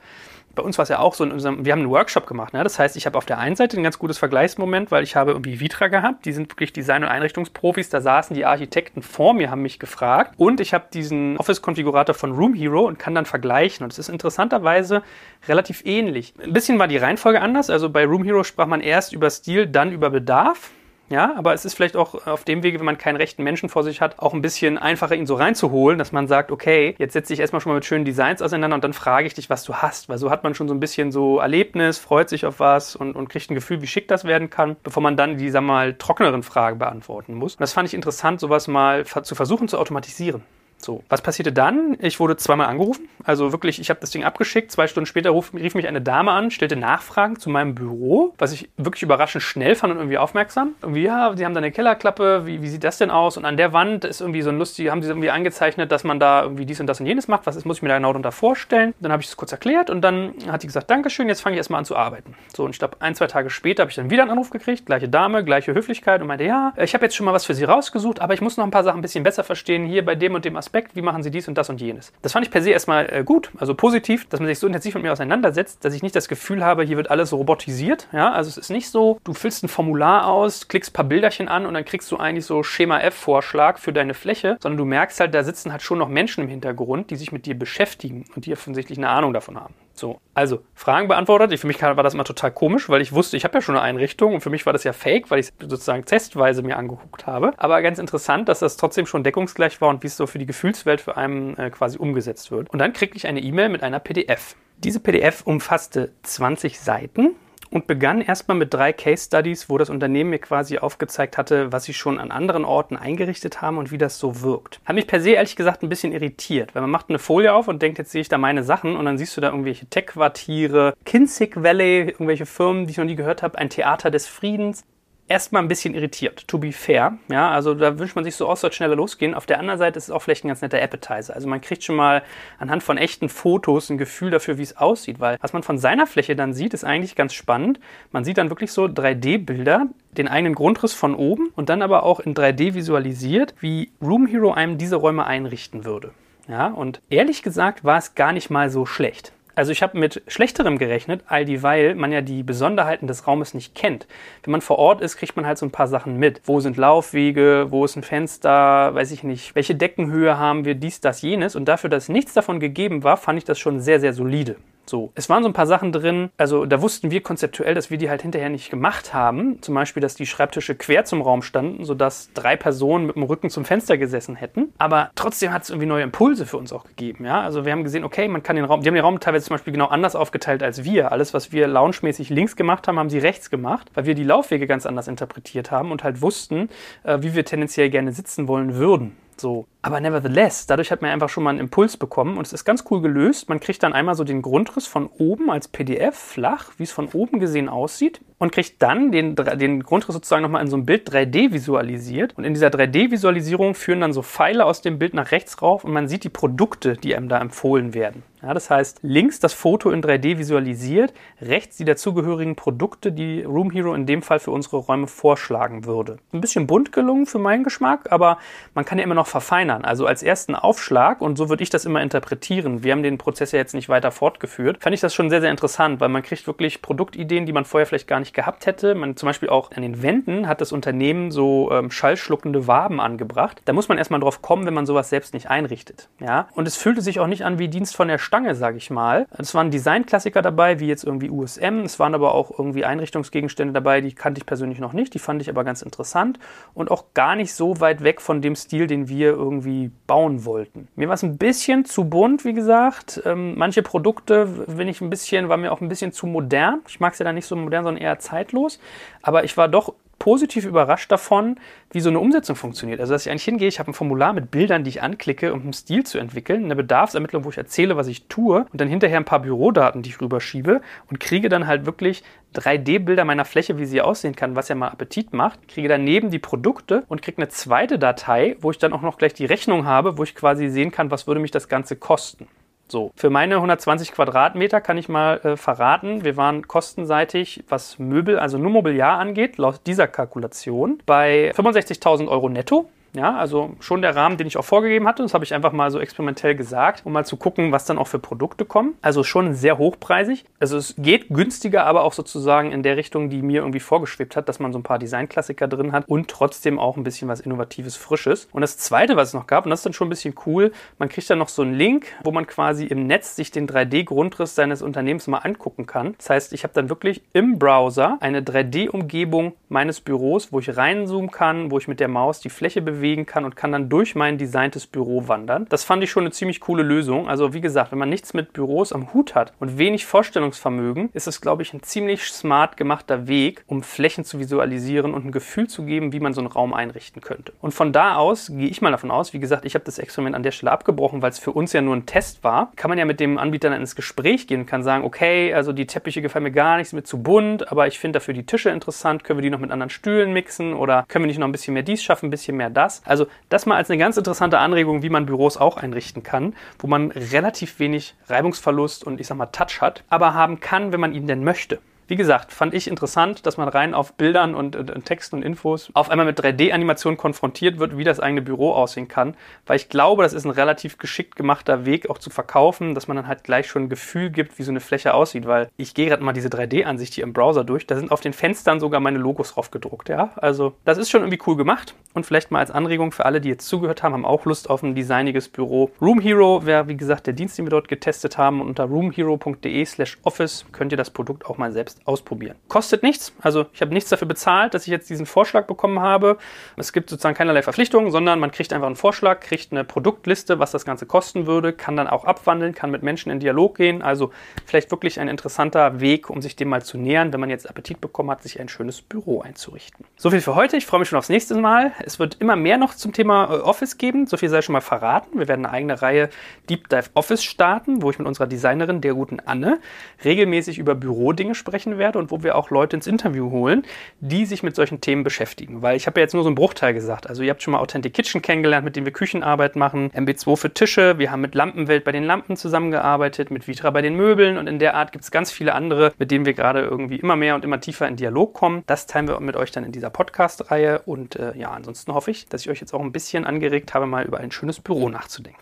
bei 0.57 0.63
uns 0.63 0.77
war 0.77 0.83
es 0.83 0.89
ja 0.89 0.99
auch 0.99 1.13
so, 1.13 1.23
in 1.23 1.31
unserem, 1.31 1.65
wir 1.65 1.71
haben 1.71 1.81
einen 1.81 1.89
Workshop 1.89 2.25
gemacht. 2.25 2.51
Ne? 2.53 2.63
Das 2.63 2.79
heißt, 2.79 2.97
ich 2.97 3.05
habe 3.05 3.17
auf 3.17 3.25
der 3.25 3.37
einen 3.37 3.55
Seite 3.55 3.77
ein 3.77 3.83
ganz 3.83 3.99
gutes 3.99 4.17
Vergleichsmoment, 4.17 4.91
weil 4.91 5.03
ich 5.03 5.15
habe 5.15 5.31
irgendwie 5.31 5.59
Vitra 5.59 5.87
gehabt. 5.87 6.25
Die 6.25 6.33
sind 6.33 6.51
wirklich 6.51 6.73
Design- 6.73 7.03
und 7.03 7.09
Einrichtungsprofis. 7.09 7.89
Da 7.89 8.01
saßen 8.01 8.35
die 8.35 8.45
Architekten 8.45 9.03
vor 9.03 9.33
mir, 9.33 9.51
haben 9.51 9.61
mich 9.61 9.79
gefragt. 9.79 10.33
Und 10.37 10.59
ich 10.59 10.73
habe 10.73 10.85
diesen 10.91 11.37
Office-Konfigurator 11.37 12.15
von 12.15 12.31
Room 12.31 12.55
Hero 12.55 12.85
und 12.85 12.97
kann 12.97 13.13
dann 13.13 13.25
vergleichen. 13.25 13.83
Und 13.83 13.93
es 13.93 13.99
ist 13.99 14.09
interessanterweise 14.09 15.03
relativ 15.47 15.85
ähnlich. 15.85 16.33
Ein 16.43 16.53
bisschen 16.53 16.79
war 16.79 16.87
die 16.87 16.97
Reihenfolge 16.97 17.39
anders. 17.39 17.69
Also 17.69 17.89
bei 17.89 18.05
Room 18.05 18.23
Hero 18.23 18.43
sprach 18.43 18.67
man 18.67 18.81
erst 18.81 19.13
über 19.13 19.29
Stil, 19.29 19.67
dann 19.67 19.91
über 19.91 20.09
Bedarf. 20.09 20.71
Ja, 21.09 21.35
aber 21.37 21.53
es 21.53 21.63
ist 21.63 21.73
vielleicht 21.73 21.95
auch 21.95 22.27
auf 22.27 22.43
dem 22.43 22.63
Wege, 22.63 22.79
wenn 22.79 22.85
man 22.85 22.97
keinen 22.97 23.15
rechten 23.15 23.41
Menschen 23.43 23.69
vor 23.69 23.83
sich 23.83 24.01
hat, 24.01 24.19
auch 24.19 24.33
ein 24.33 24.41
bisschen 24.41 24.77
einfacher, 24.77 25.15
ihn 25.15 25.25
so 25.25 25.35
reinzuholen, 25.35 25.97
dass 25.97 26.11
man 26.11 26.27
sagt, 26.27 26.51
okay, 26.51 26.95
jetzt 26.97 27.13
setze 27.13 27.33
ich 27.33 27.39
erstmal 27.39 27.61
schon 27.61 27.71
mal 27.71 27.75
mit 27.75 27.85
schönen 27.85 28.03
Designs 28.03 28.41
auseinander 28.41 28.75
und 28.75 28.83
dann 28.83 28.93
frage 28.93 29.25
ich 29.25 29.33
dich, 29.33 29.49
was 29.49 29.63
du 29.63 29.75
hast. 29.75 30.09
Weil 30.09 30.17
so 30.17 30.29
hat 30.29 30.43
man 30.43 30.53
schon 30.53 30.67
so 30.67 30.73
ein 30.73 30.81
bisschen 30.81 31.13
so 31.13 31.39
Erlebnis, 31.39 31.97
freut 31.97 32.27
sich 32.27 32.45
auf 32.45 32.59
was 32.59 32.95
und, 32.97 33.15
und 33.15 33.29
kriegt 33.29 33.49
ein 33.49 33.55
Gefühl, 33.55 33.81
wie 33.81 33.87
schick 33.87 34.09
das 34.09 34.25
werden 34.25 34.49
kann, 34.49 34.75
bevor 34.83 35.01
man 35.01 35.15
dann 35.15 35.37
die, 35.37 35.49
sagen 35.49 35.67
wir 35.67 35.73
mal, 35.73 35.93
trockeneren 35.93 36.43
Fragen 36.43 36.77
beantworten 36.77 37.35
muss. 37.35 37.55
Und 37.55 37.61
das 37.61 37.71
fand 37.71 37.87
ich 37.87 37.93
interessant, 37.93 38.41
sowas 38.41 38.67
mal 38.67 39.05
zu 39.05 39.35
versuchen 39.35 39.69
zu 39.69 39.77
automatisieren. 39.77 40.43
So, 40.79 41.03
was 41.09 41.21
passierte 41.21 41.51
dann? 41.51 41.97
Ich 41.99 42.19
wurde 42.19 42.37
zweimal 42.37 42.67
angerufen. 42.67 43.09
Also 43.23 43.51
wirklich, 43.51 43.79
ich 43.79 43.89
habe 43.89 43.99
das 43.99 44.11
Ding 44.11 44.23
abgeschickt. 44.23 44.71
Zwei 44.71 44.87
Stunden 44.87 45.05
später 45.05 45.31
ruf, 45.31 45.53
rief 45.53 45.75
mich 45.75 45.87
eine 45.87 46.01
Dame 46.01 46.31
an, 46.31 46.51
stellte 46.51 46.75
Nachfragen 46.75 47.39
zu 47.39 47.49
meinem 47.49 47.75
Büro, 47.75 48.33
was 48.37 48.53
ich 48.53 48.69
wirklich 48.77 49.03
überraschend 49.03 49.43
schnell 49.43 49.75
fand 49.75 49.91
und 49.91 49.99
irgendwie 49.99 50.17
aufmerksam. 50.17 50.75
Irgendwie, 50.81 51.03
ja, 51.03 51.33
sie 51.35 51.45
haben 51.45 51.53
da 51.53 51.59
eine 51.59 51.71
Kellerklappe, 51.71 52.45
wie, 52.45 52.61
wie 52.61 52.67
sieht 52.69 52.83
das 52.83 52.99
denn 52.99 53.09
aus? 53.09 53.37
Und 53.37 53.45
an 53.45 53.57
der 53.57 53.73
Wand 53.73 54.05
ist 54.05 54.21
irgendwie 54.21 54.43
so 54.43 54.49
ein 54.49 54.57
lustig, 54.57 54.89
haben 54.89 55.01
sie 55.01 55.09
irgendwie 55.09 55.31
angezeichnet, 55.31 55.91
dass 55.91 56.03
man 56.03 56.19
da 56.19 56.43
irgendwie 56.43 56.65
dies 56.65 56.79
und 56.79 56.87
das 56.87 56.99
und 56.99 57.07
jenes 57.07 57.27
macht. 57.27 57.47
Was 57.47 57.55
ist, 57.55 57.65
muss 57.65 57.77
ich 57.77 57.83
mir 57.83 57.89
da 57.89 57.95
genau 57.95 58.09
darunter 58.09 58.31
vorstellen? 58.31 58.93
Dann 58.99 59.11
habe 59.11 59.21
ich 59.21 59.27
es 59.27 59.35
kurz 59.35 59.51
erklärt 59.51 59.89
und 59.89 60.01
dann 60.01 60.33
hat 60.49 60.61
sie 60.61 60.67
gesagt, 60.67 60.89
Dankeschön, 60.89 61.27
jetzt 61.27 61.41
fange 61.41 61.55
ich 61.55 61.57
erstmal 61.57 61.79
an 61.79 61.85
zu 61.85 61.95
arbeiten. 61.95 62.35
So, 62.55 62.63
und 62.63 62.71
ich 62.71 62.79
glaube, 62.79 62.97
ein, 62.99 63.15
zwei 63.15 63.27
Tage 63.27 63.49
später 63.49 63.81
habe 63.81 63.89
ich 63.89 63.95
dann 63.95 64.09
wieder 64.09 64.21
einen 64.21 64.31
Anruf 64.31 64.51
gekriegt, 64.51 64.85
gleiche 64.85 65.09
Dame, 65.09 65.43
gleiche 65.43 65.73
Höflichkeit 65.73 66.21
und 66.21 66.27
meinte, 66.27 66.45
ja, 66.45 66.73
ich 66.77 66.93
habe 66.93 67.05
jetzt 67.05 67.15
schon 67.15 67.25
mal 67.25 67.33
was 67.33 67.45
für 67.45 67.55
Sie 67.55 67.63
rausgesucht, 67.63 68.21
aber 68.21 68.33
ich 68.35 68.41
muss 68.41 68.57
noch 68.57 68.63
ein 68.63 68.71
paar 68.71 68.83
Sachen 68.83 68.99
ein 68.99 69.01
bisschen 69.01 69.23
besser 69.23 69.43
verstehen, 69.43 69.85
hier 69.85 70.05
bei 70.05 70.15
dem 70.15 70.35
und 70.35 70.45
dem 70.45 70.55
Aspekt, 70.55 70.66
wie 70.93 71.01
machen 71.01 71.23
Sie 71.23 71.31
dies 71.31 71.47
und 71.47 71.57
das 71.57 71.69
und 71.69 71.81
jenes. 71.81 72.11
Das 72.21 72.33
fand 72.33 72.45
ich 72.45 72.51
per 72.51 72.61
se 72.61 72.71
erstmal 72.71 73.11
äh, 73.11 73.23
gut, 73.23 73.51
also 73.57 73.73
positiv, 73.73 74.27
dass 74.29 74.39
man 74.39 74.47
sich 74.47 74.59
so 74.59 74.67
intensiv 74.67 74.93
mit 74.95 75.03
mir 75.03 75.11
auseinandersetzt, 75.11 75.83
dass 75.83 75.93
ich 75.93 76.03
nicht 76.03 76.15
das 76.15 76.27
Gefühl 76.27 76.63
habe, 76.63 76.83
hier 76.83 76.97
wird 76.97 77.11
alles 77.11 77.33
robotisiert. 77.33 78.07
Ja, 78.11 78.31
also 78.31 78.49
es 78.49 78.57
ist 78.57 78.69
nicht 78.69 78.89
so, 78.89 79.19
du 79.23 79.33
füllst 79.33 79.63
ein 79.63 79.69
Formular 79.69 80.27
aus, 80.27 80.67
klickst 80.67 80.91
ein 80.91 80.93
paar 80.93 81.05
Bilderchen 81.05 81.47
an 81.47 81.65
und 81.65 81.73
dann 81.73 81.85
kriegst 81.85 82.11
du 82.11 82.17
eigentlich 82.17 82.45
so 82.45 82.63
Schema 82.63 82.99
F-Vorschlag 82.99 83.77
für 83.77 83.93
deine 83.93 84.13
Fläche, 84.13 84.57
sondern 84.61 84.77
du 84.77 84.85
merkst 84.85 85.19
halt, 85.19 85.33
da 85.33 85.43
sitzen 85.43 85.71
halt 85.71 85.81
schon 85.81 85.97
noch 85.97 86.09
Menschen 86.09 86.43
im 86.43 86.49
Hintergrund, 86.49 87.09
die 87.09 87.15
sich 87.15 87.31
mit 87.31 87.45
dir 87.45 87.57
beschäftigen 87.57 88.25
und 88.35 88.45
die 88.45 88.53
offensichtlich 88.53 88.97
eine 88.97 89.09
Ahnung 89.09 89.33
davon 89.33 89.59
haben. 89.59 89.73
So, 89.97 90.21
also 90.33 90.63
Fragen 90.75 91.07
beantwortet. 91.07 91.59
Für 91.59 91.67
mich 91.67 91.81
war 91.81 91.95
das 91.95 92.13
immer 92.13 92.23
total 92.23 92.51
komisch, 92.51 92.87
weil 92.89 93.01
ich 93.01 93.13
wusste, 93.13 93.35
ich 93.35 93.43
habe 93.43 93.55
ja 93.55 93.61
schon 93.61 93.75
eine 93.75 93.83
Einrichtung 93.83 94.35
und 94.35 94.41
für 94.41 94.49
mich 94.49 94.65
war 94.65 94.73
das 94.73 94.83
ja 94.83 94.93
fake, 94.93 95.31
weil 95.31 95.39
ich 95.39 95.47
es 95.47 95.53
sozusagen 95.59 96.05
testweise 96.05 96.61
mir 96.61 96.77
angeguckt 96.77 97.25
habe. 97.25 97.53
Aber 97.57 97.81
ganz 97.81 97.97
interessant, 97.97 98.47
dass 98.47 98.59
das 98.59 98.77
trotzdem 98.77 99.07
schon 99.07 99.23
deckungsgleich 99.23 99.81
war 99.81 99.89
und 99.89 100.03
wie 100.03 100.07
es 100.07 100.17
so 100.17 100.27
für 100.27 100.39
die 100.39 100.45
Gefühlswelt 100.45 101.01
für 101.01 101.17
einen 101.17 101.57
äh, 101.57 101.71
quasi 101.71 101.97
umgesetzt 101.97 102.51
wird. 102.51 102.69
Und 102.69 102.79
dann 102.79 102.93
kriegte 102.93 103.17
ich 103.17 103.27
eine 103.27 103.39
E-Mail 103.39 103.69
mit 103.69 103.81
einer 103.81 103.99
PDF. 103.99 104.55
Diese 104.77 104.99
PDF 104.99 105.41
umfasste 105.45 106.11
20 106.21 106.79
Seiten 106.79 107.35
und 107.69 107.87
begann 107.87 108.21
erstmal 108.21 108.57
mit 108.57 108.73
drei 108.73 108.93
Case 108.93 109.25
Studies, 109.25 109.69
wo 109.69 109.77
das 109.77 109.89
Unternehmen 109.89 110.29
mir 110.29 110.39
quasi 110.39 110.77
aufgezeigt 110.77 111.37
hatte, 111.37 111.71
was 111.71 111.85
sie 111.85 111.93
schon 111.93 112.19
an 112.19 112.31
anderen 112.31 112.65
Orten 112.65 112.97
eingerichtet 112.97 113.61
haben 113.61 113.77
und 113.77 113.91
wie 113.91 113.97
das 113.97 114.19
so 114.19 114.41
wirkt. 114.41 114.79
Hat 114.85 114.95
mich 114.95 115.07
per 115.07 115.21
se 115.21 115.31
ehrlich 115.31 115.55
gesagt 115.55 115.83
ein 115.83 115.89
bisschen 115.89 116.11
irritiert, 116.11 116.75
weil 116.75 116.81
man 116.81 116.91
macht 116.91 117.09
eine 117.09 117.19
Folie 117.19 117.53
auf 117.53 117.67
und 117.67 117.81
denkt, 117.81 117.97
jetzt 117.97 118.11
sehe 118.11 118.21
ich 118.21 118.29
da 118.29 118.37
meine 118.37 118.63
Sachen 118.63 118.95
und 118.95 119.05
dann 119.05 119.17
siehst 119.17 119.35
du 119.37 119.41
da 119.41 119.49
irgendwelche 119.49 119.85
Tech-Quartiere, 119.85 120.93
Kinzig 121.05 121.61
Valley, 121.61 122.09
irgendwelche 122.09 122.45
Firmen, 122.45 122.85
die 122.85 122.91
ich 122.91 122.97
noch 122.97 123.05
nie 123.05 123.15
gehört 123.15 123.43
habe, 123.43 123.57
ein 123.57 123.69
Theater 123.69 124.11
des 124.11 124.27
Friedens. 124.27 124.83
Erstmal 125.27 125.61
ein 125.61 125.67
bisschen 125.67 125.93
irritiert, 125.93 126.47
to 126.47 126.57
be 126.57 126.71
fair. 126.71 127.17
Ja, 127.29 127.51
also 127.51 127.73
da 127.73 127.99
wünscht 127.99 128.15
man 128.15 128.23
sich 128.23 128.35
so, 128.35 128.49
oh, 128.49 128.55
soll 128.55 128.71
schneller 128.71 128.95
losgehen. 128.95 129.33
Auf 129.33 129.45
der 129.45 129.59
anderen 129.59 129.77
Seite 129.77 129.97
ist 129.97 130.05
es 130.05 130.11
auch 130.11 130.21
vielleicht 130.21 130.45
ein 130.45 130.47
ganz 130.47 130.61
netter 130.61 130.81
Appetizer. 130.81 131.35
Also 131.35 131.47
man 131.47 131.61
kriegt 131.61 131.83
schon 131.83 131.95
mal 131.95 132.23
anhand 132.59 132.83
von 132.83 132.97
echten 132.97 133.29
Fotos 133.29 133.89
ein 133.89 133.97
Gefühl 133.97 134.31
dafür, 134.31 134.57
wie 134.57 134.63
es 134.63 134.77
aussieht, 134.77 135.19
weil 135.19 135.37
was 135.41 135.53
man 135.53 135.63
von 135.63 135.77
seiner 135.77 136.07
Fläche 136.07 136.35
dann 136.35 136.53
sieht, 136.53 136.73
ist 136.73 136.83
eigentlich 136.83 137.15
ganz 137.15 137.33
spannend. 137.33 137.79
Man 138.11 138.23
sieht 138.23 138.37
dann 138.37 138.49
wirklich 138.49 138.71
so 138.71 138.85
3D-Bilder, 138.85 139.87
den 140.11 140.27
eigenen 140.27 140.55
Grundriss 140.55 140.93
von 140.93 141.15
oben 141.15 141.49
und 141.55 141.69
dann 141.69 141.81
aber 141.81 142.03
auch 142.03 142.19
in 142.19 142.33
3D 142.33 142.73
visualisiert, 142.73 143.53
wie 143.59 143.91
Room 144.01 144.27
Hero 144.27 144.53
einem 144.53 144.77
diese 144.77 144.95
Räume 144.95 145.25
einrichten 145.25 145.85
würde. 145.85 146.11
Ja, 146.47 146.67
und 146.67 147.01
ehrlich 147.09 147.43
gesagt 147.43 147.83
war 147.83 147.97
es 147.97 148.15
gar 148.15 148.31
nicht 148.31 148.49
mal 148.49 148.69
so 148.69 148.85
schlecht. 148.85 149.33
Also 149.57 149.71
ich 149.71 149.81
habe 149.81 149.97
mit 149.97 150.21
schlechterem 150.27 150.77
gerechnet, 150.77 151.23
all 151.25 151.43
dieweil 151.43 151.95
man 151.95 152.11
ja 152.11 152.21
die 152.21 152.43
Besonderheiten 152.43 153.07
des 153.07 153.25
Raumes 153.25 153.55
nicht 153.55 153.73
kennt. 153.73 154.05
Wenn 154.43 154.51
man 154.51 154.61
vor 154.61 154.77
Ort 154.77 155.01
ist, 155.01 155.17
kriegt 155.17 155.35
man 155.35 155.47
halt 155.47 155.57
so 155.57 155.65
ein 155.65 155.71
paar 155.71 155.87
Sachen 155.87 156.17
mit. 156.17 156.41
Wo 156.43 156.59
sind 156.59 156.77
Laufwege, 156.77 157.65
wo 157.69 157.83
ist 157.83 157.95
ein 157.95 158.03
Fenster, 158.03 158.93
weiß 158.93 159.09
ich 159.09 159.23
nicht, 159.23 159.55
welche 159.55 159.73
Deckenhöhe 159.73 160.37
haben 160.37 160.63
wir, 160.63 160.75
dies, 160.75 161.01
das, 161.01 161.23
jenes. 161.23 161.55
Und 161.55 161.65
dafür, 161.65 161.89
dass 161.89 162.07
nichts 162.07 162.35
davon 162.35 162.59
gegeben 162.59 163.03
war, 163.03 163.17
fand 163.17 163.39
ich 163.39 163.45
das 163.45 163.57
schon 163.57 163.79
sehr, 163.79 163.99
sehr 163.99 164.13
solide. 164.13 164.57
So, 164.89 165.11
es 165.15 165.29
waren 165.29 165.43
so 165.43 165.49
ein 165.49 165.53
paar 165.53 165.67
Sachen 165.67 165.91
drin, 165.91 166.29
also 166.37 166.65
da 166.65 166.81
wussten 166.81 167.11
wir 167.11 167.21
konzeptuell, 167.21 167.75
dass 167.75 167.91
wir 167.91 167.97
die 167.97 168.09
halt 168.09 168.21
hinterher 168.21 168.49
nicht 168.49 168.69
gemacht 168.69 169.13
haben. 169.13 169.61
Zum 169.61 169.75
Beispiel, 169.75 170.01
dass 170.01 170.15
die 170.15 170.25
Schreibtische 170.25 170.75
quer 170.75 171.03
zum 171.03 171.21
Raum 171.21 171.41
standen, 171.41 171.83
sodass 171.83 172.31
drei 172.33 172.55
Personen 172.55 173.05
mit 173.05 173.15
dem 173.15 173.23
Rücken 173.23 173.49
zum 173.49 173.65
Fenster 173.65 173.97
gesessen 173.97 174.35
hätten. 174.35 174.73
Aber 174.77 175.11
trotzdem 175.15 175.51
hat 175.51 175.63
es 175.63 175.69
irgendwie 175.69 175.87
neue 175.87 176.03
Impulse 176.03 176.45
für 176.45 176.57
uns 176.57 176.71
auch 176.71 176.85
gegeben. 176.85 177.25
Ja? 177.25 177.41
Also 177.41 177.65
wir 177.65 177.71
haben 177.73 177.83
gesehen, 177.83 178.03
okay, 178.03 178.27
man 178.27 178.43
kann 178.43 178.55
den 178.55 178.65
Raum, 178.65 178.81
die 178.81 178.87
haben 178.87 178.95
den 178.95 179.03
Raum 179.03 179.19
teilweise 179.19 179.45
zum 179.45 179.55
Beispiel 179.55 179.73
genau 179.73 179.87
anders 179.87 180.15
aufgeteilt 180.15 180.63
als 180.63 180.83
wir. 180.83 181.11
Alles, 181.11 181.33
was 181.33 181.51
wir 181.51 181.67
loungemäßig 181.67 182.29
links 182.29 182.55
gemacht 182.55 182.87
haben, 182.87 182.97
haben 182.97 183.09
sie 183.09 183.19
rechts 183.19 183.49
gemacht, 183.49 183.89
weil 183.93 184.05
wir 184.05 184.15
die 184.15 184.23
Laufwege 184.23 184.67
ganz 184.67 184.85
anders 184.85 185.07
interpretiert 185.07 185.69
haben 185.69 185.91
und 185.91 186.03
halt 186.03 186.21
wussten, 186.21 186.69
äh, 187.03 187.17
wie 187.21 187.35
wir 187.35 187.43
tendenziell 187.43 187.89
gerne 187.89 188.13
sitzen 188.13 188.47
wollen 188.47 188.75
würden. 188.75 189.17
So. 189.39 189.67
Aber 189.81 189.99
nevertheless, 189.99 190.65
dadurch 190.67 190.91
hat 190.91 191.01
man 191.01 191.11
einfach 191.11 191.29
schon 191.29 191.43
mal 191.43 191.51
einen 191.51 191.59
Impuls 191.59 191.97
bekommen 191.97 192.37
und 192.37 192.45
es 192.45 192.53
ist 192.53 192.65
ganz 192.65 192.83
cool 192.89 193.01
gelöst. 193.01 193.49
Man 193.49 193.59
kriegt 193.59 193.83
dann 193.83 193.93
einmal 193.93 194.15
so 194.15 194.23
den 194.23 194.41
Grundriss 194.41 194.87
von 194.87 195.07
oben 195.07 195.49
als 195.49 195.67
PDF, 195.67 196.15
flach, 196.15 196.71
wie 196.77 196.83
es 196.83 196.91
von 196.91 197.07
oben 197.13 197.39
gesehen 197.39 197.69
aussieht 197.69 198.21
und 198.39 198.51
kriegt 198.51 198.81
dann 198.81 199.11
den, 199.11 199.35
den 199.35 199.83
Grundriss 199.83 200.13
sozusagen 200.13 200.43
nochmal 200.43 200.61
in 200.61 200.69
so 200.69 200.75
einem 200.75 200.85
Bild 200.85 201.09
3D 201.09 201.51
visualisiert. 201.51 202.37
Und 202.37 202.43
in 202.43 202.53
dieser 202.53 202.67
3D-Visualisierung 202.67 203.73
führen 203.73 204.01
dann 204.01 204.13
so 204.13 204.21
Pfeile 204.21 204.65
aus 204.65 204.81
dem 204.81 204.99
Bild 204.99 205.13
nach 205.13 205.31
rechts 205.31 205.61
rauf 205.61 205.83
und 205.83 205.91
man 205.91 206.07
sieht 206.07 206.23
die 206.23 206.29
Produkte, 206.29 206.97
die 206.97 207.15
einem 207.15 207.29
da 207.29 207.39
empfohlen 207.39 207.93
werden. 207.93 208.23
Ja, 208.43 208.53
das 208.53 208.69
heißt, 208.69 208.99
links 209.01 209.39
das 209.39 209.53
Foto 209.53 209.89
in 209.89 210.03
3D 210.03 210.37
visualisiert, 210.37 211.11
rechts 211.41 211.77
die 211.77 211.85
dazugehörigen 211.85 212.55
Produkte, 212.55 213.11
die 213.11 213.41
Room 213.41 213.71
Hero 213.71 213.95
in 213.95 214.05
dem 214.05 214.21
Fall 214.21 214.39
für 214.39 214.51
unsere 214.51 214.77
Räume 214.77 215.07
vorschlagen 215.07 215.85
würde. 215.85 216.19
Ein 216.31 216.41
bisschen 216.41 216.67
bunt 216.67 216.91
gelungen 216.91 217.25
für 217.25 217.39
meinen 217.39 217.63
Geschmack, 217.63 218.11
aber 218.11 218.37
man 218.75 218.85
kann 218.85 218.99
ja 218.99 219.03
immer 219.03 219.15
noch 219.15 219.25
verfeinern. 219.25 219.83
Also 219.83 220.05
als 220.05 220.21
ersten 220.21 220.53
Aufschlag, 220.53 221.19
und 221.19 221.35
so 221.35 221.49
würde 221.49 221.63
ich 221.63 221.71
das 221.71 221.85
immer 221.85 222.01
interpretieren, 222.03 222.83
wir 222.83 222.91
haben 222.91 223.01
den 223.01 223.17
Prozess 223.17 223.53
ja 223.53 223.59
jetzt 223.59 223.73
nicht 223.73 223.89
weiter 223.89 224.11
fortgeführt, 224.11 224.83
fand 224.83 224.93
ich 224.93 225.01
das 225.01 225.15
schon 225.15 225.31
sehr, 225.31 225.41
sehr 225.41 225.51
interessant, 225.51 225.99
weil 225.99 226.09
man 226.09 226.21
kriegt 226.21 226.45
wirklich 226.45 226.83
Produktideen, 226.83 227.47
die 227.47 227.53
man 227.53 227.65
vorher 227.65 227.87
vielleicht 227.87 228.07
gar 228.07 228.19
nicht 228.19 228.26
gehabt 228.33 228.65
hätte. 228.65 228.95
Man 228.95 229.15
zum 229.15 229.27
Beispiel 229.27 229.49
auch 229.49 229.71
an 229.71 229.81
den 229.81 230.01
Wänden 230.01 230.47
hat 230.47 230.61
das 230.61 230.71
Unternehmen 230.71 231.31
so 231.31 231.71
ähm, 231.71 231.91
schallschluckende 231.91 232.67
Waben 232.67 232.99
angebracht. 232.99 233.61
Da 233.65 233.73
muss 233.73 233.89
man 233.89 233.97
erstmal 233.97 234.19
drauf 234.19 234.41
kommen, 234.41 234.65
wenn 234.65 234.73
man 234.73 234.85
sowas 234.85 235.09
selbst 235.09 235.33
nicht 235.33 235.49
einrichtet. 235.49 236.09
Ja? 236.19 236.47
Und 236.55 236.67
es 236.67 236.77
fühlte 236.77 237.01
sich 237.01 237.19
auch 237.19 237.27
nicht 237.27 237.45
an 237.45 237.59
wie 237.59 237.67
Dienst 237.67 237.95
von 237.95 238.07
der 238.07 238.17
Stange, 238.17 238.55
sage 238.55 238.77
ich 238.77 238.89
mal. 238.89 239.27
Es 239.37 239.53
waren 239.53 239.71
Designklassiker 239.71 240.41
dabei, 240.41 240.79
wie 240.79 240.87
jetzt 240.87 241.03
irgendwie 241.03 241.29
USM. 241.29 241.81
Es 241.85 241.99
waren 241.99 242.15
aber 242.15 242.33
auch 242.33 242.57
irgendwie 242.57 242.85
Einrichtungsgegenstände 242.85 243.73
dabei, 243.73 244.01
die 244.01 244.13
kannte 244.13 244.39
ich 244.39 244.45
persönlich 244.45 244.79
noch 244.79 244.93
nicht. 244.93 245.13
Die 245.13 245.19
fand 245.19 245.41
ich 245.41 245.49
aber 245.49 245.63
ganz 245.63 245.81
interessant 245.81 246.39
und 246.73 246.91
auch 246.91 247.05
gar 247.13 247.35
nicht 247.35 247.53
so 247.53 247.79
weit 247.79 248.03
weg 248.03 248.21
von 248.21 248.41
dem 248.41 248.55
Stil, 248.55 248.87
den 248.87 249.09
wir 249.09 249.29
irgendwie 249.29 249.91
bauen 250.07 250.45
wollten. 250.45 250.87
Mir 250.95 251.07
war 251.07 251.15
es 251.15 251.23
ein 251.23 251.37
bisschen 251.37 251.85
zu 251.85 252.05
bunt, 252.05 252.45
wie 252.45 252.53
gesagt. 252.53 253.21
Ähm, 253.25 253.55
manche 253.57 253.83
Produkte 253.83 254.45
bin 254.45 254.87
ich 254.87 255.01
ein 255.01 255.09
bisschen, 255.09 255.49
war 255.49 255.57
mir 255.57 255.71
auch 255.71 255.81
ein 255.81 255.89
bisschen 255.89 256.11
zu 256.11 256.27
modern. 256.27 256.79
Ich 256.87 256.99
mag 256.99 257.13
es 257.13 257.19
ja 257.19 257.25
dann 257.25 257.35
nicht 257.35 257.45
so 257.45 257.55
modern, 257.55 257.83
sondern 257.83 258.01
eher 258.01 258.16
zeitlos. 258.19 258.79
Aber 259.21 259.43
ich 259.43 259.57
war 259.57 259.67
doch 259.67 259.93
positiv 260.19 260.65
überrascht 260.65 261.11
davon, 261.11 261.59
wie 261.91 261.99
so 261.99 262.09
eine 262.09 262.19
Umsetzung 262.19 262.55
funktioniert. 262.55 262.99
Also, 262.99 263.13
dass 263.13 263.25
ich 263.25 263.31
eigentlich 263.31 263.43
hingehe, 263.43 263.67
ich 263.67 263.79
habe 263.79 263.91
ein 263.91 263.93
Formular 263.93 264.33
mit 264.33 264.51
Bildern, 264.51 264.83
die 264.83 264.89
ich 264.89 265.01
anklicke, 265.01 265.53
um 265.53 265.61
einen 265.61 265.73
Stil 265.73 266.05
zu 266.05 266.17
entwickeln, 266.17 266.65
eine 266.65 266.75
Bedarfsermittlung, 266.75 267.45
wo 267.45 267.49
ich 267.49 267.57
erzähle, 267.57 267.97
was 267.97 268.07
ich 268.07 268.27
tue 268.27 268.65
und 268.71 268.81
dann 268.81 268.87
hinterher 268.87 269.17
ein 269.17 269.25
paar 269.25 269.41
Bürodaten, 269.41 270.01
die 270.01 270.09
ich 270.09 270.21
rüberschiebe 270.21 270.81
und 271.09 271.19
kriege 271.19 271.49
dann 271.49 271.67
halt 271.67 271.85
wirklich 271.85 272.23
3D-Bilder 272.55 273.25
meiner 273.25 273.45
Fläche, 273.45 273.77
wie 273.77 273.85
sie 273.85 274.01
aussehen 274.01 274.35
kann, 274.35 274.55
was 274.55 274.69
ja 274.69 274.75
mal 274.75 274.89
Appetit 274.89 275.33
macht, 275.33 275.67
kriege 275.67 275.87
daneben 275.87 276.31
die 276.31 276.39
Produkte 276.39 277.03
und 277.07 277.21
kriege 277.21 277.37
eine 277.37 277.49
zweite 277.49 277.99
Datei, 277.99 278.57
wo 278.61 278.71
ich 278.71 278.77
dann 278.77 278.93
auch 278.93 279.01
noch 279.01 279.17
gleich 279.17 279.33
die 279.33 279.45
Rechnung 279.45 279.85
habe, 279.85 280.17
wo 280.17 280.23
ich 280.23 280.35
quasi 280.35 280.69
sehen 280.69 280.91
kann, 280.91 281.11
was 281.11 281.27
würde 281.27 281.41
mich 281.41 281.51
das 281.51 281.69
Ganze 281.69 281.95
kosten. 281.95 282.47
So, 282.89 283.11
für 283.15 283.29
meine 283.29 283.55
120 283.55 284.13
Quadratmeter 284.13 284.79
kann 284.79 284.97
ich 284.97 285.09
mal 285.09 285.39
äh, 285.43 285.57
verraten, 285.57 286.23
wir 286.23 286.37
waren 286.37 286.67
kostenseitig, 286.67 287.63
was 287.67 287.99
Möbel, 287.99 288.39
also 288.39 288.57
nur 288.57 288.71
Mobiliar 288.71 289.19
angeht, 289.19 289.57
laut 289.57 289.81
dieser 289.85 290.07
Kalkulation 290.07 290.99
bei 291.05 291.51
65.000 291.51 292.27
Euro 292.29 292.47
netto. 292.47 292.89
Ja, 293.13 293.35
also 293.35 293.75
schon 293.79 294.01
der 294.01 294.15
Rahmen, 294.15 294.37
den 294.37 294.47
ich 294.47 294.57
auch 294.57 294.65
vorgegeben 294.65 295.07
hatte. 295.07 295.23
Das 295.23 295.33
habe 295.33 295.43
ich 295.43 295.53
einfach 295.53 295.71
mal 295.71 295.89
so 295.91 295.99
experimentell 295.99 296.55
gesagt, 296.55 297.01
um 297.05 297.13
mal 297.13 297.25
zu 297.25 297.37
gucken, 297.37 297.71
was 297.71 297.85
dann 297.85 297.97
auch 297.97 298.07
für 298.07 298.19
Produkte 298.19 298.65
kommen. 298.65 298.95
Also 299.01 299.23
schon 299.23 299.53
sehr 299.53 299.77
hochpreisig. 299.77 300.45
Also 300.59 300.77
es 300.77 300.95
geht 300.97 301.29
günstiger, 301.29 301.85
aber 301.85 302.03
auch 302.03 302.13
sozusagen 302.13 302.71
in 302.71 302.83
der 302.83 302.97
Richtung, 302.97 303.29
die 303.29 303.41
mir 303.41 303.61
irgendwie 303.61 303.79
vorgeschwebt 303.79 304.35
hat, 304.35 304.49
dass 304.49 304.59
man 304.59 304.71
so 304.71 304.79
ein 304.79 304.83
paar 304.83 304.99
Designklassiker 304.99 305.67
drin 305.67 305.93
hat 305.93 306.07
und 306.07 306.27
trotzdem 306.27 306.79
auch 306.79 306.97
ein 306.97 307.03
bisschen 307.03 307.27
was 307.27 307.39
Innovatives, 307.39 307.95
Frisches. 307.95 308.47
Und 308.51 308.61
das 308.61 308.77
zweite, 308.77 309.15
was 309.15 309.29
es 309.29 309.33
noch 309.33 309.47
gab, 309.47 309.65
und 309.65 309.71
das 309.71 309.79
ist 309.79 309.85
dann 309.85 309.93
schon 309.93 310.07
ein 310.07 310.11
bisschen 310.11 310.35
cool, 310.45 310.71
man 310.99 311.09
kriegt 311.09 311.29
dann 311.29 311.39
noch 311.39 311.49
so 311.49 311.61
einen 311.61 311.73
Link, 311.73 312.05
wo 312.23 312.31
man 312.31 312.45
quasi 312.45 312.85
im 312.85 313.07
Netz 313.07 313.35
sich 313.35 313.51
den 313.51 313.67
3D-Grundriss 313.67 314.55
seines 314.55 314.81
Unternehmens 314.81 315.27
mal 315.27 315.39
angucken 315.39 315.85
kann. 315.85 316.15
Das 316.17 316.29
heißt, 316.29 316.53
ich 316.53 316.63
habe 316.63 316.73
dann 316.73 316.89
wirklich 316.89 317.23
im 317.33 317.57
Browser 317.57 318.17
eine 318.19 318.41
3D-Umgebung 318.41 319.53
meines 319.69 320.01
Büros, 320.01 320.51
wo 320.51 320.59
ich 320.59 320.77
reinzoomen 320.77 321.31
kann, 321.31 321.71
wo 321.71 321.77
ich 321.77 321.87
mit 321.87 321.99
der 321.99 322.07
Maus 322.07 322.39
die 322.39 322.49
Fläche 322.49 322.81
bewege 322.81 322.96
bewegen 322.97 323.25
kann 323.25 323.45
und 323.45 323.55
kann 323.55 323.71
dann 323.71 323.89
durch 323.89 324.15
mein 324.15 324.37
designtes 324.37 324.87
Büro 324.87 325.27
wandern. 325.27 325.65
Das 325.69 325.83
fand 325.83 326.03
ich 326.03 326.11
schon 326.11 326.23
eine 326.23 326.31
ziemlich 326.31 326.59
coole 326.59 326.83
Lösung. 326.83 327.27
Also 327.27 327.53
wie 327.53 327.61
gesagt, 327.61 327.91
wenn 327.91 327.99
man 327.99 328.09
nichts 328.09 328.33
mit 328.33 328.53
Büros 328.53 328.91
am 328.91 329.13
Hut 329.13 329.35
hat 329.35 329.53
und 329.59 329.77
wenig 329.77 330.05
Vorstellungsvermögen, 330.05 331.09
ist 331.13 331.27
es, 331.27 331.41
glaube 331.41 331.61
ich, 331.61 331.73
ein 331.73 331.83
ziemlich 331.83 332.23
smart 332.23 332.77
gemachter 332.77 333.27
Weg, 333.27 333.63
um 333.67 333.83
Flächen 333.83 334.23
zu 334.23 334.39
visualisieren 334.39 335.13
und 335.13 335.25
ein 335.25 335.31
Gefühl 335.31 335.67
zu 335.67 335.83
geben, 335.83 336.11
wie 336.11 336.19
man 336.19 336.33
so 336.33 336.41
einen 336.41 336.49
Raum 336.49 336.73
einrichten 336.73 337.21
könnte. 337.21 337.53
Und 337.61 337.73
von 337.73 337.93
da 337.93 338.15
aus 338.15 338.47
gehe 338.47 338.67
ich 338.67 338.81
mal 338.81 338.91
davon 338.91 339.11
aus, 339.11 339.33
wie 339.33 339.39
gesagt, 339.39 339.65
ich 339.65 339.75
habe 339.75 339.85
das 339.85 339.99
Experiment 339.99 340.35
an 340.35 340.43
der 340.43 340.51
Stelle 340.51 340.71
abgebrochen, 340.71 341.21
weil 341.21 341.31
es 341.31 341.39
für 341.39 341.51
uns 341.51 341.73
ja 341.73 341.81
nur 341.81 341.95
ein 341.95 342.05
Test 342.05 342.43
war, 342.43 342.71
kann 342.75 342.89
man 342.89 342.97
ja 342.97 343.05
mit 343.05 343.19
dem 343.19 343.37
Anbieter 343.37 343.69
dann 343.69 343.79
ins 343.79 343.95
Gespräch 343.95 344.47
gehen 344.47 344.61
und 344.61 344.65
kann 344.65 344.83
sagen, 344.83 345.03
okay, 345.03 345.53
also 345.53 345.73
die 345.73 345.87
Teppiche 345.87 346.21
gefallen 346.21 346.43
mir 346.43 346.51
gar 346.51 346.77
nicht, 346.77 346.89
sind 346.89 346.97
mir 346.97 347.03
zu 347.03 347.21
bunt, 347.21 347.71
aber 347.71 347.87
ich 347.87 347.99
finde 347.99 348.17
dafür 348.17 348.33
die 348.33 348.45
Tische 348.45 348.69
interessant, 348.69 349.23
können 349.23 349.39
wir 349.39 349.43
die 349.43 349.49
noch 349.49 349.59
mit 349.59 349.71
anderen 349.71 349.89
Stühlen 349.89 350.33
mixen 350.33 350.73
oder 350.73 351.05
können 351.07 351.23
wir 351.23 351.27
nicht 351.27 351.39
noch 351.39 351.47
ein 351.47 351.51
bisschen 351.51 351.73
mehr 351.73 351.83
dies 351.83 352.03
schaffen, 352.03 352.27
ein 352.27 352.31
bisschen 352.31 352.57
mehr 352.57 352.69
das. 352.69 352.86
Also 353.05 353.27
das 353.49 353.65
mal 353.65 353.75
als 353.75 353.89
eine 353.89 353.97
ganz 353.97 354.17
interessante 354.17 354.59
Anregung, 354.59 355.01
wie 355.01 355.09
man 355.09 355.25
Büros 355.25 355.57
auch 355.57 355.77
einrichten 355.77 356.23
kann, 356.23 356.55
wo 356.79 356.87
man 356.87 357.11
relativ 357.11 357.79
wenig 357.79 358.15
Reibungsverlust 358.27 359.03
und 359.03 359.19
ich 359.19 359.27
sag 359.27 359.37
mal 359.37 359.47
Touch 359.47 359.81
hat, 359.81 360.03
aber 360.09 360.33
haben 360.33 360.59
kann, 360.59 360.91
wenn 360.91 360.99
man 360.99 361.13
ihn 361.13 361.27
denn 361.27 361.43
möchte. 361.43 361.79
Wie 362.07 362.15
gesagt, 362.15 362.53
fand 362.53 362.73
ich 362.73 362.87
interessant, 362.87 363.45
dass 363.45 363.57
man 363.57 363.67
rein 363.67 363.93
auf 363.93 364.13
Bildern 364.13 364.55
und, 364.55 364.77
und, 364.77 364.89
und 364.91 365.03
Texten 365.03 365.35
und 365.35 365.43
Infos 365.43 365.91
auf 365.93 366.09
einmal 366.09 366.25
mit 366.25 366.39
3D-Animationen 366.39 367.17
konfrontiert 367.17 367.79
wird, 367.79 367.97
wie 367.97 368.05
das 368.05 368.21
eigene 368.21 368.41
Büro 368.41 368.71
aussehen 368.71 369.09
kann. 369.09 369.35
Weil 369.65 369.75
ich 369.75 369.89
glaube, 369.89 370.23
das 370.23 370.31
ist 370.31 370.45
ein 370.45 370.51
relativ 370.51 370.97
geschickt 370.99 371.35
gemachter 371.35 371.85
Weg 371.85 372.09
auch 372.09 372.17
zu 372.17 372.29
verkaufen, 372.29 372.95
dass 372.95 373.09
man 373.09 373.17
dann 373.17 373.27
halt 373.27 373.43
gleich 373.43 373.67
schon 373.67 373.83
ein 373.83 373.89
Gefühl 373.89 374.29
gibt, 374.29 374.57
wie 374.57 374.63
so 374.63 374.71
eine 374.71 374.79
Fläche 374.79 375.13
aussieht. 375.13 375.45
Weil 375.47 375.67
ich 375.75 375.93
gehe 375.93 376.07
gerade 376.07 376.23
mal 376.23 376.31
diese 376.31 376.47
3D-Ansicht 376.47 377.13
hier 377.13 377.25
im 377.25 377.33
Browser 377.33 377.65
durch. 377.65 377.85
Da 377.85 377.97
sind 377.97 378.11
auf 378.11 378.21
den 378.21 378.31
Fenstern 378.31 378.79
sogar 378.79 379.01
meine 379.01 379.17
Logos 379.17 379.53
drauf 379.53 379.69
gedruckt. 379.69 380.07
Ja? 380.07 380.31
Also 380.37 380.75
das 380.85 380.97
ist 380.97 381.09
schon 381.09 381.23
irgendwie 381.23 381.41
cool 381.45 381.57
gemacht. 381.57 381.93
Und 382.13 382.25
vielleicht 382.25 382.51
mal 382.51 382.59
als 382.59 382.71
Anregung 382.71 383.11
für 383.11 383.25
alle, 383.25 383.41
die 383.41 383.49
jetzt 383.49 383.67
zugehört 383.67 384.01
haben, 384.01 384.13
haben 384.13 384.25
auch 384.25 384.45
Lust 384.45 384.69
auf 384.69 384.81
ein 384.81 384.95
designiges 384.95 385.49
Büro. 385.49 385.91
Room 386.01 386.21
Hero 386.21 386.65
wäre, 386.65 386.87
wie 386.87 386.95
gesagt, 386.95 387.27
der 387.27 387.33
Dienst, 387.33 387.57
den 387.57 387.65
wir 387.65 387.71
dort 387.71 387.89
getestet 387.89 388.37
haben. 388.37 388.61
Und 388.61 388.67
unter 388.67 388.85
roomhero.de 388.85 389.85
slash 389.85 390.17
office 390.23 390.65
könnt 390.71 390.93
ihr 390.93 390.97
das 390.97 391.09
Produkt 391.09 391.45
auch 391.45 391.57
mal 391.57 391.71
selbst 391.73 391.96
selbst 391.97 392.07
ausprobieren. 392.07 392.55
Kostet 392.67 393.03
nichts, 393.03 393.33
also 393.41 393.65
ich 393.73 393.81
habe 393.81 393.93
nichts 393.93 394.09
dafür 394.09 394.27
bezahlt, 394.27 394.73
dass 394.73 394.83
ich 394.83 394.89
jetzt 394.89 395.09
diesen 395.09 395.25
Vorschlag 395.25 395.65
bekommen 395.67 395.99
habe. 395.99 396.37
Es 396.75 396.93
gibt 396.93 397.09
sozusagen 397.09 397.35
keinerlei 397.35 397.61
Verpflichtungen, 397.61 398.11
sondern 398.11 398.39
man 398.39 398.51
kriegt 398.51 398.73
einfach 398.73 398.87
einen 398.87 398.95
Vorschlag, 398.95 399.39
kriegt 399.39 399.71
eine 399.71 399.83
Produktliste, 399.83 400.59
was 400.59 400.71
das 400.71 400.85
Ganze 400.85 401.05
kosten 401.05 401.47
würde, 401.47 401.73
kann 401.73 401.95
dann 401.95 402.07
auch 402.07 402.25
abwandeln, 402.25 402.73
kann 402.73 402.91
mit 402.91 403.03
Menschen 403.03 403.31
in 403.31 403.39
Dialog 403.39 403.77
gehen. 403.77 404.01
Also 404.01 404.31
vielleicht 404.65 404.91
wirklich 404.91 405.19
ein 405.19 405.27
interessanter 405.27 405.99
Weg, 405.99 406.29
um 406.29 406.41
sich 406.41 406.55
dem 406.55 406.69
mal 406.69 406.83
zu 406.83 406.97
nähern, 406.97 407.33
wenn 407.33 407.39
man 407.39 407.49
jetzt 407.49 407.69
Appetit 407.69 408.01
bekommen 408.01 408.31
hat, 408.31 408.43
sich 408.43 408.59
ein 408.59 408.69
schönes 408.69 409.01
Büro 409.01 409.41
einzurichten. 409.41 410.05
So 410.15 410.29
viel 410.29 410.41
für 410.41 410.55
heute. 410.55 410.77
Ich 410.77 410.85
freue 410.85 410.99
mich 410.99 411.09
schon 411.09 411.19
aufs 411.19 411.29
nächste 411.29 411.55
Mal. 411.55 411.91
Es 412.03 412.19
wird 412.19 412.37
immer 412.39 412.55
mehr 412.55 412.77
noch 412.77 412.95
zum 412.95 413.13
Thema 413.13 413.45
äh, 413.45 413.57
Office 413.59 413.97
geben, 413.97 414.27
so 414.27 414.37
viel 414.37 414.49
sei 414.49 414.61
schon 414.61 414.73
mal 414.73 414.81
verraten. 414.81 415.39
Wir 415.39 415.47
werden 415.47 415.65
eine 415.65 415.73
eigene 415.73 416.01
Reihe 416.01 416.29
Deep 416.69 416.89
Dive 416.89 417.09
Office 417.13 417.43
starten, 417.43 418.01
wo 418.01 418.09
ich 418.09 418.19
mit 418.19 418.27
unserer 418.27 418.47
Designerin, 418.47 419.01
der 419.01 419.13
guten 419.13 419.39
Anne, 419.39 419.79
regelmäßig 420.23 420.77
über 420.79 420.95
Bürodinge 420.95 421.55
sprechen 421.55 421.86
werde 421.97 422.19
und 422.19 422.31
wo 422.31 422.43
wir 422.43 422.55
auch 422.55 422.69
Leute 422.69 422.97
ins 422.97 423.07
Interview 423.07 423.51
holen, 423.51 423.83
die 424.19 424.45
sich 424.45 424.63
mit 424.63 424.75
solchen 424.75 424.99
Themen 424.99 425.23
beschäftigen. 425.23 425.81
Weil 425.81 425.95
ich 425.95 426.07
habe 426.07 426.19
ja 426.19 426.25
jetzt 426.25 426.33
nur 426.33 426.43
so 426.43 426.49
einen 426.49 426.55
Bruchteil 426.55 426.93
gesagt. 426.93 427.27
Also 427.27 427.43
ihr 427.43 427.51
habt 427.51 427.63
schon 427.63 427.71
mal 427.71 427.79
Authentic 427.79 428.13
Kitchen 428.13 428.41
kennengelernt, 428.41 428.83
mit 428.83 428.95
dem 428.95 429.05
wir 429.05 429.13
Küchenarbeit 429.13 429.75
machen, 429.75 430.11
MB2 430.11 430.57
für 430.57 430.73
Tische, 430.73 431.17
wir 431.19 431.31
haben 431.31 431.41
mit 431.41 431.55
Lampenwelt 431.55 432.03
bei 432.03 432.11
den 432.11 432.23
Lampen 432.23 432.57
zusammengearbeitet, 432.57 433.51
mit 433.51 433.67
Vitra 433.67 433.91
bei 433.91 434.01
den 434.01 434.15
Möbeln 434.15 434.57
und 434.57 434.67
in 434.67 434.79
der 434.79 434.95
Art 434.95 435.11
gibt 435.11 435.23
es 435.23 435.31
ganz 435.31 435.51
viele 435.51 435.73
andere, 435.73 436.11
mit 436.17 436.31
denen 436.31 436.45
wir 436.45 436.53
gerade 436.53 436.81
irgendwie 436.81 437.15
immer 437.15 437.35
mehr 437.35 437.55
und 437.55 437.63
immer 437.63 437.79
tiefer 437.79 438.07
in 438.07 438.17
Dialog 438.17 438.53
kommen. 438.53 438.83
Das 438.87 439.07
teilen 439.07 439.27
wir 439.27 439.39
mit 439.39 439.55
euch 439.55 439.71
dann 439.71 439.83
in 439.83 439.91
dieser 439.91 440.09
Podcast-Reihe 440.09 441.03
und 441.05 441.35
äh, 441.35 441.55
ja, 441.55 441.71
ansonsten 441.71 442.13
hoffe 442.13 442.31
ich, 442.31 442.47
dass 442.47 442.61
ich 442.61 442.69
euch 442.69 442.81
jetzt 442.81 442.93
auch 442.93 443.01
ein 443.01 443.11
bisschen 443.11 443.45
angeregt 443.45 443.93
habe, 443.93 444.05
mal 444.07 444.25
über 444.25 444.39
ein 444.39 444.51
schönes 444.51 444.79
Büro 444.79 445.09
nachzudenken. 445.09 445.61